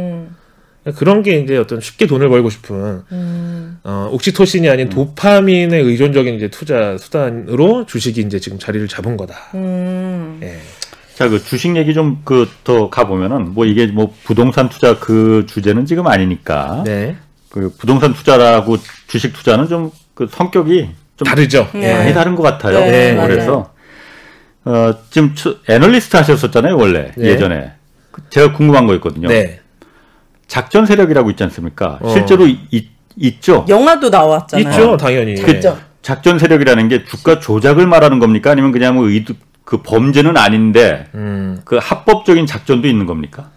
그런 0.96 1.22
게 1.22 1.38
이제 1.38 1.56
어떤 1.56 1.80
쉽게 1.80 2.06
돈을 2.06 2.28
벌고 2.28 2.50
싶은 2.50 3.02
음. 3.12 3.78
어, 3.84 4.08
옥시토신이 4.12 4.68
아닌 4.68 4.88
도파민에 4.88 5.76
의존적인 5.78 6.34
이제 6.34 6.48
투자 6.48 6.98
수단으로 6.98 7.86
주식이 7.86 8.20
이제 8.22 8.40
지금 8.40 8.58
자리를 8.58 8.88
잡은 8.88 9.16
거다. 9.16 9.34
음. 9.54 10.40
예. 10.42 10.58
자, 11.14 11.28
그 11.28 11.42
주식 11.44 11.76
얘기 11.76 11.94
좀 11.94 12.22
그 12.24 12.48
더 12.64 12.90
가보면은 12.90 13.54
뭐 13.54 13.64
이게 13.64 13.86
뭐 13.86 14.12
부동산 14.24 14.68
투자 14.68 14.98
그 14.98 15.46
주제는 15.48 15.86
지금 15.86 16.06
아니니까 16.08 16.82
네. 16.84 17.16
그 17.50 17.70
부동산 17.78 18.12
투자라고 18.14 18.76
주식 19.06 19.32
투자는 19.32 19.68
좀 19.68 19.90
그 20.14 20.28
성격이 20.30 20.90
좀 21.16 21.24
다르죠. 21.26 21.70
네. 21.72 21.94
많이 21.94 22.12
다른 22.12 22.34
것 22.36 22.42
같아요. 22.42 22.78
네, 22.80 23.16
그래서 23.26 23.72
어, 24.64 24.92
지금 25.10 25.34
추- 25.34 25.58
애널리스트 25.66 26.14
하셨었잖아요, 26.18 26.76
원래 26.76 27.12
네. 27.16 27.28
예전에. 27.30 27.72
그 28.10 28.20
제가 28.28 28.52
궁금한 28.52 28.86
거 28.86 28.94
있거든요. 28.96 29.28
네. 29.28 29.60
작전 30.46 30.86
세력이라고 30.86 31.30
있지 31.30 31.42
않습니까? 31.44 31.98
어. 32.02 32.10
실제로 32.12 32.46
이- 32.46 32.88
있죠. 33.16 33.64
영화도 33.68 34.08
나왔잖아요. 34.10 34.68
있죠, 34.70 34.96
당연히. 34.96 35.34
그 35.34 35.50
있죠. 35.52 35.78
작전 36.02 36.38
세력이라는 36.38 36.88
게 36.88 37.04
주가 37.04 37.38
조작을 37.38 37.86
말하는 37.86 38.18
겁니까? 38.18 38.50
아니면 38.50 38.72
그냥 38.72 38.94
뭐 38.96 39.08
의도 39.08 39.34
그 39.64 39.82
범죄는 39.82 40.36
아닌데 40.36 41.06
음. 41.14 41.60
그 41.64 41.78
합법적인 41.80 42.46
작전도 42.46 42.88
있는 42.88 43.06
겁니까? 43.06 43.50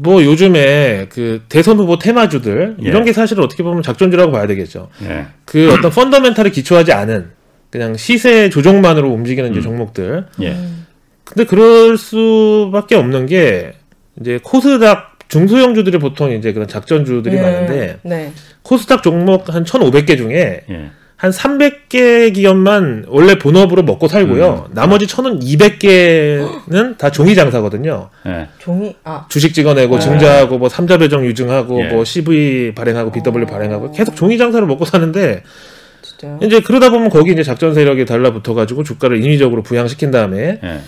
뭐 0.00 0.22
요즘에 0.22 1.06
그 1.10 1.42
대선 1.48 1.78
후보 1.78 1.98
테마주들 1.98 2.76
예. 2.82 2.88
이런 2.88 3.04
게 3.04 3.12
사실 3.12 3.40
어떻게 3.40 3.62
보면 3.62 3.82
작전주라고 3.82 4.30
봐야 4.30 4.46
되겠죠. 4.46 4.90
예. 5.02 5.26
그 5.44 5.72
어떤 5.72 5.90
펀더멘탈에 5.90 6.50
기초하지 6.50 6.92
않은 6.92 7.30
그냥 7.70 7.96
시세 7.96 8.48
조정만으로 8.48 9.10
움직이는 9.10 9.50
이제 9.52 9.60
종목들. 9.60 10.26
예. 10.42 10.56
근데 11.24 11.44
그럴 11.44 11.96
수밖에 11.98 12.94
없는 12.96 13.26
게 13.26 13.72
이제 14.20 14.38
코스닥 14.42 15.07
중소형주들이 15.28 15.98
보통 15.98 16.32
이제 16.32 16.52
그런 16.52 16.66
작전주들이 16.66 17.36
네. 17.36 17.42
많은데 17.42 17.98
네. 18.02 18.32
코스닥 18.62 19.02
종목 19.02 19.54
한 19.54 19.64
1,500개 19.64 20.16
중에 20.16 20.62
예. 20.68 20.90
한 21.16 21.32
300개 21.32 22.32
기업만 22.32 23.06
원래 23.08 23.38
본업으로 23.38 23.82
먹고 23.82 24.06
살고요. 24.06 24.68
나머지 24.70 25.06
1,200개는 25.06 26.96
다 26.96 27.10
종이 27.10 27.34
장사거든요. 27.34 28.08
예. 28.26 28.46
종이 28.58 28.94
아 29.02 29.26
주식 29.28 29.52
찍어내고 29.52 29.96
네. 29.96 30.00
증자하고 30.00 30.58
뭐 30.58 30.68
삼자 30.68 30.98
배정 30.98 31.26
유증하고 31.26 31.80
예. 31.80 31.88
뭐 31.88 32.04
CV 32.04 32.72
발행하고 32.74 33.10
BW 33.10 33.42
어. 33.42 33.46
발행하고 33.46 33.92
계속 33.92 34.14
종이 34.14 34.38
장사를 34.38 34.64
먹고 34.66 34.84
사는데 34.84 35.42
진짜요? 36.02 36.38
이제 36.42 36.60
그러다 36.60 36.90
보면 36.90 37.10
거기 37.10 37.32
이제 37.32 37.42
작전 37.42 37.74
세력이 37.74 38.04
달라붙어 38.04 38.54
가지고 38.54 38.84
주가를 38.84 39.22
인위적으로 39.22 39.62
부양시킨 39.62 40.12
다음에 40.12 40.60
예. 40.62 40.80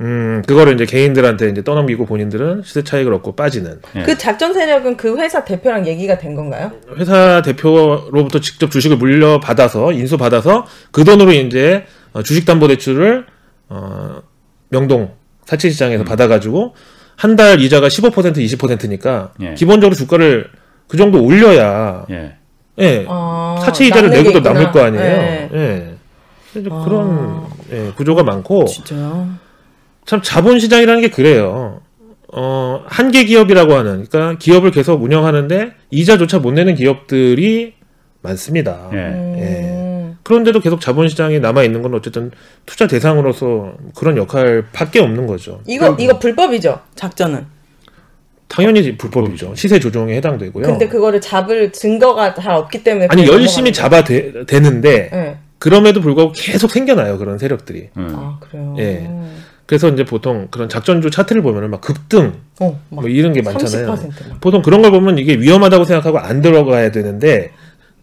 음 0.00 0.42
그거를 0.46 0.74
이제 0.74 0.84
개인들한테 0.84 1.48
이제 1.48 1.64
떠넘기고 1.64 2.04
본인들은 2.04 2.62
시세 2.64 2.84
차익을 2.84 3.14
얻고 3.14 3.34
빠지는 3.34 3.80
예. 3.96 4.02
그 4.02 4.18
작전 4.18 4.52
세력은 4.52 4.96
그 4.98 5.16
회사 5.18 5.42
대표랑 5.44 5.86
얘기가 5.86 6.18
된 6.18 6.34
건가요? 6.34 6.72
회사 6.98 7.40
대표로부터 7.42 8.40
직접 8.40 8.70
주식을 8.70 8.98
물려 8.98 9.40
받아서 9.40 9.92
인수 9.92 10.18
받아서 10.18 10.66
그 10.90 11.04
돈으로 11.04 11.32
이제 11.32 11.86
어, 12.12 12.22
주식담보대출을 12.22 13.24
어, 13.70 14.20
명동 14.68 15.14
사채시장에서 15.46 16.04
받아가지고 16.04 16.74
한 17.16 17.36
달 17.36 17.62
이자가 17.62 17.88
15% 17.88 18.12
20%니까 18.36 19.32
예. 19.40 19.54
기본적으로 19.54 19.94
주가를 19.96 20.50
그 20.88 20.98
정도 20.98 21.24
올려야 21.24 22.04
예. 22.10 22.36
예 22.78 23.06
아, 23.08 23.58
사채 23.64 23.86
이자를 23.86 24.10
남는 24.10 24.22
내고 24.22 24.28
게또 24.34 24.38
있구나. 24.40 24.52
남을 24.60 24.72
거 24.72 24.80
아니에요. 24.84 25.02
네. 25.04 25.50
예. 25.54 25.94
그래서 26.52 26.68
아. 26.70 26.84
그런 26.84 27.46
예, 27.72 27.92
구조가 27.96 28.22
많고 28.24 28.66
진짜요? 28.66 29.28
참 30.06 30.22
자본시장이라는 30.22 31.02
게 31.02 31.10
그래요. 31.10 31.80
어, 32.32 32.82
한계 32.86 33.24
기업이라고 33.24 33.74
하는, 33.74 34.06
그러니까 34.08 34.38
기업을 34.38 34.70
계속 34.70 35.02
운영하는데 35.02 35.72
이자조차 35.90 36.38
못 36.38 36.52
내는 36.52 36.74
기업들이 36.74 37.74
많습니다. 38.22 38.90
예. 38.92 38.96
음. 38.96 40.18
그런데도 40.22 40.58
계속 40.60 40.80
자본시장에 40.80 41.38
남아 41.38 41.62
있는 41.62 41.82
건 41.82 41.94
어쨌든 41.94 42.32
투자 42.66 42.88
대상으로서 42.88 43.74
그런 43.94 44.16
역할밖에 44.16 44.98
없는 44.98 45.28
거죠. 45.28 45.60
이거 45.66 45.96
이거 46.00 46.18
불법이죠 46.18 46.80
작전은. 46.96 47.46
당연히 48.48 48.96
불법이죠. 48.96 49.54
시세 49.54 49.78
조정에 49.78 50.16
해당되고요. 50.16 50.66
근데 50.66 50.88
그거를 50.88 51.20
잡을 51.20 51.70
증거가 51.72 52.34
잘 52.34 52.54
없기 52.54 52.82
때문에 52.82 53.06
아니, 53.10 53.26
열심히 53.26 53.72
잡아 53.72 54.02
되, 54.02 54.32
는데. 54.46 55.10
네. 55.12 55.36
그럼에도 55.58 56.00
불구하고 56.00 56.32
계속 56.32 56.70
생겨나요. 56.70 57.18
그런 57.18 57.38
세력들이. 57.38 57.90
음. 57.96 58.12
아 58.14 58.38
그래요. 58.40 58.74
예. 58.78 59.08
그래서 59.66 59.88
이제 59.88 60.04
보통 60.04 60.48
그런 60.50 60.68
작전주 60.68 61.10
차트를 61.10 61.42
보면은 61.42 61.70
막 61.70 61.80
급등, 61.80 62.34
어, 62.60 62.80
막 62.90 63.00
뭐 63.02 63.08
이런 63.08 63.32
게 63.32 63.42
많잖아요. 63.42 63.86
30% 63.94 64.28
막. 64.30 64.40
보통 64.40 64.62
그런 64.62 64.80
걸 64.82 64.90
보면 64.92 65.18
이게 65.18 65.34
위험하다고 65.34 65.84
생각하고 65.84 66.18
안 66.18 66.40
들어가야 66.40 66.92
되는데 66.92 67.50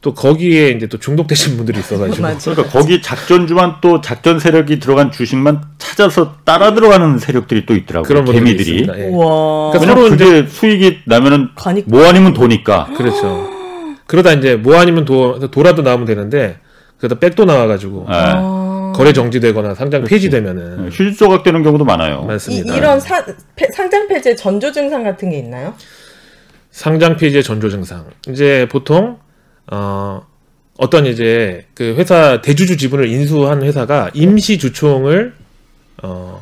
또 0.01 0.13
거기에 0.13 0.71
이제 0.71 0.87
또 0.87 0.97
중독되신 0.99 1.55
분들이 1.55 1.79
있어가지고 1.79 2.21
맞아. 2.21 2.51
그러니까 2.51 2.77
거기 2.77 3.01
작전주만 3.01 3.75
또 3.79 4.01
작전 4.01 4.37
세력이 4.39 4.79
들어간 4.81 5.11
주식만 5.11 5.61
찾아서 5.77 6.35
따라 6.43 6.73
들어가는 6.73 7.17
세력들이 7.19 7.65
또 7.65 7.73
있더라고요. 7.73 8.07
그런 8.09 8.25
개미들이. 8.25 8.81
있습니다. 8.81 8.99
예. 8.99 9.07
우와. 9.07 9.71
그러니까 9.71 9.79
왜냐면 9.79 10.17
서로 10.17 10.17
그게 10.17 10.47
수익이 10.49 10.99
나면은 11.05 11.49
과닉- 11.55 11.85
뭐 11.87 12.05
아니면 12.05 12.33
도니까. 12.33 12.89
그렇죠. 12.97 13.49
그러다 14.05 14.33
이제 14.33 14.57
뭐 14.57 14.75
아니면 14.75 15.05
도, 15.05 15.39
도라도 15.49 15.81
나오면 15.83 16.05
되는데 16.05 16.57
그러다 16.97 17.19
백도 17.19 17.45
나와가지고 17.45 18.07
예. 18.09 18.13
아. 18.13 18.52
거래 18.93 19.11
정지되거나 19.13 19.75
상장 19.75 20.03
폐지되면은 20.03 20.89
휴지 20.89 21.15
조각 21.17 21.43
되는 21.43 21.63
경우도 21.63 21.83
많아요. 21.85 22.21
이, 22.23 22.27
맞습니다. 22.27 22.75
이런 22.75 22.99
사, 22.99 23.23
폐- 23.55 23.67
상장 23.73 24.07
폐지의 24.07 24.35
전조 24.37 24.71
증상 24.71 25.03
같은 25.03 25.29
게 25.29 25.37
있나요? 25.39 25.73
상장 26.71 27.17
폐지의 27.17 27.43
전조 27.43 27.69
증상. 27.69 28.05
이제 28.29 28.67
보통 28.71 29.17
어 29.71 30.21
어떤 30.77 31.05
이제 31.05 31.65
그 31.75 31.95
회사 31.97 32.41
대주주 32.41 32.77
지분을 32.77 33.07
인수한 33.09 33.61
회사가 33.61 34.09
임시 34.13 34.57
주총을 34.57 35.33
어 36.01 36.41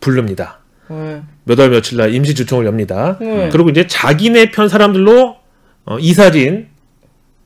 부릅니다. 0.00 0.60
네. 0.90 1.22
몇월 1.44 1.70
며칠 1.70 1.96
날 1.96 2.14
임시 2.14 2.34
주총을 2.34 2.66
엽니다. 2.66 3.16
네. 3.20 3.48
그리고 3.50 3.70
이제 3.70 3.86
자기네 3.86 4.50
편 4.50 4.68
사람들로 4.68 5.36
어, 5.86 5.98
이사진을 5.98 6.66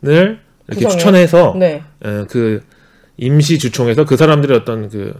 이렇게 0.03 0.39
구성해요? 0.85 0.89
추천해서 0.91 1.55
네. 1.59 1.83
어, 2.05 2.25
그 2.29 2.61
임시 3.19 3.59
주총에서 3.59 4.05
그 4.05 4.17
사람들의 4.17 4.57
어떤 4.57 4.89
그 4.89 5.13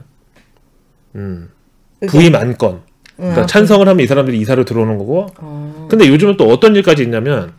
음, 1.15 1.51
부임 2.09 2.35
안건 2.35 2.81
그러니까 3.17 3.43
음, 3.43 3.47
찬성을 3.47 3.87
하면 3.87 4.01
이 4.03 4.07
사람들이 4.07 4.39
이사로 4.39 4.65
들어오는 4.65 4.97
거고 4.99 5.27
어. 5.39 5.89
근데 5.91 6.09
요즘은 6.09 6.37
또 6.37 6.49
어떤 6.49 6.77
일까지 6.77 7.03
있냐면 7.03 7.53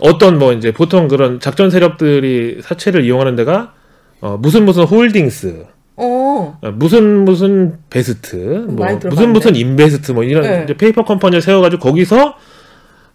어떤 0.00 0.38
뭐 0.38 0.52
이제 0.52 0.72
보통 0.72 1.08
그런 1.08 1.40
작전 1.40 1.70
세력들이 1.70 2.60
사채를 2.62 3.04
이용하는 3.04 3.34
데가 3.36 3.72
어, 4.20 4.36
무슨 4.38 4.64
무슨 4.66 4.84
홀딩스 4.84 5.64
어. 5.96 6.58
어, 6.60 6.70
무슨 6.72 7.24
무슨 7.24 7.78
베스트 7.88 8.36
뭐 8.68 8.86
무슨. 9.04 9.32
무슨 9.32 9.56
invest 9.56 10.12
뭐 10.12 10.24
이런 10.24 10.42
네. 10.42 10.62
이제 10.64 10.76
페이퍼 10.76 11.04
컴퍼니를 11.04 11.40
세워가지고 11.40 11.82
거기서 11.82 12.34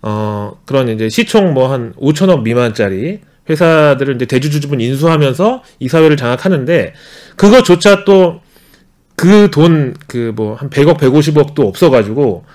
어 0.01 0.59
그런 0.65 0.89
이제 0.89 1.09
시총 1.09 1.53
뭐 1.53 1.67
한 1.71 1.93
5천억 1.93 2.41
미만짜리 2.43 3.19
회사들을 3.49 4.15
이제 4.15 4.25
대주주주분 4.25 4.81
인수하면서 4.81 5.63
이사회를 5.79 6.17
장악하는데 6.17 6.93
그거조차 7.35 8.03
또 8.05 8.41
그 9.17 9.49
돈 9.49 9.95
그 10.07 10.31
뭐 10.35 10.55
한 10.55 10.69
100억 10.69 10.99
150억도 10.99 11.65
없어가지고 11.67 12.45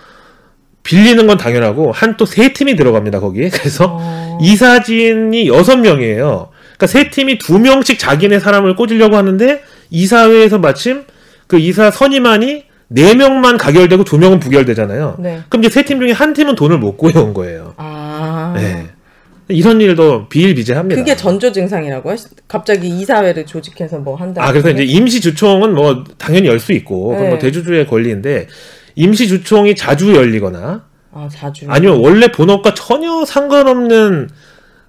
빌리는 0.84 1.26
건 1.26 1.36
당연하고 1.36 1.90
한 1.92 2.16
또 2.16 2.24
세 2.24 2.52
팀이 2.52 2.76
들어갑니다 2.76 3.18
거기에 3.20 3.48
그래서 3.54 3.96
어. 4.00 4.38
이사진이 4.40 5.48
여섯 5.48 5.76
명이에요. 5.76 6.50
그러니까 6.76 6.86
세 6.86 7.10
팀이 7.10 7.38
두 7.38 7.58
명씩 7.58 7.98
자기네 7.98 8.38
사람을 8.40 8.76
꽂으려고 8.76 9.16
하는데 9.16 9.62
이사회에서 9.90 10.58
마침 10.58 11.04
그 11.48 11.58
이사 11.58 11.90
선임안이 11.90 12.64
네 12.88 13.14
명만 13.14 13.56
가결되고 13.58 14.04
두 14.04 14.18
명은 14.18 14.38
부결되잖아요. 14.40 15.16
네. 15.18 15.40
그럼 15.48 15.64
이제 15.64 15.72
세 15.72 15.82
팀 15.84 15.98
중에 16.00 16.12
한 16.12 16.32
팀은 16.34 16.54
돈을 16.54 16.78
못 16.78 16.96
구해온 16.96 17.32
거예요. 17.34 17.74
아. 17.76 18.52
네. 18.56 18.86
이런 19.52 19.80
일도 19.80 20.28
비일비재합니다. 20.28 21.00
그게 21.00 21.16
전조 21.16 21.52
증상이라고요? 21.52 22.16
갑자기 22.48 22.88
이사회를 22.88 23.46
조직해서 23.46 23.98
뭐 23.98 24.16
한다. 24.16 24.44
아 24.44 24.50
그래서 24.52 24.70
이제 24.70 24.84
임시 24.84 25.20
주총은 25.20 25.74
뭐 25.74 26.04
당연히 26.18 26.48
열 26.48 26.58
수 26.58 26.72
있고 26.72 27.12
뭐 27.12 27.20
네. 27.20 27.38
대주주의 27.38 27.86
권리인데 27.86 28.46
임시 28.94 29.26
주총이 29.28 29.74
자주 29.76 30.14
열리거나 30.14 30.84
아 31.12 31.28
자주. 31.30 31.66
아니면 31.68 31.98
원래 32.00 32.28
본업과 32.28 32.74
전혀 32.74 33.24
상관없는 33.24 34.28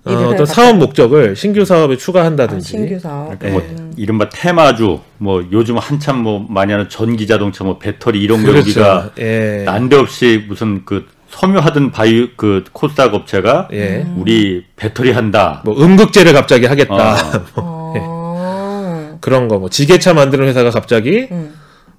어, 0.05 0.11
어떤. 0.11 0.45
사업 0.45 0.77
목적을 0.77 1.35
신규 1.35 1.63
사업에 1.63 1.93
아, 1.93 1.97
추가한다든지 1.97 2.67
신규 2.69 2.99
사업. 2.99 3.39
그러니까 3.39 3.49
뭐 3.49 3.61
음. 3.77 3.93
이른바 3.95 4.27
테마주, 4.29 4.99
뭐 5.17 5.45
요즘 5.51 5.77
한참 5.77 6.17
뭐 6.23 6.45
많이 6.49 6.73
하는 6.73 6.89
전기 6.89 7.25
자동차, 7.25 7.63
뭐 7.63 7.79
배터리 7.79 8.21
이런 8.21 8.43
거 8.43 8.51
우리가 8.51 9.11
예. 9.19 9.63
난데없이 9.65 10.43
무슨 10.47 10.83
그 10.83 11.05
섬유하던 11.39 11.91
바이오 11.91 12.27
그 12.37 12.63
코스닥 12.71 13.13
업체가 13.13 13.67
예. 13.73 14.05
우리 14.17 14.65
배터리 14.75 15.11
한다. 15.11 15.61
뭐 15.65 15.75
음극재를 15.81 16.31
갑자기 16.33 16.65
하겠다. 16.67 17.15
어. 17.55 17.93
어. 17.95 19.17
그런 19.21 19.47
거 19.47 19.57
뭐 19.57 19.69
지게차 19.69 20.13
만드는 20.13 20.47
회사가 20.47 20.69
갑자기 20.69 21.27
음. 21.31 21.53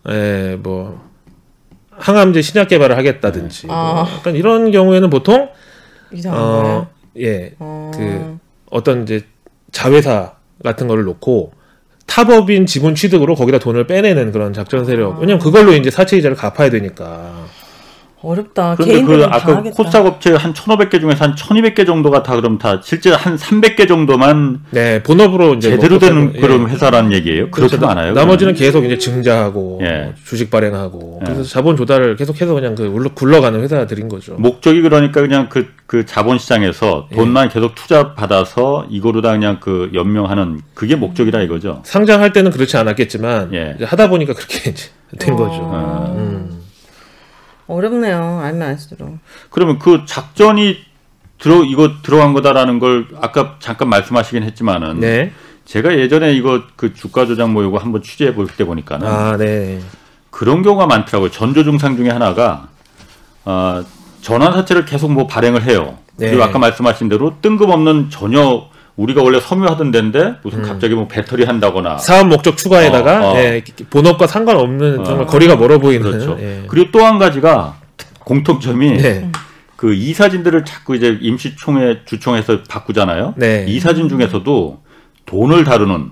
예, 0.09 0.57
뭐 0.62 1.03
항암제 1.91 2.43
신약 2.43 2.68
개발을 2.68 2.97
하겠다든지 2.99 3.66
뭐 3.68 3.76
아. 3.76 4.07
약간 4.16 4.37
이런 4.37 4.70
경우에는 4.70 5.11
보통 5.11 5.49
이상한 6.12 6.41
어, 6.41 6.45
거예요. 6.62 6.87
예. 7.18 7.55
어. 7.59 7.91
그 7.95 8.39
어떤 8.70 9.03
이제 9.05 9.22
자회사 9.72 10.32
같은 10.62 10.87
거를 10.87 11.05
놓고 11.05 11.53
타법인 12.07 12.66
지분 12.66 12.95
취득으로 12.95 13.35
거기다 13.35 13.59
돈을 13.59 13.87
빼내는 13.87 14.30
그런 14.32 14.53
작전 14.53 14.85
세력. 14.85 15.18
왜냐면 15.20 15.39
그걸로 15.41 15.72
이제 15.72 15.91
사채 15.91 16.16
이자를 16.18 16.37
갚아야 16.37 16.70
되니까. 16.70 17.47
어렵다. 18.25 18.75
그런데 18.77 19.03
그 19.03 19.25
아까. 19.25 19.62
코스닥 19.62 20.07
업체 20.07 20.33
한 20.33 20.53
1,500개 20.55 21.01
중에서 21.01 21.25
한 21.25 21.35
1,200개 21.35 21.87
정도가 21.87 22.22
다 22.22 22.35
그럼 22.35 22.59
다 22.59 22.81
실제 22.83 23.12
한 23.12 23.37
300개 23.37 23.87
정도만 23.87 24.62
네, 24.70 25.03
본업으로 25.03 25.55
이제 25.55 25.70
제대로 25.70 25.99
뭐 25.99 25.99
되는 25.99 26.33
예. 26.35 26.41
그런 26.41 26.68
회사라는 26.68 27.12
얘기예요. 27.12 27.51
그렇지도 27.51 27.87
그렇죠. 27.87 27.99
않아요. 27.99 28.14
나머지는 28.14 28.55
계속 28.55 28.85
이제 28.85 28.97
증자하고 28.99 29.81
예. 29.83 30.03
뭐 30.05 30.14
주식 30.25 30.51
발행하고 30.51 31.20
예. 31.22 31.33
그래서 31.33 31.49
자본 31.49 31.77
조달을 31.77 32.16
계속해서 32.16 32.55
그냥 32.55 32.75
그 32.75 33.11
굴러가는 33.14 33.61
회사들인 33.61 34.09
거죠. 34.09 34.35
목적이 34.35 34.81
그러니까 34.83 35.20
그냥 35.20 35.49
그, 35.49 35.68
그 35.87 36.07
자본 36.07 36.39
시장에서 36.39 37.09
예. 37.12 37.16
돈만 37.16 37.51
계속 37.51 37.75
투자 37.75 38.14
받아서 38.14 38.87
이거로 38.89 39.20
다 39.20 39.33
그냥 39.33 39.59
그 39.61 39.91
연명하는 39.95 40.61
그게 40.75 40.97
목적이라 40.97 41.43
이거죠. 41.43 41.83
상장할 41.85 42.33
때는 42.33 42.51
그렇지 42.51 42.77
않았겠지만 42.77 43.53
예. 43.55 43.75
이제 43.77 43.85
하다 43.85 44.09
보니까 44.09 44.33
그렇게 44.33 44.70
이제 44.70 44.89
된 45.18 45.35
어. 45.35 45.37
거죠. 45.37 45.59
어. 45.61 46.14
음. 46.16 46.64
어렵네요. 47.67 48.41
알면 48.43 48.62
알수록. 48.69 49.19
그러면 49.51 49.79
그 49.79 50.03
작전이 50.07 50.79
들어 51.39 51.62
이거 51.65 51.95
들어간 52.03 52.33
거다라는 52.33 52.79
걸 52.79 53.07
아까 53.21 53.57
잠깐 53.59 53.89
말씀하시긴 53.89 54.43
했지만은 54.43 55.01
네. 55.01 55.33
제가 55.65 55.97
예전에 55.99 56.33
이거 56.35 56.62
그 56.77 56.95
주가 56.95 57.27
조작 57.27 57.51
모이고 57.51 57.79
한번 57.79 58.03
취재해 58.03 58.35
볼 58.35 58.47
때 58.57 58.65
보니까는 58.65 59.07
아, 59.07 59.37
네. 59.37 59.81
그런 60.31 60.62
경우가 60.62 60.87
많더라고요. 60.87 61.31
전조 61.31 61.65
증상 61.65 61.97
중에 61.97 62.11
하나가 62.11 62.69
어, 63.45 63.83
전환 64.21 64.53
사채를 64.53 64.85
계속 64.85 65.11
뭐 65.12 65.27
발행을 65.27 65.62
해요. 65.65 65.99
네. 66.17 66.29
그리고 66.31 66.45
아까 66.45 66.59
말씀하신 66.59 67.09
대로 67.09 67.37
뜬금없는 67.43 68.11
전혀 68.11 68.67
우리가 68.97 69.23
원래 69.23 69.41
섬유하던 69.41 69.91
데인데 69.91 70.37
무슨 70.43 70.63
갑자기 70.63 70.95
뭐 70.95 71.09
배터리 71.09 71.45
한다거나 71.45 71.99
사업 71.99 72.29
목적 72.29 72.57
추가에다가 72.57 73.31
어, 73.31 73.35
어. 73.35 73.39
예, 73.39 73.63
본업과 73.91 74.27
상관없는 74.27 75.05
정말 75.05 75.23
어. 75.25 75.27
거리가 75.27 75.57
멀어 75.57 75.79
보이는 75.79 76.09
그렇죠. 76.09 76.37
예. 76.41 76.63
그리고 76.69 76.91
또 76.93 77.05
한 77.05 77.19
가지가 77.19 77.77
공통점이 78.21 78.93
네. 78.99 79.31
그 79.77 79.93
이사진들을 79.93 80.65
자꾸 80.65 80.95
이제 80.97 81.19
임시총회 81.21 82.03
주총에서 82.07 82.63
바꾸잖아요. 82.63 83.35
네. 83.37 83.67
이사진 83.69 84.09
중에서도 84.09 84.81
돈을 85.27 85.65
다루는 85.65 86.11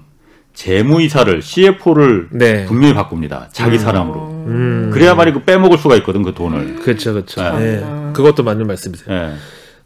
재무이사를 0.53 1.41
CFO를 1.41 2.29
네. 2.33 2.67
분명히 2.67 2.93
바꿉니다. 2.93 3.49
자기 3.53 3.79
사람으로. 3.79 4.21
음. 4.47 4.91
그래야만이 4.93 5.33
그 5.33 5.45
빼먹을 5.45 5.79
수가 5.79 5.97
있거든 5.97 6.23
그 6.23 6.35
돈을. 6.35 6.81
그렇죠, 6.81 7.15
그렇죠. 7.15 7.41
네. 7.59 7.77
예. 7.77 8.13
그것도 8.13 8.43
맞는 8.43 8.67
말씀이세요. 8.67 9.33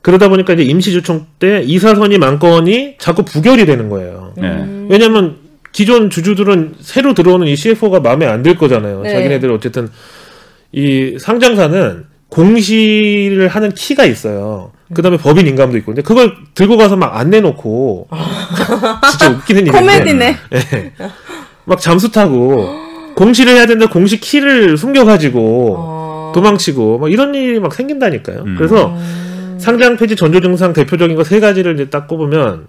예. 0.07 0.11
그러다 0.11 0.29
보니까 0.29 0.53
이제 0.53 0.63
임시주총 0.63 1.27
때 1.41 1.63
이사선이 1.65 2.19
만건이 2.19 2.95
자꾸 2.99 3.25
부결이 3.25 3.67
되는 3.67 3.89
거예요. 3.89 4.35
예. 4.41 4.65
왜냐면 4.89 5.37
기존 5.73 6.11
주주들은 6.11 6.75
새로 6.81 7.13
들어오는 7.13 7.47
이 7.49 7.57
CFO가 7.57 8.01
마음에 8.01 8.25
안 8.27 8.43
들 8.43 8.55
거잖아요. 8.57 9.03
네. 9.03 9.11
자기네들 9.13 9.51
어쨌든 9.51 9.89
이 10.73 11.17
상장사는 11.19 12.05
공시를 12.29 13.49
하는 13.49 13.73
키가 13.73 14.05
있어요. 14.05 14.71
그 14.95 15.03
다음에 15.03 15.17
법인 15.17 15.47
인감도 15.49 15.77
있고. 15.79 15.87
근데 15.87 16.03
그걸 16.03 16.33
들고 16.55 16.77
가서 16.77 16.97
막 16.97 17.17
안 17.19 17.31
내놓고 17.31 18.07
진짜 19.11 19.31
웃기는 19.31 19.67
일인데. 19.67 19.79
코미디네. 19.79 20.37
예. 20.55 20.93
막 21.65 21.81
잠수 21.81 22.13
타고 22.13 22.69
공시를 23.17 23.53
해야 23.55 23.67
되는데 23.67 23.87
공시 23.87 24.21
키를 24.21 24.77
숨겨가지고 24.77 25.75
어. 25.79 26.33
도망치고 26.35 26.99
막 26.99 27.11
이런 27.11 27.35
일이 27.35 27.59
막 27.59 27.75
생긴다니까요. 27.75 28.43
음. 28.47 28.55
그래서 28.57 28.97
상장 29.59 29.97
폐지 29.97 30.17
전조 30.17 30.41
증상 30.41 30.73
대표적인 30.73 31.17
거 31.17 31.23
세 31.25 31.41
가지를 31.41 31.75
이제 31.75 31.91
딱 31.91 32.07
꼽으면 32.09 32.67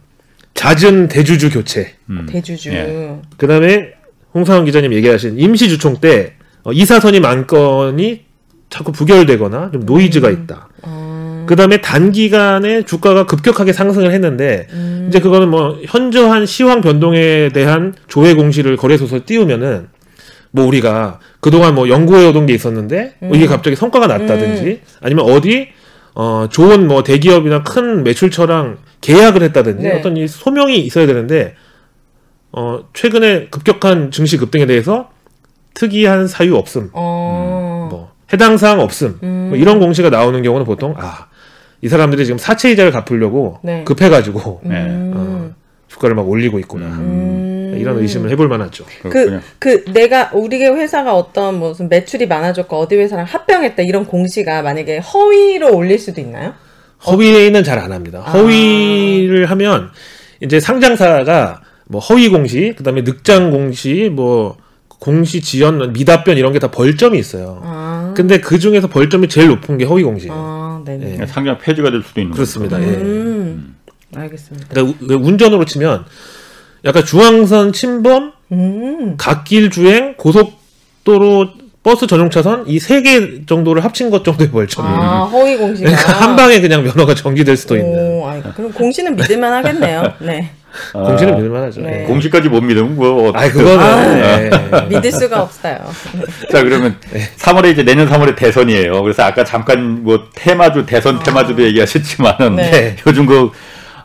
잦은 0.54 1.08
대주주 1.08 1.52
교체. 1.52 1.94
음. 2.10 2.26
대주주. 2.30 2.70
예. 2.72 3.16
그다음에 3.38 3.92
홍상원 4.34 4.66
기자님 4.66 4.94
얘기하신 4.94 5.38
임시 5.40 5.70
주총 5.70 5.98
때 6.02 6.34
어, 6.64 6.72
이사선임 6.72 7.24
안건이 7.26 8.22
자꾸 8.70 8.92
부결되거나 8.92 9.72
좀 9.72 9.86
노이즈가 9.86 10.30
있다. 10.30 10.70
어. 10.84 11.46
그다음에 11.48 11.80
단기간에 11.82 12.82
주가가 12.84 13.26
급격하게 13.26 13.72
상승을 13.72 14.12
했는데 14.12 14.68
음. 14.72 15.06
이제 15.08 15.20
그거는 15.20 15.50
뭐 15.50 15.78
현저한 15.86 16.46
시황 16.46 16.82
변동에 16.82 17.50
대한 17.54 17.94
조회 18.08 18.34
공시를 18.34 18.76
거래소서 18.76 19.22
띄우면은 19.26 19.88
뭐 20.52 20.66
우리가 20.66 21.20
그동안 21.40 21.76
뭐 21.76 21.88
연구해 21.88 22.26
오던 22.28 22.48
게 22.48 22.54
있었는데 22.54 23.16
뭐 23.20 23.36
이게 23.38 23.46
갑자기 23.46 23.76
성과가 23.76 24.08
났다든지 24.08 24.82
아니면 25.02 25.26
어디 25.26 25.70
어 26.20 26.48
좋은 26.50 26.88
뭐 26.88 27.04
대기업이나 27.04 27.64
큰 27.64 28.04
매출처랑 28.04 28.78
계약을 29.02 29.44
했다든지 29.44 29.84
네. 29.84 30.00
어떤 30.00 30.18
이 30.18 30.28
소명이 30.28 30.80
있어야 30.80 31.06
되는데 31.06 31.56
어 32.52 32.80
최근에 32.94 33.48
급격한 33.50 34.10
증시 34.12 34.38
급등에 34.38 34.66
대해서 34.66 35.10
특이한 35.76 36.28
사유 36.28 36.56
없음 36.56 36.90
어. 36.94 37.88
뭐 37.92 38.12
해당 38.34 38.58
사항 38.58 38.80
없음 38.80 39.20
뭐 39.50 39.58
이런 39.58 39.80
공시가 39.80 40.10
나오는 40.10 40.42
경우는 40.42 40.66
보통 40.66 40.96
아 40.98 41.28
이 41.82 41.88
사람들이 41.88 42.26
지금 42.26 42.38
사채 42.38 42.72
이자를 42.72 42.92
갚으려고 42.92 43.60
네. 43.62 43.84
급해가지고 43.84 44.62
네. 44.64 44.76
음. 44.86 45.54
주가를 45.88 46.16
막 46.16 46.28
올리고 46.28 46.60
있구나 46.60 46.88
음. 46.88 47.57
이런 47.80 47.98
의심을 48.00 48.30
해볼 48.32 48.48
만하죠. 48.48 48.86
그, 49.04 49.10
그렇군요. 49.10 49.42
그, 49.60 49.84
내가, 49.92 50.30
우리 50.34 50.58
회사가 50.64 51.16
어떤 51.16 51.60
무슨 51.60 51.90
매출이 51.90 52.28
많아졌고 52.28 52.76
어디 52.78 52.96
회사랑 52.96 53.26
합병했다 53.26 53.84
이런 53.84 54.06
공시가 54.06 54.62
만약에 54.62 54.98
허위로 55.00 55.76
올릴 55.76 55.98
수도 56.00 56.22
있나요? 56.22 56.54
허위는 57.06 57.64
잘 57.64 57.80
안 57.80 57.92
합니다. 57.92 58.24
아. 58.26 58.32
허위를 58.32 59.46
하면 59.52 59.90
이제 60.42 60.60
상장사가 60.60 61.62
뭐 61.88 62.02
허위 62.02 62.30
공시, 62.30 62.74
그다음에 62.78 63.02
늑장 63.02 63.52
공시, 63.52 64.10
뭐 64.12 64.58
공시 65.00 65.42
지연, 65.42 65.94
미답변 65.94 66.38
이런 66.38 66.52
게 66.54 66.60
다 66.60 66.70
벌점이 66.72 67.18
있어요. 67.20 67.62
아, 67.64 68.14
근데 68.16 68.40
그 68.40 68.58
중에서 68.60 68.88
벌점이 68.88 69.30
제일 69.30 69.48
높은 69.50 69.78
게 69.78 69.86
허위 69.86 70.02
공시예요. 70.04 70.34
아, 70.36 70.82
네네. 70.86 71.18
예. 71.22 71.26
상장 71.28 71.58
폐지가 71.60 71.92
될 71.92 72.02
수도 72.02 72.20
있는 72.20 72.34
그렇습니다. 72.34 72.82
예. 72.82 72.86
음, 72.86 73.76
알겠습니다. 74.16 74.68
그러니까 74.72 74.98
우- 75.00 75.14
운전으로 75.28 75.66
치면 75.66 76.06
약간 76.86 77.04
중앙선 77.06 77.74
침범, 77.74 78.32
음, 78.52 79.16
갓길 79.18 79.70
주행, 79.72 80.16
고속도로 80.18 81.50
버스 81.84 82.06
전용 82.06 82.30
차선 82.30 82.66
이 82.68 82.78
세 82.80 83.02
개 83.02 83.46
정도를 83.46 83.84
합친 83.84 84.10
것 84.10 84.24
정도의 84.24 84.52
벌점이에요. 84.52 84.96
아, 84.98 85.24
허위 85.26 85.56
공시가. 85.58 85.90
그러니까 85.90 86.12
한 86.22 86.36
방에 86.36 86.60
그냥 86.60 86.84
면허가 86.84 87.16
정지될 87.16 87.56
수도 87.56 87.78
있는. 87.78 87.98
오, 87.98 88.28
아이, 88.28 88.42
그럼 88.56 88.74
공시는 88.74 89.16
믿을만 89.16 89.54
하겠네요. 89.54 90.14
네. 90.20 90.50
아, 90.94 91.00
공시는 91.02 91.38
믿을만 91.38 91.64
하죠. 91.64 91.82
네. 91.82 92.02
예. 92.02 92.04
공시까지 92.06 92.50
못 92.50 92.62
믿으면 92.62 92.96
뭐 92.98 93.32
아, 93.34 93.50
그거는 93.50 93.80
아, 93.80 94.42
예. 94.42 94.50
믿을 94.90 95.12
수가 95.14 95.42
없어요. 95.44 95.78
자 96.52 96.62
그러면 96.62 96.98
3월에 97.38 97.72
이제 97.72 97.84
내년 97.84 98.08
3월에 98.10 98.36
대선이에요. 98.36 99.02
그래서 99.02 99.24
아까 99.24 99.46
잠깐 99.46 100.04
뭐 100.04 100.26
테마주 100.36 100.86
대선 100.86 101.20
테마주도 101.24 101.64
얘기하셨지만은 101.64 102.58
네. 102.58 102.96
요즘 103.08 103.26
그 103.26 103.50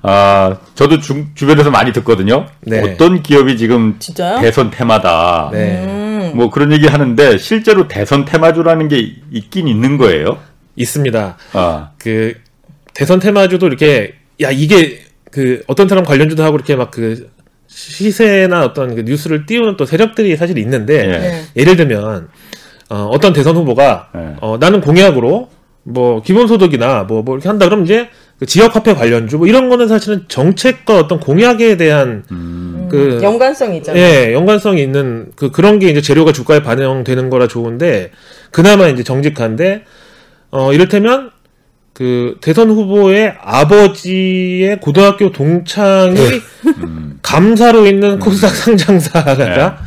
아, 0.02 0.58
저도 0.74 1.00
주, 1.00 1.26
주변에서 1.34 1.70
많이 1.70 1.92
듣거든요. 1.92 2.46
네. 2.60 2.80
어떤 2.80 3.22
기업이 3.22 3.56
지금 3.56 3.96
진짜요? 3.98 4.40
대선 4.40 4.70
테마다. 4.70 5.50
네. 5.52 5.84
음, 5.84 6.32
뭐 6.34 6.50
그런 6.50 6.72
얘기 6.72 6.86
하는데 6.86 7.38
실제로 7.38 7.88
대선 7.88 8.24
테마주라는 8.24 8.88
게 8.88 9.14
있긴 9.30 9.68
있는 9.68 9.96
거예요. 9.98 10.38
있습니다. 10.76 11.36
아, 11.52 11.90
그 11.98 12.34
대선 12.94 13.20
테마주도 13.20 13.66
이렇게 13.66 14.14
야 14.40 14.50
이게 14.50 15.02
그 15.30 15.62
어떤 15.66 15.88
사람 15.88 16.04
관련주도 16.04 16.42
하고 16.42 16.56
이렇게 16.56 16.76
막 16.76 16.90
그 16.90 17.30
시세나 17.74 18.64
어떤 18.64 18.94
그 18.94 19.00
뉴스를 19.02 19.46
띄우는 19.46 19.76
또 19.76 19.86
세력들이 19.86 20.36
사실 20.36 20.58
있는데 20.58 21.04
예. 21.04 21.18
네. 21.18 21.42
예를 21.56 21.76
들면 21.76 22.28
어, 22.90 23.08
어떤 23.10 23.32
대선 23.32 23.56
후보가 23.56 24.10
네. 24.14 24.36
어, 24.40 24.58
나는 24.60 24.80
공약으로 24.80 25.48
뭐 25.84 26.22
기본소득이나 26.22 27.04
뭐, 27.04 27.22
뭐 27.22 27.34
이렇게 27.34 27.48
한다 27.48 27.66
그러면 27.66 27.86
이제 27.86 28.08
그 28.42 28.46
지역 28.46 28.74
화폐 28.74 28.92
관련주 28.92 29.38
뭐 29.38 29.46
이런 29.46 29.68
거는 29.68 29.86
사실은 29.86 30.24
정책과 30.26 30.98
어떤 30.98 31.20
공약에 31.20 31.76
대한 31.76 32.24
음, 32.32 32.88
그 32.90 33.20
연관성이 33.22 33.76
있잖아요. 33.76 34.02
예, 34.02 34.32
연관성이 34.32 34.82
있는 34.82 35.30
그 35.36 35.52
그런 35.52 35.78
게 35.78 35.88
이제 35.88 36.00
재료가 36.00 36.32
주가에 36.32 36.60
반영되는 36.60 37.30
거라 37.30 37.46
좋은데 37.46 38.10
그나마 38.50 38.88
이제 38.88 39.04
정직한데 39.04 39.84
어 40.50 40.72
이를테면 40.72 41.30
그 41.92 42.38
대선 42.40 42.70
후보의 42.70 43.36
아버지의 43.40 44.80
고등학교 44.80 45.30
동창이 45.30 46.16
음. 46.78 47.20
감사로 47.22 47.86
있는 47.86 48.18
코스닥 48.18 48.56
상장사가 48.56 49.78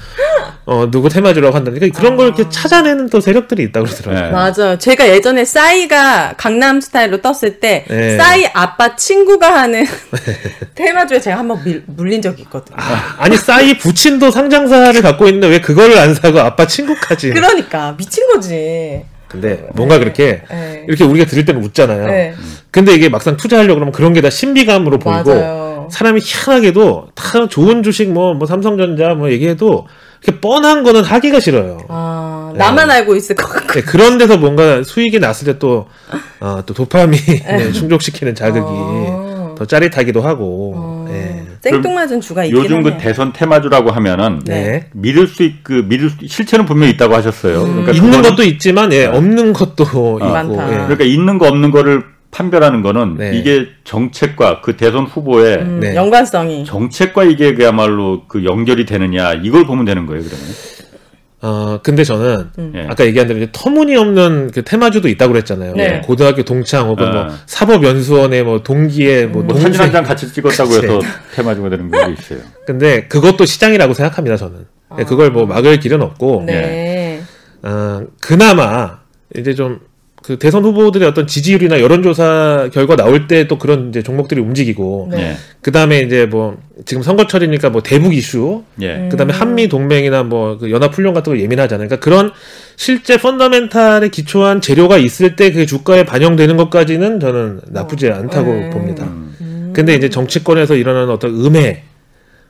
어 0.68 0.90
누구 0.90 1.10
테마주라고 1.10 1.56
한다니까 1.56 1.80
그러니까 1.80 2.00
그런 2.00 2.18
걸 2.18 2.28
이렇게 2.28 2.50
찾아내는 2.50 3.10
또 3.10 3.22
세력들이 3.22 3.62
있다 3.66 3.82
그러더라고요. 3.84 4.26
네. 4.26 4.32
맞아요. 4.32 4.78
제가 4.80 5.08
예전에 5.10 5.46
싸이가 5.46 6.34
강남 6.38 6.82
스타일로 6.82 7.22
떴을 7.22 7.60
때 7.60 7.86
네. 7.88 8.18
싸이 8.18 8.48
아빠 8.54 8.96
친구가 8.96 9.54
하는 9.62 9.86
테마주에 10.74 11.20
제가 11.22 11.38
한번 11.38 11.64
밀- 11.64 11.84
물린 11.86 12.22
적이 12.22 12.44
있거든요. 12.44 12.78
아, 12.80 13.16
아니 13.20 13.38
싸이 13.38 13.78
부친도 13.78 14.32
상장사를 14.32 15.00
갖고 15.04 15.28
있는데 15.28 15.48
왜 15.48 15.62
그걸 15.62 15.96
안 15.98 16.16
사고 16.16 16.40
아빠 16.40 16.66
친구까지? 16.66 17.30
그러니까 17.32 17.96
미친 17.96 18.26
거지. 18.28 19.04
근데 19.28 19.68
뭔가 19.74 20.00
그렇게 20.00 20.42
네. 20.50 20.86
이렇게 20.88 21.04
우리가 21.04 21.26
들을 21.26 21.46
때는 21.46 21.64
웃잖아요. 21.64 22.08
네. 22.08 22.34
근데 22.72 22.94
이게 22.94 23.10
막상 23.10 23.38
투자하려고 23.38 23.76
그러면 23.76 23.92
그런 23.92 24.14
게 24.14 24.22
다 24.22 24.30
신비감으로 24.32 24.98
보이고 24.98 25.36
맞아요. 25.36 25.90
사람이 25.92 26.20
희한하게도 26.24 27.10
다 27.14 27.48
좋은 27.48 27.84
주식 27.84 28.10
뭐, 28.12 28.34
뭐 28.34 28.48
삼성전자 28.48 29.14
뭐 29.14 29.30
얘기해도 29.32 29.88
이렇게 30.26 30.40
뻔한 30.42 30.84
거는 30.84 31.04
하기가 31.04 31.40
싫어요. 31.40 31.78
아, 31.88 32.52
나만 32.56 32.90
알고 32.90 33.16
있을 33.16 33.36
것 33.36 33.48
같고. 33.48 33.74
네, 33.74 33.82
그런 33.82 34.18
데서 34.18 34.38
뭔가 34.38 34.82
수익이 34.84 35.20
났을 35.20 35.46
때 35.46 35.60
또, 35.60 35.88
어, 36.40 36.64
또 36.66 36.74
도파민 36.74 37.20
네, 37.46 37.72
충족시키는 37.74 38.34
자극이 38.34 38.66
어. 38.68 39.56
더 39.58 39.66
짜릿하기도 39.66 40.22
하고. 40.22 40.74
어. 40.76 41.06
예. 41.10 41.44
생뚱맞은 41.62 42.22
주가 42.22 42.44
있긴 42.44 42.62
요즘 42.62 42.84
그 42.84 42.90
하네요. 42.90 43.02
대선 43.02 43.34
테마주라고 43.34 43.92
하면은 43.92 44.42
네. 44.46 44.88
믿을 44.94 45.28
수 45.28 45.44
있, 45.44 45.64
그 45.64 45.86
믿을 45.88 46.10
수, 46.10 46.18
실체는 46.28 46.66
분명히 46.66 46.94
있다고 46.94 47.16
하셨어요. 47.16 47.62
그러니까 47.64 47.92
있는 47.92 48.22
것도 48.22 48.44
있지만, 48.44 48.92
예, 48.94 49.06
없는 49.06 49.54
것도 49.54 49.84
있고. 49.84 50.20
많다. 50.20 50.68
예. 50.72 50.78
그러니까 50.84 51.04
있는 51.06 51.38
거 51.38 51.48
없는 51.48 51.72
거를 51.72 52.04
판별하는 52.36 52.82
거는 52.82 53.16
네. 53.18 53.32
이게 53.38 53.68
정책과 53.86 54.60
그 54.60 54.76
대선 54.76 55.06
후보의 55.06 55.58
음, 55.60 55.80
네. 55.80 55.96
연관성이. 55.96 56.66
정책과 56.66 57.24
이게 57.24 57.54
그야말로 57.54 58.24
그 58.28 58.44
연결이 58.44 58.86
되느냐 58.86 59.34
이걸 59.42 59.66
보면 59.66 59.86
되는 59.86 60.06
거예요 60.06 60.22
그러면. 60.22 60.46
어, 61.42 61.80
근데 61.82 62.04
저는 62.04 62.50
예. 62.76 62.88
아까 62.90 63.06
얘기한 63.06 63.28
대로 63.28 63.40
이제 63.40 63.50
터무니없는 63.54 64.52
그 64.54 64.64
테마주도 64.64 65.08
있다고 65.08 65.32
그랬잖아요. 65.32 65.76
네. 65.76 66.02
고등학교 66.04 66.44
동창 66.44 66.90
혹은 66.90 67.10
뭐 67.12 67.22
아. 67.22 67.40
사법연수원의 67.46 68.44
뭐 68.44 68.64
동기의 68.64 69.28
뭐뭐 69.28 69.54
사진 69.54 69.64
동생. 69.64 69.82
한장 69.84 70.04
같이 70.04 70.34
찍었다고 70.34 70.70
그치. 70.70 70.88
해서 70.88 71.00
테마주가 71.36 71.70
되는 71.70 71.90
게 71.90 71.98
있어요. 72.12 72.40
근데 72.66 73.08
그것도 73.08 73.46
시장이라고 73.46 73.94
생각합니다, 73.94 74.36
저는. 74.36 74.66
예, 75.00 75.04
그걸 75.04 75.32
뭐 75.32 75.46
막을 75.46 75.80
길은 75.80 76.02
없고. 76.02 76.44
네. 76.48 77.22
어, 77.64 78.02
그나마 78.20 79.00
이제 79.38 79.54
좀 79.54 79.80
그 80.26 80.40
대선 80.40 80.64
후보들의 80.64 81.08
어떤 81.08 81.28
지지율이나 81.28 81.80
여론조사 81.80 82.70
결과 82.74 82.96
나올 82.96 83.28
때 83.28 83.48
또 83.48 83.60
그런 83.60 83.90
이제 83.90 84.02
종목들이 84.02 84.42
움직이고 84.42 85.10
네. 85.12 85.20
예. 85.20 85.36
그 85.62 85.72
다음에 85.72 86.00
이제 86.00 86.26
뭐 86.26 86.58
지금 86.86 87.04
선거철이니까 87.04 87.70
뭐 87.70 87.84
대북 87.84 88.16
이슈 88.16 88.64
예. 88.82 89.08
그 89.12 89.18
다음에 89.18 89.34
한미 89.34 89.68
동맹이나 89.68 90.24
뭐 90.24 90.58
그 90.60 90.72
연합 90.72 90.94
훈련 90.96 91.14
같은 91.14 91.34
거 91.34 91.40
예민하잖아요. 91.40 91.88
그러니까 91.88 92.04
그런 92.04 92.32
실제 92.76 93.18
펀더멘탈에 93.18 94.08
기초한 94.10 94.62
재료가 94.62 94.98
있을 94.98 95.36
때 95.36 95.52
그게 95.52 95.66
주가에 95.66 96.06
반영되는 96.06 96.58
것까지는 96.58 97.20
저는 97.20 97.62
나쁘지 97.68 98.10
않다고 98.10 98.52
음. 98.52 98.70
봅니다. 98.72 99.08
근데 99.74 99.94
이제 99.96 100.10
정치권에서 100.10 100.76
일어나는 100.76 101.10
어떤 101.10 101.32
음해 101.46 101.84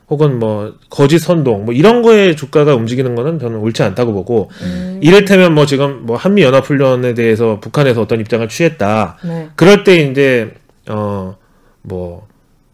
혹은 0.10 0.40
뭐 0.40 0.74
거짓 0.90 1.20
선동 1.20 1.66
뭐 1.66 1.74
이런 1.74 2.02
거에 2.02 2.36
주가가 2.36 2.76
움직이는 2.76 3.16
거는 3.16 3.40
저는 3.40 3.58
옳지 3.60 3.82
않다고 3.84 4.14
보고 4.14 4.50
음. 4.62 5.00
이를테면 5.02 5.56
뭐 5.56 5.66
지금 5.66 6.06
뭐 6.06 6.16
한미 6.16 6.44
연합 6.44 6.66
훈련에 6.66 7.14
대해서 7.14 7.60
북한에서 7.60 8.02
어떤 8.02 8.20
입장을 8.20 8.48
취했다. 8.48 9.18
네. 9.24 9.50
그럴 9.56 9.84
때 9.84 9.96
이제 9.98 10.54
어 10.90 11.36
뭐 11.88 12.28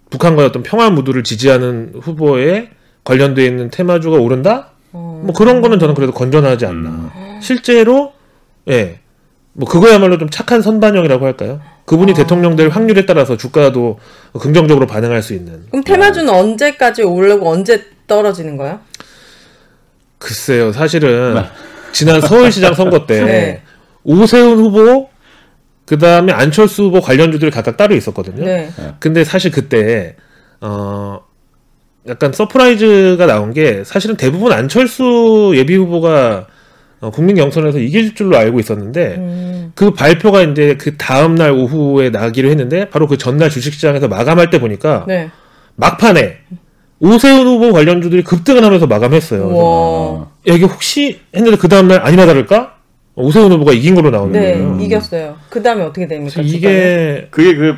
북한과의 0.09 0.47
어떤 0.49 0.63
평화 0.63 0.89
무드를 0.89 1.23
지지하는 1.23 1.93
후보에 2.01 2.69
관련돼 3.03 3.45
있는 3.45 3.69
테마주가 3.69 4.17
오른다? 4.17 4.71
어. 4.93 5.21
뭐 5.23 5.33
그런 5.33 5.61
거는 5.61 5.79
저는 5.79 5.95
그래도 5.95 6.11
건전하지 6.13 6.65
않나. 6.65 7.11
실제로 7.41 8.13
예. 8.69 8.99
뭐 9.53 9.67
그거야말로 9.67 10.17
좀 10.17 10.29
착한 10.29 10.61
선반영이라고 10.61 11.25
할까요? 11.25 11.61
그분이 11.85 12.13
대통령 12.13 12.55
될 12.55 12.69
확률에 12.69 13.05
따라서 13.05 13.35
주가도 13.35 13.99
긍정적으로 14.39 14.87
반응할 14.87 15.21
수 15.21 15.33
있는. 15.33 15.65
그럼 15.69 15.83
테마주는 15.83 16.31
언제까지 16.31 17.03
오르고 17.03 17.49
언제 17.49 17.85
떨어지는 18.07 18.55
거예요? 18.57 18.79
글쎄요, 20.17 20.71
사실은 20.71 21.43
지난 21.91 22.21
서울시장 22.21 22.75
선거 22.75 23.05
때 23.05 23.21
네. 23.25 23.61
오세훈 24.03 24.57
후보, 24.59 25.09
그 25.85 25.97
다음에 25.97 26.31
안철수 26.31 26.83
후보 26.83 27.01
관련주들이 27.01 27.51
각각 27.51 27.75
따로 27.75 27.95
있었거든요. 27.95 28.45
네. 28.45 28.71
근데 28.99 29.23
사실 29.23 29.51
그때 29.51 30.15
어 30.61 31.19
약간 32.07 32.31
surprise가 32.31 33.25
나온 33.25 33.53
게 33.53 33.83
사실은 33.83 34.15
대부분 34.15 34.53
안철수 34.53 35.51
예비 35.55 35.75
후보가 35.75 36.47
어, 37.01 37.09
국민 37.09 37.35
경선에서 37.35 37.79
이길 37.79 38.13
줄로 38.13 38.37
알고 38.37 38.59
있었는데 38.59 39.15
음. 39.17 39.71
그 39.73 39.91
발표가 39.91 40.43
이제 40.43 40.77
그 40.79 40.97
다음 40.97 41.33
날 41.33 41.51
오후에 41.51 42.11
나기로 42.11 42.49
했는데 42.49 42.89
바로 42.89 43.07
그 43.07 43.17
전날 43.17 43.49
주식시장에서 43.49 44.07
마감할 44.07 44.51
때 44.51 44.59
보니까 44.59 45.05
네. 45.07 45.29
막판에 45.75 46.37
오세훈 46.99 47.47
후보 47.47 47.73
관련주들이 47.73 48.23
급등을 48.23 48.63
하면서 48.63 48.85
마감했어요. 48.85 50.27
야, 50.47 50.53
이게 50.53 50.65
혹시 50.65 51.19
했는데 51.35 51.57
그 51.57 51.67
다음 51.67 51.87
날 51.87 52.05
아니나 52.05 52.27
다를까 52.27 52.75
오세훈 53.15 53.51
후보가 53.51 53.73
이긴 53.73 53.95
걸로 53.95 54.11
나오는 54.11 54.33
네, 54.33 54.53
거예요. 54.53 54.77
이겼어요. 54.79 55.35
그 55.49 55.63
다음에 55.63 55.81
어떻게 55.81 56.07
됩니까? 56.07 56.39
이게 56.43 57.27
그게 57.31 57.55
그 57.55 57.75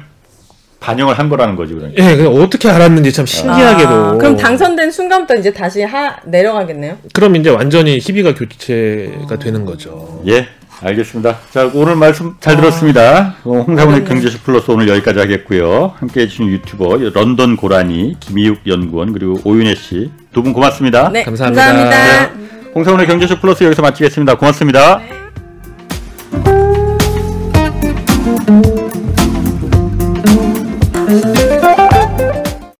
반영을 0.84 1.18
한 1.18 1.30
거라는 1.30 1.56
거지 1.56 1.74
그러니까. 1.74 2.04
예, 2.04 2.16
그냥 2.18 2.34
어떻게 2.34 2.70
알았는지 2.70 3.14
참 3.14 3.26
신기하게도. 3.26 3.90
아, 3.90 4.12
그럼 4.18 4.36
당선된 4.36 4.92
순간부터 4.92 5.36
이제 5.36 5.54
다시 5.54 5.82
하 5.82 6.18
내려가겠네요. 6.26 6.98
그럼 7.14 7.38
이제 7.38 7.50
완전히 7.50 8.00
희비가 8.00 8.36
교체가 8.36 9.40
되는 9.40 9.66
거죠. 9.66 10.22
예. 10.28 10.48
알겠습니다. 10.82 11.38
자, 11.52 11.72
오늘 11.74 11.96
말씀 11.96 12.36
잘 12.42 12.58
들었습니다. 12.58 13.36
어, 13.46 13.52
홍사원의 13.66 14.02
어렵네. 14.02 14.04
경제쇼 14.04 14.40
플러스 14.44 14.70
오늘 14.70 14.90
여기까지 14.90 15.18
하겠고요. 15.20 15.94
함께 15.98 16.22
해 16.22 16.28
주신 16.28 16.48
유튜버 16.50 16.98
런던 17.14 17.56
고라니, 17.56 18.18
김희욱 18.20 18.58
연구원, 18.68 19.14
그리고 19.14 19.40
오윤혜 19.46 19.76
씨. 19.76 20.12
두 20.34 20.44
분 20.44 20.52
고맙습니다. 20.52 21.10
네, 21.10 21.24
감사합니다. 21.24 21.66
감사합니다. 21.66 22.32
홍사원의 22.76 23.08
경제쇼 23.08 23.38
플러스 23.40 23.64
여기서 23.64 23.82
마치겠습니다. 23.82 24.36
고맙습니다. 24.36 25.00